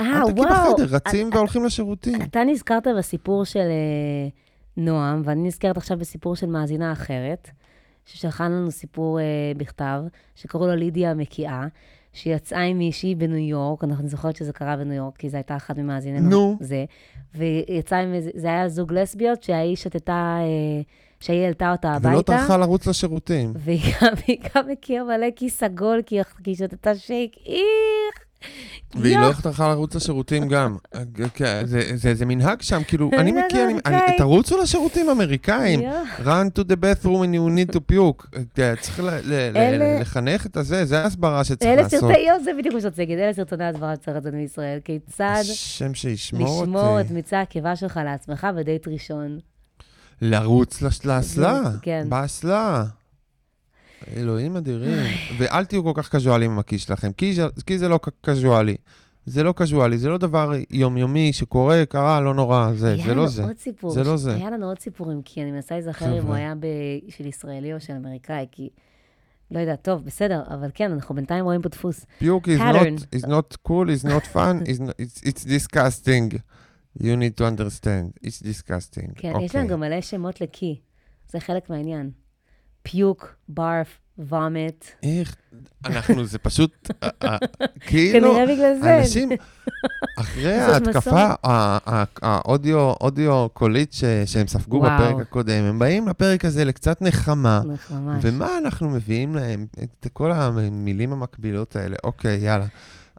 אה, 0.00 0.22
תקי 0.26 0.40
וואו. 0.40 0.74
בחדר, 0.76 0.96
רצים 0.96 1.30
והולכים 1.32 1.64
לשירותים. 1.64 2.22
אתה 2.22 2.44
נזכרת 2.44 2.86
בסיפור 2.98 3.44
של 3.44 3.58
אה, 3.58 4.28
נועם, 4.76 5.22
ואני 5.24 5.48
נזכרת 5.48 5.76
עכשיו 5.76 5.98
בסיפור 5.98 6.36
של 6.36 6.46
מאזינה 6.46 6.92
אחרת, 6.92 7.50
ששלחה 8.06 8.48
לנו 8.48 8.70
סיפור 8.70 9.20
אה, 9.20 9.24
בכתב, 9.56 10.02
שקראו 10.34 10.66
לו 10.66 10.74
לידיה 10.74 11.10
המקיאה, 11.10 11.66
שהיא 12.12 12.34
יצאה 12.34 12.62
עם 12.62 12.78
מישהי 12.78 13.14
בניו 13.14 13.36
יורק, 13.36 13.84
אנחנו 13.84 14.08
זוכרות 14.08 14.36
שזה 14.36 14.52
קרה 14.52 14.76
בניו 14.76 14.96
יורק, 14.96 15.16
כי 15.16 15.30
זו 15.30 15.36
הייתה 15.36 15.56
אחת 15.56 15.78
ממאזיננו. 15.78 16.30
נו. 16.30 16.56
זה. 16.60 16.84
והיא 17.34 17.64
יצאה 17.68 17.98
עם 17.98 18.14
איזה, 18.14 18.30
זה 18.34 18.46
היה 18.46 18.68
זוג 18.68 18.92
לסביות, 18.92 19.42
שהאיש 19.42 19.82
שתתה, 19.82 20.36
אה, 20.40 20.82
שהיא 21.20 21.44
העלתה 21.44 21.72
אותה 21.72 21.92
הביתה. 21.92 22.08
ולא 22.08 22.22
טרחה 22.22 22.56
לרוץ 22.56 22.86
לשירותים. 22.86 23.52
והיא 23.56 24.38
גם, 24.54 24.70
הכירה 24.72 25.04
מלא 25.04 25.26
כיס 25.36 25.62
עגול, 25.62 26.02
כי 26.06 26.20
היא 26.46 26.54
שתתה 26.54 26.94
שייק, 26.94 27.36
איך! 27.46 28.31
והיא. 29.00 29.18
לא 29.18 29.32
טרחה 29.42 29.68
לרוץ 29.68 29.94
לשירותים 29.94 30.48
גם. 30.48 30.76
כן, 31.34 31.62
זה- 31.64 31.96
זה 31.96 32.14
זה 32.14 32.26
מנהג 32.26 32.62
שם, 32.62 32.82
כאילו, 32.88 33.10
אני 33.18 33.32
זה 33.32 33.40
מכיר. 33.46 33.68
אני- 33.86 34.16
תרוצו 34.18 34.62
לשירותים 34.62 35.08
אמריקאים. 35.10 35.80
run 36.24 36.58
to 36.58 36.64
the 36.64 36.76
bathroom 36.76 37.06
when 37.06 37.34
you 37.34 37.72
need 37.72 37.76
to 37.76 37.80
puke. 37.92 38.26
אה, 38.58 38.74
צריך 38.80 39.00
אלה- 39.00 40.00
לחנך 40.00 40.46
את 40.46 40.56
הזה, 40.56 40.84
זה 40.84 41.02
ההסברה 41.02 41.44
שצריך 41.44 41.70
אלה 41.72 41.82
לעשות. 41.82 42.00
סרטי, 42.00 42.18
יואו, 42.20 42.44
זה 42.44 42.50
בדיוק 42.58 42.74
מה 42.74 42.80
שרציתי 42.80 43.02
להגיד, 43.02 43.18
אלה 43.18 43.32
סרטוני 43.34 43.64
הסברה 43.64 43.94
שצריך 43.96 44.16
לצאת 44.16 44.34
מישראל. 44.34 44.78
כיצד 44.84 45.34
השם 45.40 45.94
שישמור 45.94 46.62
לשמור 46.62 47.00
את. 47.00 47.10
מיצי 47.10 47.36
הקיבה 47.36 47.76
שלך 47.76 48.00
לעצמך 48.04 48.46
בדייט 48.56 48.88
ראשון. 48.88 49.38
לרוץ 50.22 50.82
לאסלה, 51.04 51.60
כן. 51.82 52.06
באסלה. 52.08 52.84
אלוהים 54.16 54.56
אדירים. 54.56 55.06
ואל 55.38 55.64
תהיו 55.64 55.84
כל 55.84 55.92
כך 55.94 56.08
קזואליים 56.08 56.50
עם 56.50 56.58
הכיס 56.58 56.82
שלכם, 56.86 57.12
כי 57.12 57.34
כי 57.66 57.78
זה 57.78 57.88
לא 57.88 58.00
קזואלי. 58.20 58.76
זה 59.26 59.42
לא 59.42 59.52
קזואלי, 59.56 59.98
זה 59.98 60.08
לא 60.08 60.18
דבר 60.18 60.52
יומיומי 60.70 61.32
שקורה, 61.32 61.86
קרה, 61.88 62.20
לא 62.20 62.34
נורא, 62.34 62.72
זה 62.72 62.96
זה 62.96 63.06
לא 63.06 63.12
לנו 63.12 63.28
זה. 63.28 63.44
סיפור. 63.58 63.90
זה 63.90 64.04
לא 64.04 64.16
זה. 64.16 64.34
היה 64.34 64.50
לנו 64.50 64.66
עוד 64.66 64.78
סיפורים, 64.78 65.22
כי 65.24 65.42
אני 65.42 65.50
מנסה 65.50 65.74
להיזכר 65.74 66.18
אם 66.18 66.26
הוא. 66.26 66.34
היה 66.34 66.54
ב- 66.54 66.66
של 67.08 67.26
ישראלי 67.26 67.74
או 67.74 67.80
של 67.80 67.92
אמריקאי, 67.92 68.46
כי... 68.52 68.68
לא 69.50 69.58
יודעת, 69.60 69.82
טוב, 69.82 70.04
בסדר, 70.04 70.42
אבל 70.54 70.70
כן, 70.74 70.92
אנחנו 70.92 71.14
בינתיים 71.14 71.44
רואים 71.44 71.62
פה 71.62 71.68
דפוס. 71.68 72.06
Puke 72.22 72.46
is 72.46 72.60
not, 72.60 73.16
is 73.16 73.26
not 73.26 73.56
cool, 73.68 73.86
is 74.00 74.04
not 74.08 74.34
fun, 74.34 74.66
is 74.66 74.80
not, 74.80 74.94
it's, 74.98 75.20
it's 75.28 75.44
disgusting. 75.44 76.38
You 77.00 77.16
need 77.16 77.36
to 77.40 77.44
understand, 77.44 78.26
it's 78.26 78.40
disgusting. 78.42 79.12
כן, 79.14 79.32
אוקיי. 79.32 79.44
יש 79.44 79.54
להם 79.54 79.66
גם 79.66 79.80
מלא 79.80 80.00
שמות 80.00 80.40
לקי. 80.40 80.80
זה 81.30 81.40
חלק 81.40 81.70
מהעניין. 81.70 82.10
פיוק, 82.82 83.34
barf, 83.58 84.20
vomit. 84.30 84.84
איך, 85.02 85.36
אנחנו, 85.84 86.24
זה 86.24 86.38
פשוט, 86.38 86.90
אה, 87.02 87.08
אה, 87.24 87.36
כאילו, 87.80 88.30
כנראה 88.30 88.54
בגלל 88.54 88.80
זה. 88.82 88.98
אנשים, 88.98 89.28
אחרי 90.18 90.54
ההתקפה 90.54 91.32
האודיו 92.22 92.78
אודיו 92.78 93.48
קולית 93.52 93.92
שהם 94.26 94.46
ספגו. 94.46 94.80
בפרק 94.80 95.16
הקודם, 95.20 95.64
הם 95.64 95.78
באים 95.78 96.08
לפרק 96.08 96.44
הזה 96.44 96.64
לקצת 96.64 97.02
נחמה. 97.02 97.62
ומה 98.20 98.58
אנחנו 98.58 98.90
מביאים 98.90 99.34
להם? 99.34 99.66
את 99.82 100.06
כל 100.12 100.32
המילים 100.32 101.12
המקבילות 101.12 101.76
האלה. 101.76 101.96
אוקיי, 102.04 102.36
יאללה. 102.36 102.66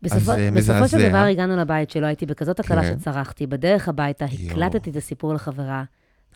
בסופו, 0.04 0.32
אז, 0.32 0.40
אה, 0.40 0.50
בסופו 0.54 0.88
של. 0.88 1.10
דבר 1.10 1.18
הגענו 1.18 1.58
לבית 1.58 1.90
שלו, 1.90 2.08
הייתי 2.08 2.26
בכזאת 2.26 2.60
הקלה 2.60 2.82
כן. 2.82 3.00
שצרחתי. 3.00 3.48
בדרך 3.48 3.88
הביתה. 3.88 4.26
הקלטתי 4.26 4.90
את 4.90 4.96
הסיפור 4.96 5.34
לחברה, 5.34 5.84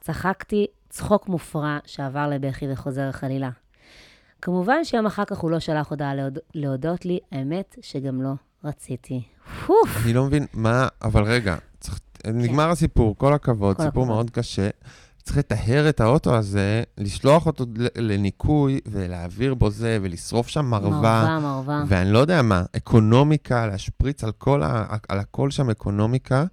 צחקתי 0.01 0.67
צחוק 0.89 1.29
מופרע 1.29 1.77
שעבר 1.85 2.27
לבכי 2.27 2.65
וחוזר 2.71 3.11
חלילה. 3.11 3.49
כמובן 4.41 4.83
שיום 4.83 5.05
אחר 5.05 5.25
כך 5.25 5.38
הוא 5.38 5.51
לא 5.51 5.59
שלח 5.59 5.89
הודעה 5.89 6.15
להוד... 6.15 6.39
להודות 6.55 7.05
לי, 7.05 7.19
האמת 7.31 7.75
שגם 7.81 8.21
לא 8.21 8.31
רציתי. 8.63 9.21
אני 10.03 10.13
לא 10.13 10.25
מבין 10.25 10.45
מה, 10.53 10.88
אבל 11.01 11.23
רגע, 11.23 11.55
צריך, 11.79 11.99
נגמר 12.27 12.69
הסיפור, 12.69 13.15
כל 13.17 13.33
הכבוד, 13.33 13.77
כל 13.77 13.83
סיפור 13.83 14.03
הכבוד. 14.03 14.15
מאוד 14.15 14.29
קשה. 14.29 14.69
צריך 15.23 15.38
לטהר 15.38 15.89
את 15.89 15.99
האוטו 15.99 16.35
הזה, 16.35 16.83
לשלוח 16.97 17.45
אותו 17.45 17.65
לניקוי 17.97 18.79
ולהעביר 18.85 19.53
בו 19.53 19.69
זה 19.69 19.97
ולשרוף 20.01 20.47
שם 20.47 20.65
מרווה. 20.65 20.89
מרווה, 20.99 21.39
מרווה. 21.39 21.83
ואני 21.88 22.11
לא 22.11 22.19
יודע 22.19 22.41
מה, 22.41 22.63
אקונומיקה, 22.77 23.67
להשפריץ 23.67 24.23
על 24.23 24.31
כל 24.31 24.63
ה... 24.63 24.85
על 25.09 25.19
הכל 25.19 25.51
שם 25.51 25.69
אקונומיקה. 25.69 26.45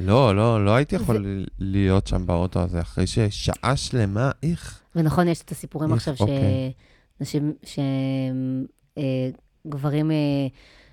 לא, 0.00 0.36
לא, 0.36 0.64
לא 0.64 0.70
הייתי 0.70 0.96
יכול 0.96 1.44
להיות 1.58 2.06
שם 2.06 2.26
באוטו 2.26 2.60
הזה 2.60 2.80
אחרי 2.80 3.06
ששעה 3.06 3.76
שלמה, 3.76 4.30
איך. 4.42 4.80
ונכון, 4.96 5.28
יש 5.28 5.42
את 5.42 5.50
הסיפורים 5.50 5.94
איך, 5.94 6.08
עכשיו 6.08 6.14
אוקיי. 6.20 6.72
שנשים, 7.18 7.52
שגברים 9.64 10.10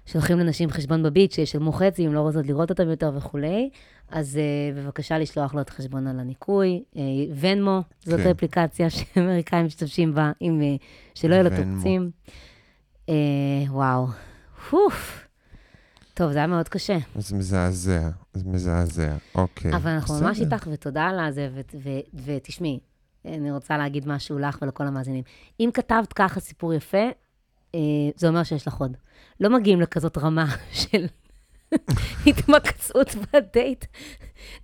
שולחים 0.06 0.40
לנשים 0.40 0.70
חשבון 0.70 1.04
בביט, 1.04 1.32
שישלמו 1.32 1.72
חצי, 1.72 2.08
אם 2.08 2.14
לא 2.14 2.20
רוצות 2.20 2.46
לראות 2.46 2.70
אותם 2.70 2.90
יותר 2.90 3.12
וכולי. 3.16 3.70
אז 4.10 4.38
אה, 4.38 4.82
בבקשה 4.82 5.18
לשלוח 5.18 5.54
לו 5.54 5.62
את 5.62 5.70
החשבון 5.70 6.08
על 6.08 6.20
הניקוי. 6.20 6.84
אה, 6.98 7.02
ונמו, 7.40 7.82
זאת 8.06 8.20
כן. 8.20 8.28
האפליקציה 8.28 8.90
שאמריקאים 8.96 9.66
משתמשים 9.66 10.16
בה, 10.16 10.32
עם, 10.40 10.62
אה, 10.62 10.76
שלא 11.16 11.36
יהיו 11.36 11.46
ונמו. 11.52 11.76
תוקצים. 11.76 12.12
אה, 13.10 13.16
וואו, 13.70 14.08
פוף. 14.70 15.25
טוב, 16.16 16.32
זה 16.32 16.38
היה 16.38 16.48
מאוד 16.48 16.70
קשה. 16.70 16.98
זה 17.16 17.36
מזעזע, 17.36 18.10
זה 18.34 18.44
מזעזע, 18.46 19.16
אוקיי. 19.36 19.76
אבל 19.76 19.92
אנחנו 19.92 20.14
ממש 20.22 20.40
בסדר. 20.40 20.56
איתך, 20.56 20.68
ותודה 20.72 21.04
על 21.04 21.20
הזה, 21.20 21.50
ו- 21.54 21.90
ותשמעי, 22.26 22.80
אני 23.26 23.52
רוצה 23.52 23.78
להגיד 23.78 24.08
משהו 24.08 24.40
לך 24.40 24.58
ולכל 24.62 24.88
המאזינים. 24.88 25.24
אם 25.60 25.70
כתבת 25.74 26.14
ככה 26.14 26.40
סיפור 26.40 26.74
יפה, 26.74 27.08
אה, 27.76 27.80
זה 28.16 28.28
אומר 28.28 28.44
שיש 28.44 28.68
לך 28.68 28.74
עוד. 28.74 28.98
לא 29.40 29.50
מגיעים 29.50 29.82
לכזאת 29.82 30.18
רמה 30.18 30.46
של 30.82 31.06
התמקצעות 32.28 33.16
בדייט. 33.16 33.86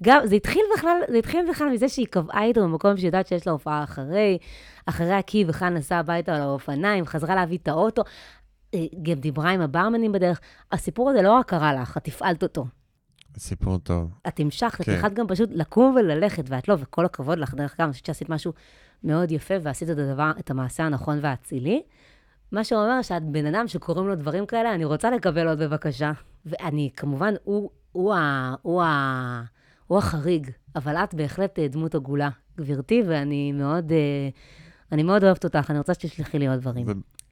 גם, 0.03 0.21
זה 0.25 0.35
התחיל 0.35 0.61
בכלל, 0.77 0.97
זה 1.11 1.17
התחיל 1.17 1.45
בכלל 1.49 1.69
מזה 1.69 1.89
שהיא 1.89 2.07
קבעה 2.07 2.43
איתו 2.43 2.61
במקום 2.61 2.97
שהיא 2.97 3.07
יודעת 3.07 3.27
שיש 3.27 3.47
לה 3.47 3.53
הופעה 3.53 3.83
אחרי, 3.83 4.37
אחרי 4.85 5.13
הקי 5.13 5.45
בכלל 5.45 5.69
נסעה 5.69 5.99
הביתה 5.99 6.35
על 6.35 6.41
האופניים, 6.41 7.05
חזרה 7.05 7.35
להביא 7.35 7.57
את 7.57 7.67
האוטו, 7.67 8.03
גם 9.01 9.19
דיברה 9.19 9.49
עם 9.49 9.61
הברמנים 9.61 10.11
בדרך. 10.11 10.39
הסיפור 10.71 11.09
הזה 11.09 11.21
לא 11.21 11.33
רק 11.33 11.49
קרה 11.49 11.73
לך, 11.73 11.97
את 11.97 12.07
הפעלת 12.07 12.43
אותו. 12.43 12.65
סיפור 13.37 13.77
טוב. 13.77 14.11
את 14.27 14.39
המשכת, 14.39 14.81
את 14.81 14.85
כן. 14.85 14.95
יכולת 14.97 15.13
גם 15.13 15.27
פשוט 15.27 15.49
לקום 15.53 15.95
וללכת, 15.95 16.43
ואת 16.47 16.67
לא, 16.67 16.75
וכל 16.79 17.05
הכבוד 17.05 17.37
לך, 17.37 17.53
דרך 17.53 17.73
אגב, 17.75 17.83
אני 17.83 17.91
חושבת 17.91 18.05
שעשית 18.05 18.29
משהו 18.29 18.53
מאוד 19.03 19.31
יפה, 19.31 19.53
ועשית 19.61 19.89
את 19.89 19.97
הדבר, 19.97 20.31
את 20.39 20.51
המעשה 20.51 20.83
הנכון 20.83 21.19
והאצילי. 21.21 21.81
מה 22.51 22.63
שאומר 22.63 23.01
שאת 23.01 23.23
בן 23.23 23.45
אדם 23.45 23.67
שקוראים 23.67 24.07
לו 24.07 24.15
דברים 24.15 24.45
כאלה, 24.45 24.75
אני 24.75 24.85
רוצה 24.85 25.11
לקבל 25.11 25.47
עוד 25.47 25.59
בבקשה. 25.59 26.11
ואני, 26.45 26.89
כמובן, 26.95 27.33
הוא, 27.43 27.69
הוא, 27.91 28.13
ה, 28.13 28.55
הוא, 28.61 28.83
ה, 28.83 29.43
הוא 29.87 29.97
החריג, 29.97 30.49
אבל 30.75 30.95
את 30.95 31.13
בהחלט 31.13 31.59
אה, 31.59 31.67
דמות 31.67 31.95
עגולה, 31.95 32.29
גברתי, 32.57 33.03
ואני 33.07 33.51
מאוד, 33.51 33.91
אה, 33.91 34.29
אני 34.91 35.03
מאוד 35.03 35.23
אוהבת 35.23 35.43
אותך, 35.43 35.69
אני 35.69 35.77
רוצה 35.77 35.93
שתשלחי 35.93 36.39
לי 36.39 36.47
עוד 36.47 36.59
דברים. 36.59 36.85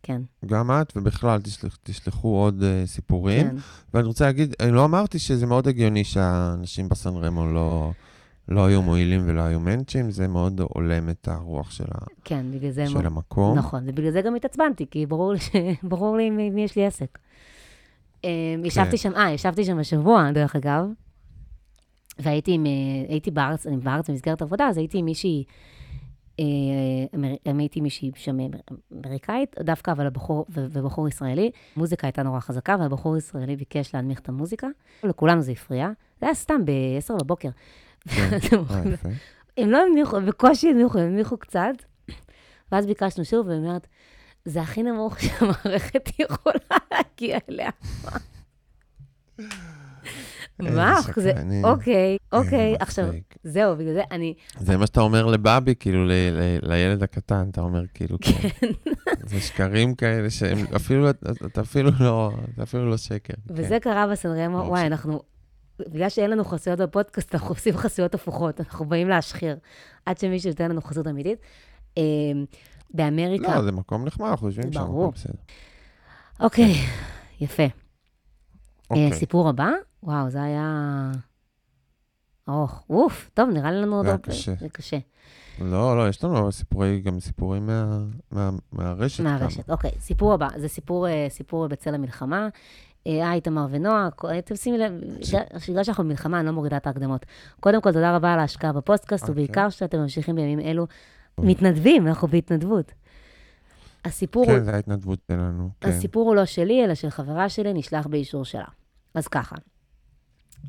כן, 0.03 0.21
וגם 0.43 0.71
את, 0.71 0.93
ובכלל, 0.95 1.41
תשלח, 1.41 1.77
תשלחו 1.83 2.27
עוד 2.27 2.61
uh, 2.61 2.87
סיפורים. 2.87 3.49
כן. 3.49 3.55
ואני 3.93 4.07
רוצה 4.07 4.25
להגיד, 4.25 4.55
אני 4.59 4.71
לא 4.71 4.85
אמרתי 4.85 5.19
שזה 5.19 5.45
מאוד 5.45 5.67
הגיוני 5.67 6.03
שהאנשים 6.03 6.89
בסן 6.89 7.15
רמו 7.15 7.47
לא, 7.47 7.91
לא 8.47 8.65
היו 8.65 8.81
מועילים 8.81 9.21
ולא 9.25 9.41
היו 9.41 9.59
מנצ'ים, 9.59 10.11
זה 10.11 10.27
מאוד 10.27 10.61
הולם 10.73 11.09
את 11.09 11.27
הרוח 11.27 11.71
של, 11.71 11.85
ה, 11.91 12.05
כן, 12.23 12.45
בגלל 12.51 12.71
זה... 12.71 12.87
של 12.87 13.05
המקום. 13.05 13.57
נכון, 13.57 13.83
ובגלל 13.85 14.11
זה 14.11 14.21
גם 14.21 14.35
התעצבנתי, 14.35 14.85
כי 14.91 15.05
ברור 15.05 15.35
ש... 15.37 15.49
ברור 15.89 16.17
לי 16.17 16.27
עם 16.27 16.55
מי 16.55 16.63
יש 16.63 16.75
לי 16.75 16.85
עסק. 16.85 17.19
אה, 18.25 18.55
ישבתי 18.63 18.97
שם, 18.97 19.11
אה, 19.15 19.31
ישבתי 19.31 19.65
שם 19.65 19.79
השבוע, 19.79 20.31
דרך 20.31 20.55
אגב, 20.55 20.85
והייתי 22.19 22.51
עם, 22.51 22.65
אה, 22.65 23.31
בארץ, 23.33 23.67
אני 23.67 23.77
בארץ 23.77 24.09
במסגרת 24.09 24.41
עבודה, 24.41 24.67
אז 24.67 24.77
הייתי 24.77 24.97
עם 24.97 25.05
מישהי, 25.05 25.43
אה, 26.39 26.43
אמר- 27.15 27.59
הייתי 27.59 27.81
מישהי 27.81 28.11
שם 28.15 28.37
אמריקאית, 28.93 29.55
דווקא, 29.59 29.91
אבל 29.91 30.05
הבחור, 30.07 30.45
ובחור 30.49 31.07
ישראלי. 31.07 31.51
המוזיקה 31.75 32.07
הייתה 32.07 32.23
נורא 32.23 32.39
חזקה, 32.39 32.75
והבחור 32.79 33.15
הישראלי 33.15 33.55
ביקש 33.55 33.95
להנמיך 33.95 34.19
את 34.19 34.29
המוזיקה. 34.29 34.67
לכולנו 35.03 35.41
זה 35.41 35.51
הפריע. 35.51 35.89
זה 36.19 36.25
היה 36.25 36.35
סתם 36.35 36.65
ב-10 36.65 37.13
בבוקר. 37.23 37.49
כן. 38.09 38.29
אה. 38.71 39.11
הם 39.57 39.69
לא 39.71 39.77
הנמיכו, 39.85 40.21
בקושי 40.27 40.69
הנמיכו, 40.69 40.97
הם 40.99 41.05
הנמיכו 41.07 41.37
קצת. 41.37 41.73
ואז 42.71 42.85
ביקשנו 42.85 43.25
שוב, 43.25 43.47
והיא 43.47 43.59
אומרת, 43.59 43.87
זה 44.45 44.61
הכי 44.61 44.83
נמוך 44.83 45.19
שהמערכת 45.21 46.09
יכולה 46.19 46.59
להגיע 46.91 47.37
אליה. 47.49 47.69
מה? 50.59 50.99
זה. 51.15 51.33
אוקיי, 51.63 52.17
אוקיי, 52.31 52.75
עכשיו. 52.79 53.05
זהו, 53.43 53.75
בגלל 53.75 53.93
זה 53.93 54.01
אני, 54.11 54.33
זה 54.59 54.77
מה 54.77 54.87
שאתה 54.87 55.01
אומר 55.01 55.25
לבאבי, 55.25 55.75
כאילו, 55.79 56.05
ל, 56.05 56.11
ל, 56.11 56.41
לילד 56.61 57.03
הקטן, 57.03 57.49
אתה 57.51 57.61
אומר, 57.61 57.83
כאילו, 57.93 58.17
כן. 58.21 58.47
זה 59.25 59.39
שקרים 59.41 59.95
כאלה 59.95 60.29
שהם 60.29 60.57
אפילו, 60.75 61.09
אתה 61.45 61.61
אפילו 61.61 61.89
לא, 61.99 62.31
זה 62.57 62.63
אפילו 62.63 62.89
לא 62.89 62.97
שקר. 62.97 63.33
כן. 63.47 63.53
וזה 63.55 63.77
קרה 63.81 64.07
בסנרמו, 64.07 64.57
ברור 64.57 64.69
וואי, 64.69 64.81
ש- 64.81 64.85
אנחנו, 64.85 65.21
בגלל 65.79 66.09
שאין 66.09 66.29
לנו 66.29 66.43
חסויות 66.45 66.79
בפודקאסט, 66.79 67.35
אנחנו 67.35 67.49
עושים 67.49 67.77
חסויות 67.77 68.15
הפוכות, 68.15 68.59
אנחנו 68.59 68.85
באים 68.85 69.09
להשחיר, 69.09 69.57
עד 70.05 70.17
שמישהו 70.17 70.49
ייתן 70.49 70.71
לנו 70.71 70.81
חסות 70.81 71.07
אמיתית. 71.07 71.39
אה, 71.97 72.03
באמריקה, 72.93 73.55
לא, 73.55 73.61
זה 73.61 73.71
מקום 73.71 74.05
נחמד, 74.05 74.27
אנחנו 74.29 74.47
יושבים 74.47 74.73
שם, 74.73 74.79
ברור. 74.79 75.13
אוקיי, 76.39 76.73
יפה. 77.41 77.63
אה, 78.91 79.05
אוקיי. 79.05 79.13
סיפור 79.19 79.49
הבא? 79.49 79.69
וואו, 80.03 80.29
זה 80.29 80.43
היה 80.43 81.11
ארוך. 82.49 82.83
אוף, 82.89 83.29
טוב, 83.33 83.49
נראה 83.49 83.71
לנו 83.71 83.95
עוד... 83.95 84.05
זה 84.05 84.11
היה 84.11 84.17
קשה. 84.17 84.53
זה 84.59 84.69
קשה. 84.69 84.97
לא, 85.61 85.97
לא, 85.97 86.09
יש 86.09 86.23
לנו 86.23 86.51
סיפורי, 86.51 87.01
גם 87.01 87.19
סיפורים 87.19 87.65
מה- 87.65 87.99
מה- 88.31 88.49
מהרשת. 88.71 89.17
כמה. 89.23 89.37
מהרשת. 89.39 89.69
אוקיי, 89.69 89.91
סיפור 89.99 90.33
הבא, 90.33 90.47
זה 90.57 90.67
סיפור, 90.67 91.07
אה, 91.07 91.25
סיפור 91.29 91.67
בצל 91.67 91.95
המלחמה. 91.95 92.47
אה, 93.07 93.33
איתמר 93.33 93.67
ונועה, 93.69 94.09
אתם 94.39 94.55
שימי 94.55 94.77
לב, 94.77 94.91
בגלל 95.69 95.83
שאנחנו 95.83 96.03
במלחמה, 96.03 96.39
אני 96.39 96.45
לא 96.47 96.51
מורידה 96.53 96.77
את 96.77 96.87
ההקדמות. 96.87 97.25
קודם 97.59 97.81
כל, 97.81 97.91
תודה 97.91 98.15
רבה 98.15 98.33
על 98.33 98.39
ההשקעה 98.39 98.73
בפודקאסט, 98.73 99.23
אוקיי. 99.29 99.31
ובעיקר 99.43 99.69
שאתם 99.69 99.97
ממשיכים 99.99 100.35
בימים 100.35 100.59
אלו. 100.59 100.87
מתנדבים, 101.37 102.07
אנחנו 102.07 102.27
בהתנדבות. 102.27 102.91
הסיפור 104.05 104.45
הוא... 104.45 104.53
כן, 104.53 104.63
זו 104.63 104.71
ההתנדבות 104.71 105.19
שלנו. 105.31 105.69
כן. 105.81 105.89
הסיפור 105.89 106.27
הוא 106.27 106.35
לא 106.35 106.45
שלי, 106.45 106.85
אלא 106.85 106.95
של 106.95 107.09
חברה 107.09 107.49
שלי, 107.49 107.73
נשלח 107.73 108.07
באישור 108.07 108.45
שלה. 108.45 108.65
אז 109.13 109.27
ככה, 109.27 109.55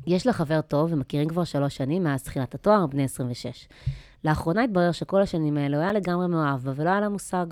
יש 0.07 0.27
לה 0.27 0.33
חבר 0.33 0.61
טוב, 0.61 0.93
ומכירים 0.93 1.29
כבר 1.29 1.43
שלוש 1.43 1.75
שנים 1.75 2.03
מאז 2.03 2.23
תחילת 2.23 2.55
התואר, 2.55 2.87
בני 2.87 3.03
26. 3.03 3.67
לאחרונה 4.23 4.63
התברר 4.63 4.91
שכל 4.91 5.21
השנים 5.21 5.57
האלה 5.57 5.77
הוא 5.77 5.83
היה 5.83 5.93
לגמרי 5.93 6.27
מאוהב 6.27 6.59
בה, 6.61 6.71
ולא 6.75 6.89
היה 6.89 7.01
לה 7.01 7.09
מושג. 7.09 7.45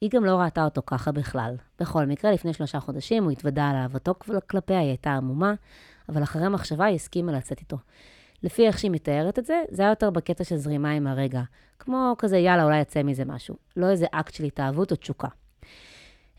היא 0.00 0.10
גם 0.10 0.24
לא 0.24 0.36
ראתה 0.36 0.64
אותו 0.64 0.82
ככה 0.86 1.12
בכלל. 1.12 1.56
בכל 1.80 2.06
מקרה, 2.06 2.32
לפני 2.32 2.52
שלושה 2.52 2.80
חודשים 2.80 3.24
הוא 3.24 3.32
התוודה 3.32 3.68
על 3.70 3.76
אהבתו 3.76 4.14
כלפיה, 4.46 4.78
היא 4.78 4.88
הייתה 4.88 5.10
עמומה, 5.10 5.54
אבל 6.08 6.22
אחרי 6.22 6.48
מחשבה 6.48 6.84
היא 6.84 6.94
הסכימה 6.94 7.32
לצאת 7.32 7.60
איתו. 7.60 7.76
לפי 8.42 8.66
איך 8.66 8.78
שהיא 8.78 8.90
מתארת 8.90 9.38
את 9.38 9.46
זה, 9.46 9.62
זה 9.70 9.82
היה 9.82 9.90
יותר 9.90 10.10
בקטע 10.10 10.44
של 10.44 10.56
זרימה 10.56 10.90
עם 10.90 11.06
הרגע. 11.06 11.42
כמו 11.78 12.14
כזה, 12.18 12.38
יאללה, 12.38 12.64
אולי 12.64 12.80
יצא 12.80 13.02
מזה 13.02 13.24
משהו. 13.24 13.56
לא 13.76 13.90
איזה 13.90 14.06
אקט 14.10 14.34
של 14.34 14.44
התאהבות 14.44 14.90
או 14.90 14.96
תשוקה. 14.96 15.28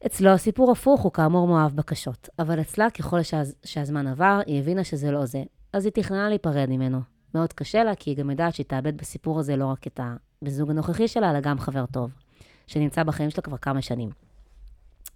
אצלו 0.06 0.32
הסיפור 0.32 0.72
הפוך, 0.72 1.02
הוא 1.02 1.12
כאמור 1.12 1.48
מאוהב 1.48 1.76
בקשות. 1.76 2.30
אבל 2.40 2.62
אצלה, 2.62 2.90
ככל 2.90 3.24
שהז... 3.24 3.56
שהזמן 3.64 4.08
עבר, 4.08 4.40
היא 4.46 4.60
הבינה 4.60 4.84
שזה 4.84 5.12
לא 5.12 5.26
זה. 5.26 5.44
אז 5.74 5.86
היא 5.86 5.94
תכננה 5.94 6.30
להיפרד 6.30 6.70
ממנו. 6.70 7.00
מאוד 7.36 7.54
קשה 7.54 7.84
לה, 7.84 7.96
כי 7.96 8.10
היא 8.10 8.18
גם 8.18 8.30
יודעת 8.30 8.54
שהיא 8.54 8.66
תאבד 8.66 8.98
בסיפור 8.98 9.40
הזה 9.40 9.56
לא 9.56 9.66
רק 9.66 9.88
את 9.88 10.00
הבן 10.00 10.70
הנוכחי 10.70 11.08
שלה, 11.08 11.32
אלא 11.32 11.40
גם 11.40 11.60
חבר 11.60 11.86
טוב, 11.86 12.12
שנמצא 12.68 13.04
בחיים 13.04 13.30
שלה 13.30 13.42
כבר 13.44 13.58
כמה 13.58 13.82
שנים. 13.82 14.10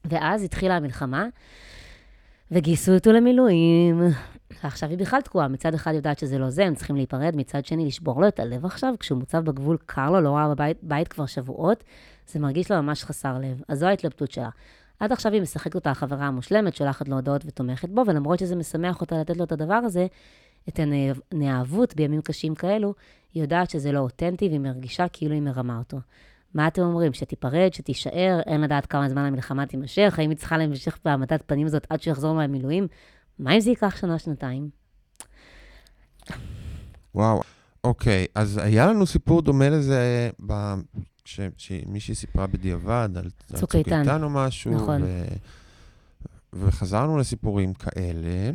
ואז 0.06 0.44
התחילה 0.44 0.76
המלחמה, 0.76 1.26
וגייסו 2.52 2.94
אותו 2.94 3.12
למילואים. 3.12 4.02
ועכשיו 4.64 4.90
היא 4.90 4.98
בכלל 4.98 5.22
תקועה. 5.22 5.48
מצד 5.48 5.74
אחד 5.74 5.94
יודעת 5.94 6.20
שזה 6.20 6.38
לא 6.38 6.50
זה, 6.50 6.66
הם 6.66 6.76
צריכים 6.76 6.96
להיפרד, 6.96 7.36
מצד 7.36 7.66
שני 7.66 7.86
לשבור 7.86 8.22
לו 8.22 8.28
את 8.28 8.40
הלב 8.40 8.66
עכשיו, 8.66 8.94
כשהוא 9.00 9.20
מוצב 9.20 9.46
בגבול, 9.46 9.78
קר 9.86 10.12
לו, 10.12 10.22
לא 10.22 10.36
ראה 10.36 10.50
בבית 10.50 10.78
בית 10.84 11.08
כבר 11.08 11.26
שבועות, 11.26 11.84
זה 12.28 12.40
מרגיש 12.40 12.72
לה 12.72 12.82
ממש 12.82 13.04
חסר 13.04 13.38
לב. 13.38 13.62
אז 13.68 13.80
זו 13.80 13.86
ההתלבטות 13.86 14.32
שלה. 14.32 14.50
עד 15.00 15.12
עכשיו 15.12 15.34
היא 15.34 15.42
משחקת 15.42 15.76
אותה 15.76 15.92
החברה 15.92 16.28
המושלמת, 16.28 16.76
שולחת 16.76 17.08
לו 17.08 17.16
הודעות 17.16 17.42
ותומכת 17.46 17.90
בו, 17.90 18.04
ולמרות 18.08 18.40
שזה 18.40 18.56
משמח 18.56 19.02
אותה 19.02 19.22
לתת 19.22 19.38
לו 19.38 19.44
את 19.44 19.52
הדבר 19.52 19.74
הזה, 19.74 20.08
את 20.70 20.80
הנאהבות 21.32 21.96
בימים 21.96 22.22
קשים 22.22 22.56
כאלו, 22.56 22.94
היא 23.34 23.44
יודעת 23.44 23.70
שזה 23.70 23.92
לא 23.92 24.00
אותנטי, 24.00 24.48
והיא 24.48 24.60
מרגישה 24.60 25.08
כאילו 25.08 25.34
היא 25.34 25.42
מרמה 25.42 25.78
אותו. 25.78 25.98
מה 26.54 26.68
אתם 26.68 26.82
אומרים? 26.82 27.14
שתיפרד, 27.14 27.74
שתישאר, 27.74 28.40
אין 28.46 28.62
לדעת 28.62 28.86
כמה 28.86 29.10
זמן 29.10 29.26
המלחמה 29.26 29.66
תימשך, 29.66 30.16
האם 30.18 30.30
היא 30.30 30.38
צריכה 30.38 30.58
להמשיך 30.58 31.00
בהעמדת 31.06 31.44
פנים 31.46 31.68
הזאת 31.68 31.88
עד 31.90 32.02
שיחזור 32.02 32.36
מהמילואים? 32.36 32.88
מה 33.40 33.56
אם 33.56 33.60
זה 33.60 33.70
ייקח 33.70 33.96
שנה-שנתיים? 33.96 34.70
וואו, 37.16 37.42
אוקיי, 37.84 38.26
אז 38.36 38.58
היה 38.58 38.88
לנו 38.88 39.06
סיפור 39.06 39.42
דומה 39.42 39.70
לזה, 39.70 40.30
ב... 40.46 40.74
ש... 41.26 41.40
שמישהי 41.58 42.16
סיפרה 42.16 42.48
בדיעבד 42.48 43.10
על 43.16 43.30
צוק 43.56 43.76
איתן. 43.76 44.24
או 44.24 44.30
משהו, 44.30 44.72
נכון. 44.72 45.02
ו... 45.04 45.24
וחזרנו 46.54 47.18
לסיפורים 47.18 47.74
כאלה, 47.74 48.52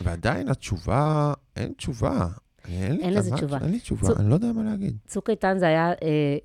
ועדיין 0.00 0.48
התשובה, 0.48 1.32
אין 1.56 1.72
תשובה. 1.72 2.28
אין, 2.68 3.00
אין 3.00 3.14
לזה 3.14 3.34
תשובה. 3.34 3.58
אין 3.62 3.70
לי 3.70 3.80
תשובה, 3.80 4.06
צוק- 4.08 4.20
אני 4.20 4.28
לא 4.30 4.34
יודע 4.34 4.52
מה 4.52 4.62
להגיד. 4.62 4.96
צוק 5.06 5.30
איתן 5.30 5.58
זה 5.58 5.66
היה, 5.66 5.88
אה, 5.88 5.94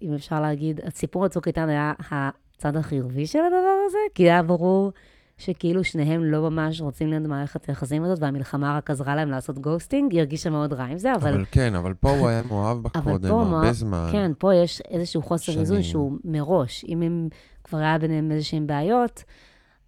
אם 0.02 0.14
אפשר 0.14 0.42
להגיד, 0.42 0.80
הסיפור 0.84 1.24
על 1.24 1.30
צוק 1.30 1.48
איתן 1.48 1.70
היה 1.70 1.94
הצד 2.12 2.76
החיובי 2.76 3.28
של 3.28 3.40
הדבר 3.40 3.76
הזה, 3.88 3.98
כי 4.16 4.24
היה 4.24 4.44
ברור 4.44 4.92
שכאילו 5.38 5.84
שניהם 5.84 6.24
לא 6.24 6.50
ממש 6.50 6.82
רוצים 6.82 7.10
להיות 7.10 7.24
במערכת 7.24 7.66
היחסים 7.70 8.04
הזאת, 8.04 8.18
והמלחמה 8.22 8.78
רק 8.78 8.90
עזרה 8.90 9.16
להם 9.16 9.32
לעשות 9.32 9.60
ghosting, 9.60 10.12
היא 10.12 10.20
הרגישה 10.20 10.50
מאוד 10.50 10.74
רע 10.74 10.84
עם 10.84 10.98
זה, 10.98 11.16
אבל... 11.16 11.34
אבל 11.34 11.46
כן, 11.52 11.76
אבל 11.76 11.94
פה 11.94 12.18
הוא 12.18 12.28
היה 12.28 12.42
מאוהב 12.48 12.78
בה 12.78 12.90
קודם, 12.90 13.32
הרבה 13.32 13.74
זמן. 13.74 14.10
כן, 14.12 14.32
פה 14.38 14.56
יש 14.56 14.82
איזשהו 14.82 15.22
חוסר. 15.22 15.60
איזון 15.60 15.84
שהוא 15.84 16.18
מראש. 16.24 16.86
אם 16.88 17.02
הם, 17.02 17.30
כבר 17.64 17.78
היה 17.78 17.98
ביניהם 17.98 18.32
איזשהן 18.32 18.68
בעיות, 18.68 19.24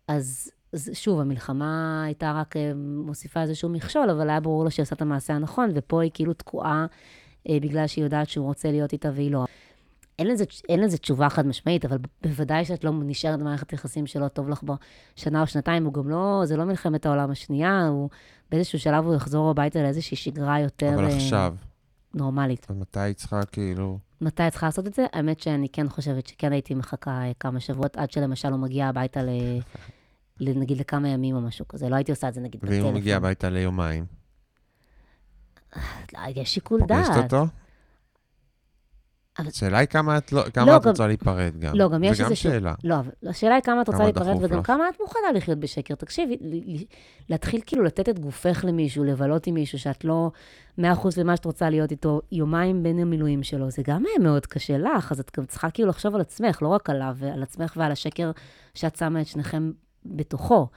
אז, 0.07 0.51
אז 0.73 0.89
שוב, 0.93 1.19
המלחמה 1.19 2.03
הייתה 2.05 2.31
רק 2.31 2.57
אה, 2.57 2.71
מוסיפה 2.75 3.41
איזשהו 3.41 3.69
מכשול, 3.69 4.09
אבל 4.09 4.29
היה 4.29 4.39
ברור 4.39 4.63
לה 4.63 4.69
שהיא 4.69 4.83
עושה 4.83 4.95
את 4.95 5.01
המעשה 5.01 5.33
הנכון, 5.33 5.71
ופה 5.75 6.01
היא 6.01 6.11
כאילו 6.13 6.33
תקועה 6.33 6.85
אה, 7.49 7.57
בגלל 7.61 7.87
שהיא 7.87 8.03
יודעת 8.03 8.29
שהוא 8.29 8.45
רוצה 8.45 8.71
להיות 8.71 8.93
איתה 8.93 9.09
והיא 9.13 9.31
לא. 9.31 9.45
אין 10.20 10.28
לזה, 10.28 10.43
אין 10.70 10.80
לזה 10.80 10.97
תשובה 10.97 11.30
חד 11.30 11.47
משמעית, 11.47 11.86
אבל 11.86 11.97
בוודאי 12.22 12.65
שאת 12.65 12.84
לא 12.84 12.91
נשארת 13.03 13.39
במערכת 13.39 13.74
יחסים 13.74 14.07
שלא 14.07 14.28
טוב 14.28 14.49
לך 14.49 14.63
בו 14.63 14.76
שנה 15.15 15.41
או 15.41 15.47
שנתיים, 15.47 15.86
הוא 15.86 15.93
גם 15.93 16.09
לא, 16.09 16.41
זה 16.45 16.57
לא 16.57 16.65
מלחמת 16.65 17.05
העולם 17.05 17.32
השנייה, 17.32 17.88
הוא 17.88 18.09
באיזשהו 18.51 18.80
שלב 18.80 19.05
הוא 19.05 19.15
יחזור 19.15 19.49
הביתה 19.49 19.82
לאיזושהי 19.82 20.18
שגרה 20.18 20.59
יותר 20.59 20.93
אבל 20.95 21.05
אה, 21.05 21.15
עכשיו, 21.15 21.55
נורמלית. 22.13 22.68
אז 22.70 22.76
מתי 22.78 22.99
היא 22.99 23.13
צריכה 23.13 23.45
כאילו... 23.45 23.99
מתי 24.22 24.47
את 24.47 24.51
צריכה 24.51 24.65
לעשות 24.65 24.88
את 24.88 24.93
זה? 24.93 25.05
האמת 25.13 25.39
שאני 25.39 25.70
כן 25.70 25.89
חושבת 25.89 26.28
שכן 26.28 26.51
הייתי 26.51 26.76
מחכה 26.76 27.11
אה, 27.11 27.32
כמה 27.39 27.59
שבועות, 27.59 27.97
עד 27.97 28.11
שלמשל 28.11 28.51
הוא 28.51 28.59
מגיע 28.59 28.88
הביתה 28.88 29.24
ל... 29.24 29.30
נגיד 30.39 30.78
לכמה 30.78 31.09
ימים 31.09 31.36
או 31.36 31.41
משהו 31.41 31.68
כזה. 31.68 31.89
לא 31.89 31.95
הייתי 31.95 32.11
עושה 32.11 32.28
את 32.28 32.34
זה 32.34 32.41
נגיד 32.41 32.63
ואם 32.63 32.72
בטלפון. 32.72 32.89
הוא 32.89 32.99
מגיע 32.99 33.18
הביתה 33.18 33.49
ליומיים, 33.49 34.05
לא, 36.13 36.20
יש 36.36 36.53
שיקול 36.53 36.82
דעת. 36.88 37.05
פוגשת 37.05 37.24
אותו? 37.24 37.45
אבל- 39.39 39.47
השאלה 39.47 39.77
היא 39.77 39.88
כמה 39.88 40.17
את 40.17 40.31
לא- 40.31 40.43
כמה 40.53 40.65
לא, 40.65 40.77
את 40.77 40.81
גם- 40.83 40.89
רוצה 40.89 41.07
להיפרד 41.07 41.57
גם. 41.59 41.75
לא, 41.75 41.89
גם 41.89 42.03
יש 42.03 42.17
זה 42.17 42.23
גם 42.23 42.29
איזשהו- 42.29 42.51
שאלה. 42.51 42.73
לא, 42.83 42.99
אבל 42.99 43.11
השאלה 43.29 43.55
היא 43.55 43.63
כמה 43.63 43.81
את 43.81 43.88
רוצה 43.88 43.97
כמה 43.97 44.05
להיפרד, 44.07 44.35
וגם 44.41 44.59
לך. 44.59 44.67
כמה 44.67 44.89
את 44.89 45.01
מוכנה 45.01 45.31
לחיות 45.35 45.57
בשקר. 45.59 45.95
תקשיבי, 45.95 46.38
להתחיל 47.29 47.61
כאילו 47.65 47.83
לתת 47.83 48.09
את 48.09 48.19
גופך 48.19 48.65
למישהו, 48.67 49.03
לבלות 49.03 49.47
עם 49.47 49.53
מישהו 49.53 49.79
שאת 49.79 50.05
לא 50.05 50.31
100% 50.77 50.81
למה 51.17 51.35
שאת 51.35 51.45
רוצה 51.45 51.69
להיות 51.69 51.91
איתו, 51.91 52.21
יומיים 52.31 52.83
בין 52.83 52.99
המילואים 52.99 53.43
שלו, 53.43 53.71
זה 53.71 53.81
גם 53.85 54.03
מאוד 54.21 54.45
קשה 54.45 54.77
לך, 54.77 55.11
אז 55.11 55.19
את 55.19 55.31
גם 55.38 55.45
צריכה 55.45 55.69
כאילו 55.71 55.89
לחשוב 55.89 56.15
על 56.15 56.21
עצמך, 56.21 56.61
לא 56.61 56.67
רק 56.67 56.89
עליו, 56.89 57.17
על 57.33 57.43
עצמך 57.43 57.73
ועל 57.77 57.91
השקר 57.91 58.31
שאת 58.73 58.95
שמה 58.95 59.21
את 59.21 59.27
שניכם 59.27 59.71
בתוכו. 60.05 60.67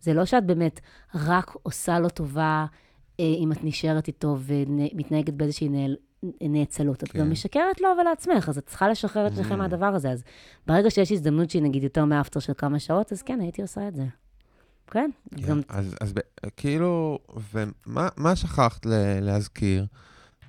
זה 0.00 0.14
לא 0.14 0.24
שאת 0.24 0.46
באמת 0.46 0.80
רק 1.14 1.50
עושה 1.62 1.98
לו 1.98 2.08
טובה 2.08 2.66
אה, 3.20 3.24
אם 3.38 3.52
את 3.52 3.64
נשארת 3.64 4.08
איתו 4.08 4.36
ומתנהגת 4.40 5.34
באיזושהי 5.34 5.68
נעל, 5.68 5.96
נאצלות. 6.40 7.02
את 7.02 7.08
כן. 7.08 7.18
גם 7.18 7.30
משקרת 7.30 7.80
לו 7.80 7.88
ולעצמך, 8.00 8.48
אז 8.48 8.58
את 8.58 8.66
צריכה 8.66 8.88
לשחרר 8.88 9.26
את 9.26 9.34
שניכם 9.34 9.54
Mm. 9.54 9.56
מהדבר 9.56 9.86
הזה. 9.86 10.10
אז 10.10 10.22
ברגע 10.66 10.90
שיש 10.90 11.12
הזדמנות 11.12 11.50
שהיא 11.50 11.62
נגיד 11.62 11.82
יותר 11.82 12.04
מאפטר 12.04 12.40
של 12.40 12.52
כמה 12.58 12.78
שעות, 12.78 13.12
אז 13.12 13.22
כן, 13.22 13.40
הייתי 13.40 13.62
עושה 13.62 13.88
את 13.88 13.94
זה. 13.94 14.04
כן, 14.90 15.10
כן, 15.36 15.42
גם 15.42 15.60
אז, 15.68 16.14
כאילו, 16.56 17.18
ומה 17.52 18.08
מה 18.16 18.36
שכחת 18.36 18.86
להזכיר? 19.20 19.86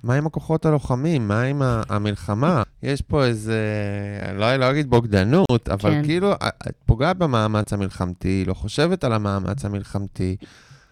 מה 0.02 0.14
עם 0.14 0.26
הכוחות 0.26 0.66
הלוחמים? 0.66 1.28
מה 1.28 1.42
עם 1.42 1.62
המלחמה? 1.88 2.62
יש 2.82 3.02
פה 3.02 3.24
איזה, 3.24 3.58
לא, 4.34 4.56
לא 4.56 4.70
אגיד 4.70 4.90
בוגדנות, 4.90 5.68
אבל 5.68 5.90
כן. 5.90 6.02
כאילו, 6.04 6.32
את 6.68 6.74
פוגעת 6.86 7.16
במאמץ 7.18 7.72
המלחמתי, 7.72 8.44
לא 8.46 8.54
חושבת 8.54 9.04
על 9.04 9.12
המאמץ 9.12 9.64
המלחמתי. 9.64 10.36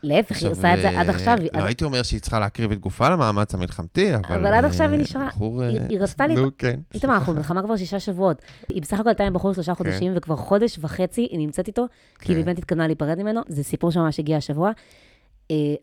להפך, 0.02 0.42
היא 0.42 0.50
עושה 0.50 0.74
את 0.74 0.78
זה 0.80 1.00
עד 1.00 1.08
אה, 1.08 1.14
עכשיו. 1.14 1.36
לא 1.40 1.60
עד- 1.60 1.66
הייתי 1.66 1.84
אומר 1.84 2.02
שהיא 2.02 2.20
צריכה 2.20 2.40
להקריב 2.40 2.72
את 2.72 2.78
גופה 2.78 3.08
למאמץ 3.08 3.54
המלחמתי, 3.54 4.14
אבל... 4.16 4.36
אבל 4.36 4.54
עד 4.54 4.64
עכשיו 4.64 4.86
היא 4.90 4.96
אה, 4.98 5.02
נשארה- 5.02 5.26
בחור, 5.26 5.62
היא- 5.62 5.78
אה, 5.80 5.86
היא 5.88 6.00
רצתה 6.00 6.26
לי- 6.26 6.34
נו, 6.34 6.48
כן. 6.58 6.80
איתמר, 6.94 7.14
אנחנו 7.14 7.32
במלחמה 7.34 7.62
כבר 7.62 7.76
שישה 7.76 8.00
שבועות. 8.00 8.42
היא 8.68 8.82
בסך 8.82 9.00
הכל 9.00 9.08
הייתה 9.08 9.24
עם 9.24 9.32
בחור 9.32 9.52
שלושה 9.54 9.74
חודשים, 9.74 10.12
וכבר 10.16 10.36
חודש 10.36 10.78
וחצי 10.80 11.20
היא 11.30 11.38
נמצאת 11.38 11.66
איתו, 11.68 11.86
כי 12.20 12.32
היא 12.32 12.38
כן. 12.38 12.44
באמת 12.44 12.58
התכוונה 12.58 12.86
להיפרד 12.86 13.18
ממנו. 13.22 13.40
זה 13.48 13.64
סיפור 13.64 13.90
שממש 13.90 14.18
הגיע 14.18 14.36
השבוע. 14.36 14.70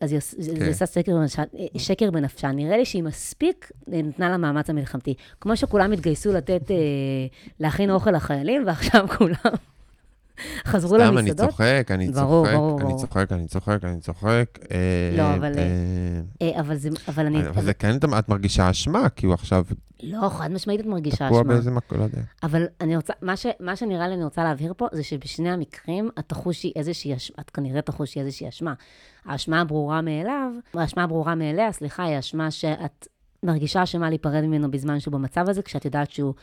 אז 0.01 0.11
היא 0.11 0.19
כן. 0.59 0.69
עשה 0.69 0.85
שקר 0.85 1.11
בנפשה- 1.11 1.41
אה, 1.59 1.79
שקר 1.79 2.11
בנפשה. 2.11 2.51
נראה 2.51 2.77
לי 2.77 2.85
שהיא 2.85 3.03
מספיק 3.03 3.71
נתנה 3.87 4.29
למאמץ 4.29 4.69
המלחמתי. 4.69 5.13
כמו 5.41 5.57
שכולם 5.57 5.91
התגייסו 5.91 6.33
לתת, 6.33 6.61
להכין 7.59 7.91
אוכל 7.91 8.11
לחיילים, 8.11 8.63
ועכשיו 8.67 9.07
כולם 9.17 9.35
חזרו 10.65 10.95
סתם, 10.95 11.17
אני 11.17 11.29
למסעדות. 11.29 11.49
צוחק, 11.49 11.87
אני 11.91 12.11
ברור, 12.11 12.45
צוחק, 12.45 12.55
ברור, 12.57 12.79
אני 12.79 12.87
ברור. 12.87 12.99
צוחק, 12.99 13.31
אני 13.31 13.47
צוחק, 13.47 13.77
אני 13.83 13.99
צוחק. 13.99 14.59
אה, 14.71 14.77
לא, 15.17 15.35
אבל, 15.35 15.57
אה, 15.57 16.21
אה, 16.41 16.59
אבל 16.59 16.75
זה, 16.75 16.89
אבל 17.07 17.25
אני, 17.25 17.47
אבל 17.47 17.63
זה 17.63 17.73
כן, 17.73 17.97
את 18.19 18.29
מרגישה 18.29 18.69
אשמה, 18.69 19.09
כי 19.09 19.25
הוא 19.25 19.33
עכשיו 19.33 19.65
לא, 20.03 20.29
חד 20.29 20.51
משמעית 20.51 20.79
את 20.79 20.85
מרגישה 20.85 21.25
תקוע 21.25 21.41
אשמה. 21.41 21.53
באיזה 21.53 21.71
מקום, 21.71 21.97
לא 21.97 22.03
יודע. 22.03 22.21
אבל 22.43 22.65
אני 22.81 22.95
רוצה, 22.95 23.13
מה, 23.21 23.37
ש, 23.37 23.45
מה 23.59 23.75
שנראה 23.75 24.07
לי 24.07 24.13
אני 24.13 24.23
רוצה 24.23 24.43
להבהיר 24.43 24.73
פה, 24.77 24.87
זה 24.91 25.03
שבשני 25.03 25.51
המקרים 25.51 26.09
את 26.19 26.23
תחושי 26.27 26.71
איזושהי 26.75 27.15
אשמה, 27.15 27.35
את 27.39 27.49
כנראה 27.49 27.81
תחושי 27.81 28.19
איזושהי 28.19 28.49
אשמה. 28.49 28.73
האשמה 29.25 29.61
הברורה 29.61 30.01
מאליו, 30.01 30.51
האשמה 30.73 31.03
הברורה 31.03 31.35
מאליה, 31.35 31.71
סליחה, 31.71 32.03
היא 32.03 32.15
האשמה 32.15 32.51
שאת 32.51 33.07
מרגישה 33.43 33.83
אשמה 33.83 34.09
להיפרד 34.09 34.43
ממנו 34.43 34.71
בזמן 34.71 34.99
שהוא 34.99 35.11
במצב 35.11 35.49
הזה, 35.49 35.61
כשאת 35.61 35.85
יודעת 35.85 36.11
שהוא 36.11 36.33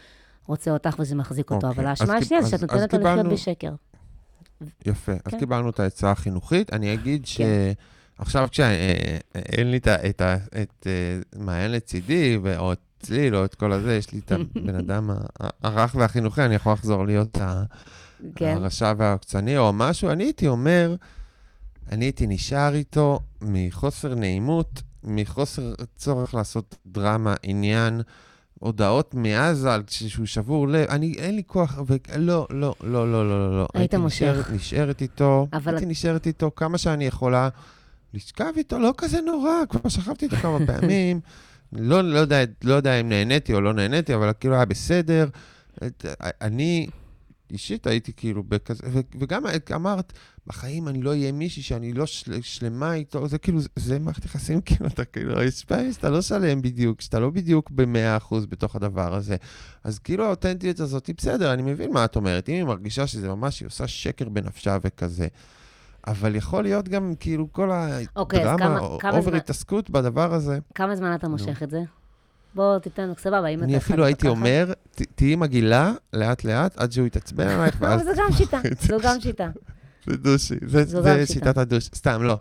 רוצה 0.47 0.71
אותך 0.71 0.97
וזה 0.99 1.15
מחזיק 1.15 1.51
אותו. 1.51 1.67
אוקיי, 1.69 1.83
אבל 1.83 1.91
אז 1.93 2.01
האשמה 2.01 2.17
השנייה 2.17 2.43
זה 2.43 2.57
אז- 2.57 2.61
שאת 2.61 2.71
אז 2.73 2.81
נותנת 2.81 2.95
לו 3.05 3.11
לחיות 3.11 3.27
בשקר. 3.33 3.73
יפה. 4.87 5.13
אז 5.13 5.33
כן. 5.33 5.39
קיבלנו 5.39 5.71
את 5.71 5.81
העצה 5.81 6.11
החינוכית. 6.11 6.73
אני 6.73 6.95
אגיד 6.95 7.27
כן. 7.37 7.73
שעכשיו 8.19 8.49
כשאין 8.51 9.71
לי 9.71 9.77
את 9.77 9.87
ה- 9.87 10.09
את 10.09 10.21
ה- 10.21 10.37
את 10.63 10.87
אה, 10.87 10.93
מעיין 11.43 11.71
לצידי, 11.73 12.39
או 12.59 12.73
את 12.73 12.79
הצליל 13.01 13.37
או 13.37 13.45
את 13.45 13.55
כל 13.55 13.73
הזה, 13.73 13.97
יש 13.97 14.13
לי 14.13 14.19
את 14.19 14.33
הבן 14.57 14.75
אדם 14.75 15.11
הרך 15.63 15.95
והחינוכי, 15.95 16.43
אני 16.43 16.55
יכול 16.55 16.73
לחזור 16.73 17.07
להיות 17.07 17.39
כן. 18.35 18.55
הרשע 18.57 18.93
והעוקצני 18.97 19.59
או 19.59 19.73
משהו, 19.73 20.11
אני 20.11 20.25
הייתי 20.25 20.49
אומר, 20.49 20.95
אני 21.93 22.05
הייתי 22.05 22.27
נשאר 22.27 22.75
איתו 22.75 23.21
מחוסר 23.43 24.15
נעימות, 24.15 24.83
מחוסר 25.05 25.75
צורך 25.97 26.35
לעשות 26.35 26.77
דרמה, 26.87 27.35
עניין, 27.43 28.01
הודעות 28.61 29.15
מעזה 29.15 29.75
על 29.75 29.83
שהוא 29.89 30.27
שבור 30.27 30.69
לב, 30.69 30.89
אני, 30.91 31.15
אין 31.19 31.37
לי 31.37 31.43
כוח, 31.47 31.79
ו... 31.87 31.97
לא, 32.17 32.47
לא, 32.51 32.75
לא, 32.83 33.13
לא, 33.13 33.29
לא, 33.29 33.51
לא, 33.51 33.59
לא. 33.59 33.67
היית 33.75 33.95
מושך. 33.95 34.23
נשארת, 34.23 34.51
נשארת 34.51 35.03
איתו, 35.03 35.47
אבל- 35.53 35.75
הייתי 35.75 35.87
נשארת 35.87 36.27
איתו 36.27 36.51
כמה 36.57 36.79
שאני 36.79 37.07
יכולה, 37.07 37.49
לשכב 38.15 38.53
איתו, 38.57 38.79
לא 38.79 38.95
כזה 38.99 39.21
נורא, 39.21 39.51
כבר 39.69 39.89
שכבתי 39.89 40.25
איתו 40.25 40.37
כמה 40.37 40.59
פעמים. 40.67 41.21
לא, 41.73 42.01
לא, 42.01 42.19
יודע, 42.19 42.41
לא 42.65 42.75
יודע 42.75 43.01
אם 43.01 43.09
נהניתי 43.09 43.55
או 43.55 43.61
לא 43.61 43.73
נהניתי, 43.75 44.15
אבל 44.15 44.33
כאילו 44.41 44.55
היה 44.55 44.65
בסדר. 44.65 45.29
את- 45.87 46.07
אני 46.43 46.87
אישית 47.51 47.87
הייתי 47.87 48.13
כאילו 48.13 48.43
בכזה, 48.43 48.83
ו- 48.93 49.01
וגם 49.21 49.43
אמרת, 49.75 50.13
בחיים 50.47 50.89
אני 50.89 51.03
לא 51.03 51.11
אהיה 51.11 51.33
מישהי 51.33 51.63
שאני 51.63 51.93
לא 51.93 52.07
של, 52.07 52.43
שלמה 52.43 52.95
איתו, 52.95 53.29
זה 53.29 53.39
כאילו, 53.39 53.59
זה, 53.77 53.99
מערכת 53.99 54.25
יחסים, 54.25 54.61
כאילו, 54.61 54.87
אתה 54.87 55.05
כאילו, 55.05 55.43
יש 55.43 55.65
פעמים 55.65 55.93
שאתה 55.93 56.11
לא 56.11 56.23
שלם 56.23 56.63
בדיוק, 56.63 57.01
שאתה 57.01 57.21
לא 57.21 57.31
בדיוק 57.31 57.71
ב-100% 57.71 58.35
בתוך 58.49 58.77
הדבר 58.77 59.15
הזה. 59.15 59.37
אז 59.85 59.99
כאילו 59.99 60.25
האותנטיות 60.25 60.81
הזאת 60.81 61.07
היא 61.07 61.15
בסדר, 61.19 61.53
אני 61.53 61.63
מבין 61.63 61.93
מה 61.93 62.05
את 62.05 62.17
אומרת. 62.17 62.49
אם 62.49 62.55
היא 62.55 62.65
מרגישה 62.65 63.07
שזה 63.07 63.29
ממש, 63.29 63.61
היא 63.61 63.67
עושה 63.67 63.87
שקר 63.87 64.29
בנפשה 64.29 64.79
וכזה. 64.83 65.27
אבל 66.07 66.35
יכול 66.35 66.63
להיות 66.63 66.89
גם 66.89 67.15
כאילו 67.21 67.53
כל 67.53 67.71
אוקיי, 68.17 68.41
הדרמה, 68.41 68.59
כמה- 68.59 68.79
או 68.79 68.99
כמה 68.99 69.11
over 69.13 69.23
זמן- 69.31 69.35
התעסקות 69.37 69.91
בדבר 69.91 70.35
הזה. 70.35 70.59
כמה 70.75 70.97
זמן 70.97 71.15
אתה 71.15 71.29
מושך 71.29 71.63
את 71.63 71.71
זה? 71.71 71.79
בוא 72.57 72.79
תיתן, 72.79 73.13
סבבה, 73.19 73.47
אם 73.47 73.59
אתה... 73.59 73.65
אני 73.65 73.77
אפילו 73.77 74.05
הייתי 74.05 74.29
אומר, 74.29 74.73
תהיי 75.15 75.37
מגעילה 75.37 75.93
לאט-לאט 76.13 76.77
עד 76.77 76.93
שהוא 76.93 77.07
יתעצבן 77.07 77.49
עלייך, 77.59 77.83
לא, 77.83 77.87
ואז 77.87 78.03
אבל 78.03 78.15
זו 78.15 78.23
גם 78.23 78.33
שיטה, 78.39 78.61
זו 78.89 78.97
גם 79.03 79.21
שיטה. 79.21 79.49
זה 80.07 80.17
douchey, 80.17 80.55
זה. 80.67 81.27
שיטת 81.27 81.59
ה 81.59 81.62
douche. 81.62 81.85
סתם, 81.95 82.23
לא. 82.23 82.39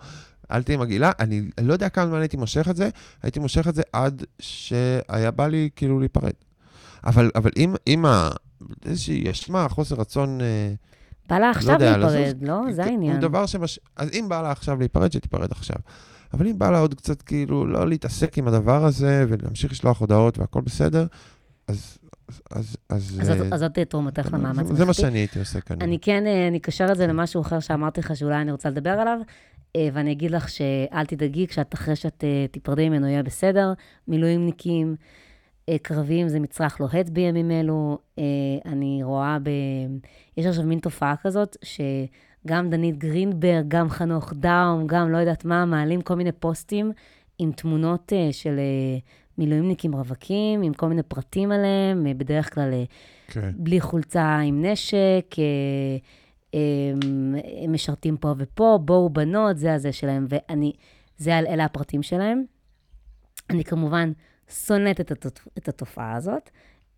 אל 0.51 0.63
תהיי 0.63 0.77
מגעילה, 0.77 1.11
אני 1.19 1.41
לא 1.61 1.73
יודע 1.73 1.89
כמה 1.89 2.07
זמן 2.07 2.19
הייתי 2.19 2.37
מושך 2.37 2.67
את 2.69 2.75
זה, 2.75 2.89
הייתי 3.23 3.39
מושך 3.39 3.67
את 3.67 3.75
זה 3.75 3.81
עד 3.93 4.23
שהיה 4.39 5.31
בא 5.31 5.47
לי 5.47 5.69
כאילו 5.75 5.99
להיפרד. 5.99 6.33
אבל, 7.05 7.31
אבל 7.35 7.51
אם, 7.57 7.75
אם 7.87 8.05
ה... 8.05 8.29
איזושהי 8.85 9.31
אשמה, 9.31 9.69
חוסר 9.69 9.95
רצון... 9.95 10.41
אה, 10.41 10.73
בא 11.29 11.39
לה 11.39 11.49
עכשיו 11.49 11.73
יודע, 11.73 11.97
להיפרד, 11.97 12.21
לזוז, 12.21 12.33
לא? 12.41 12.61
זה 12.71 12.83
הוא 12.83 12.91
העניין. 12.91 13.19
דבר 13.19 13.45
שמש... 13.45 13.79
אז 13.95 14.09
אם 14.13 14.25
בא 14.29 14.41
לה 14.41 14.51
עכשיו 14.51 14.79
להיפרד, 14.79 15.11
שתיפרד 15.11 15.51
עכשיו. 15.51 15.77
אבל 16.33 16.47
אם 16.47 16.59
בא 16.59 16.71
לה 16.71 16.79
עוד 16.79 16.93
קצת 16.93 17.21
כאילו 17.21 17.67
לא 17.67 17.89
להתעסק 17.89 18.37
עם 18.37 18.47
הדבר 18.47 18.85
הזה 18.85 19.25
ולהמשיך 19.29 19.71
לשלוח 19.71 20.01
הודעות 20.01 20.37
והכל 20.37 20.61
בסדר, 20.61 21.05
אז... 21.67 21.97
אז, 22.51 22.77
אז, 22.89 23.19
אז 23.21 23.29
אה, 23.29 23.47
אז 23.53 23.59
זאת 23.59 23.79
תרומתך 23.79 24.33
למאמץ 24.33 24.67
זה 24.67 24.85
מה. 24.85 24.93
שאני 24.93 25.19
הייתי 25.19 25.39
עושה 25.39 25.61
כאן. 25.61 25.81
אני 25.81 25.99
כן, 25.99 26.27
אה, 26.27 26.47
אני 26.47 26.57
אקשר 26.57 26.87
את 26.91 26.97
זה 26.97 27.07
למשהו 27.07 27.41
אחר 27.41 27.59
שאמרתי 27.59 27.99
לך 27.99 28.15
שאולי 28.15 28.41
אני 28.41 28.51
רוצה 28.51 28.69
לדבר 28.69 28.89
עליו, 28.89 29.19
אה, 29.75 29.87
ואני 29.93 30.11
אגיד 30.11 30.31
לך 30.31 30.49
שאל 30.49 31.05
תדאגי, 31.05 31.47
כשאת, 31.47 31.73
אחרי 31.73 31.95
שאת 31.95 32.23
תיפרדי 32.51 32.89
ממנו 32.89 33.07
יהיה 33.07 33.23
בסדר. 33.23 33.73
מילואימניקים, 34.07 34.95
קרביים 35.81 36.29
זה 36.29 36.39
מצרך 36.39 36.79
לוהט 36.79 37.09
בימים 37.09 37.51
אלו. 37.51 37.97
אני 38.65 38.99
רואה 39.03 39.37
ב... 39.43 39.49
יש 40.37 40.45
עכשיו 40.45 40.63
מין 40.63 40.79
תופעה 40.79 41.15
כזאת, 41.23 41.57
שגם 42.45 42.69
דנית 42.69 42.97
גרינברג, 42.97 43.65
גם 43.67 43.89
חנוך 43.89 44.33
דאום, 44.33 44.87
גם 44.87 45.11
לא 45.11 45.17
יודעת 45.17 45.45
מה, 45.45 45.65
מעלים 45.65 46.01
כל 46.01 46.15
מיני 46.15 46.31
פוסטים 46.31 46.91
עם 47.39 47.51
תמונות 47.51 48.13
אה, 48.13 48.29
של 48.31 48.59
אה, 48.59 48.97
מילואימניקים 49.37 49.95
רווקים, 49.95 50.61
עם 50.61 50.73
כל 50.73 50.87
מיני 50.87 51.03
פרטים 51.03 51.51
עליהם, 51.51 52.07
אה, 52.07 52.13
בדרך 52.13 52.53
כלל... 52.53 52.73
כן. 53.27 53.51
בלי 53.55 53.81
חולצה 53.81 54.37
עם 54.39 54.65
נשק, 54.65 55.35
הם 56.53 57.73
משרתים 57.73 58.17
פה 58.17 58.33
ופה, 58.37 58.79
בואו 58.85 59.09
בנות, 59.09 59.57
זה 59.57 59.73
הזה 59.73 59.91
שלהם, 59.91 60.25
ואני, 60.29 60.71
זה, 61.17 61.35
על- 61.37 61.47
אלה 61.47 61.65
הפרטים 61.65 62.03
שלהם. 62.03 62.43
אני 63.49 63.63
כמובן 63.63 64.11
שונאת 64.65 65.01
את 65.57 65.67
התופעה 65.69 66.15
הזאת. 66.15 66.49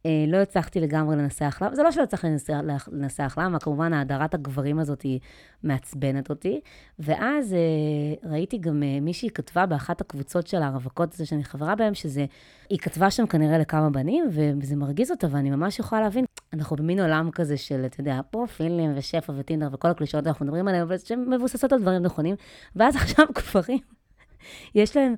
אה, 0.07 0.25
לא 0.27 0.37
הצלחתי 0.37 0.79
לגמרי 0.79 1.15
לנסח 1.15 1.57
למה, 1.61 1.75
זה 1.75 1.83
לא 1.83 1.91
שלא 1.91 2.03
הצלחתי 2.03 2.27
לנסח, 2.27 2.87
לנסח 2.91 3.37
למה, 3.41 3.59
כמובן 3.59 3.93
האדרת 3.93 4.33
הגברים 4.33 4.79
הזאת 4.79 5.01
היא 5.01 5.19
מעצבנת 5.63 6.29
אותי. 6.29 6.61
ואז 6.99 7.53
אה, 7.53 8.29
ראיתי 8.29 8.57
גם 8.57 8.83
אה, 8.83 8.99
מישהי 9.01 9.29
כתבה 9.29 9.65
באחת 9.65 10.01
הקבוצות 10.01 10.47
של 10.47 10.61
הרווקות 10.61 11.13
הזה 11.13 11.25
שאני 11.25 11.43
חברה 11.43 11.75
בהן, 11.75 11.93
שזה, 11.93 12.25
היא 12.69 12.79
כתבה 12.79 13.11
שם 13.11 13.25
כנראה 13.25 13.57
לכמה 13.57 13.89
בנים, 13.89 14.25
וזה 14.31 14.75
מרגיז 14.75 15.11
אותה, 15.11 15.27
ואני 15.31 15.49
ממש 15.49 15.79
יכולה 15.79 16.01
להבין. 16.01 16.25
אנחנו 16.53 16.75
במין 16.75 16.99
עולם 16.99 17.31
כזה 17.31 17.57
של, 17.57 17.85
אתה 17.85 18.01
יודע, 18.01 18.19
פרופילים 18.31 18.93
ושפע 18.95 19.33
וטינדר 19.37 19.69
וכל 19.71 19.87
הקלישאות 19.87 20.23
שאנחנו 20.23 20.45
מדברים 20.45 20.67
עליהן, 20.67 20.83
אבל 20.83 20.97
שהן 20.97 21.33
מבוססות 21.33 21.73
על 21.73 21.81
דברים 21.81 22.01
נכונים. 22.01 22.35
ואז 22.75 22.95
עכשיו 23.01 23.25
גברים, 23.35 23.79
יש 24.75 24.97
להם 24.97 25.15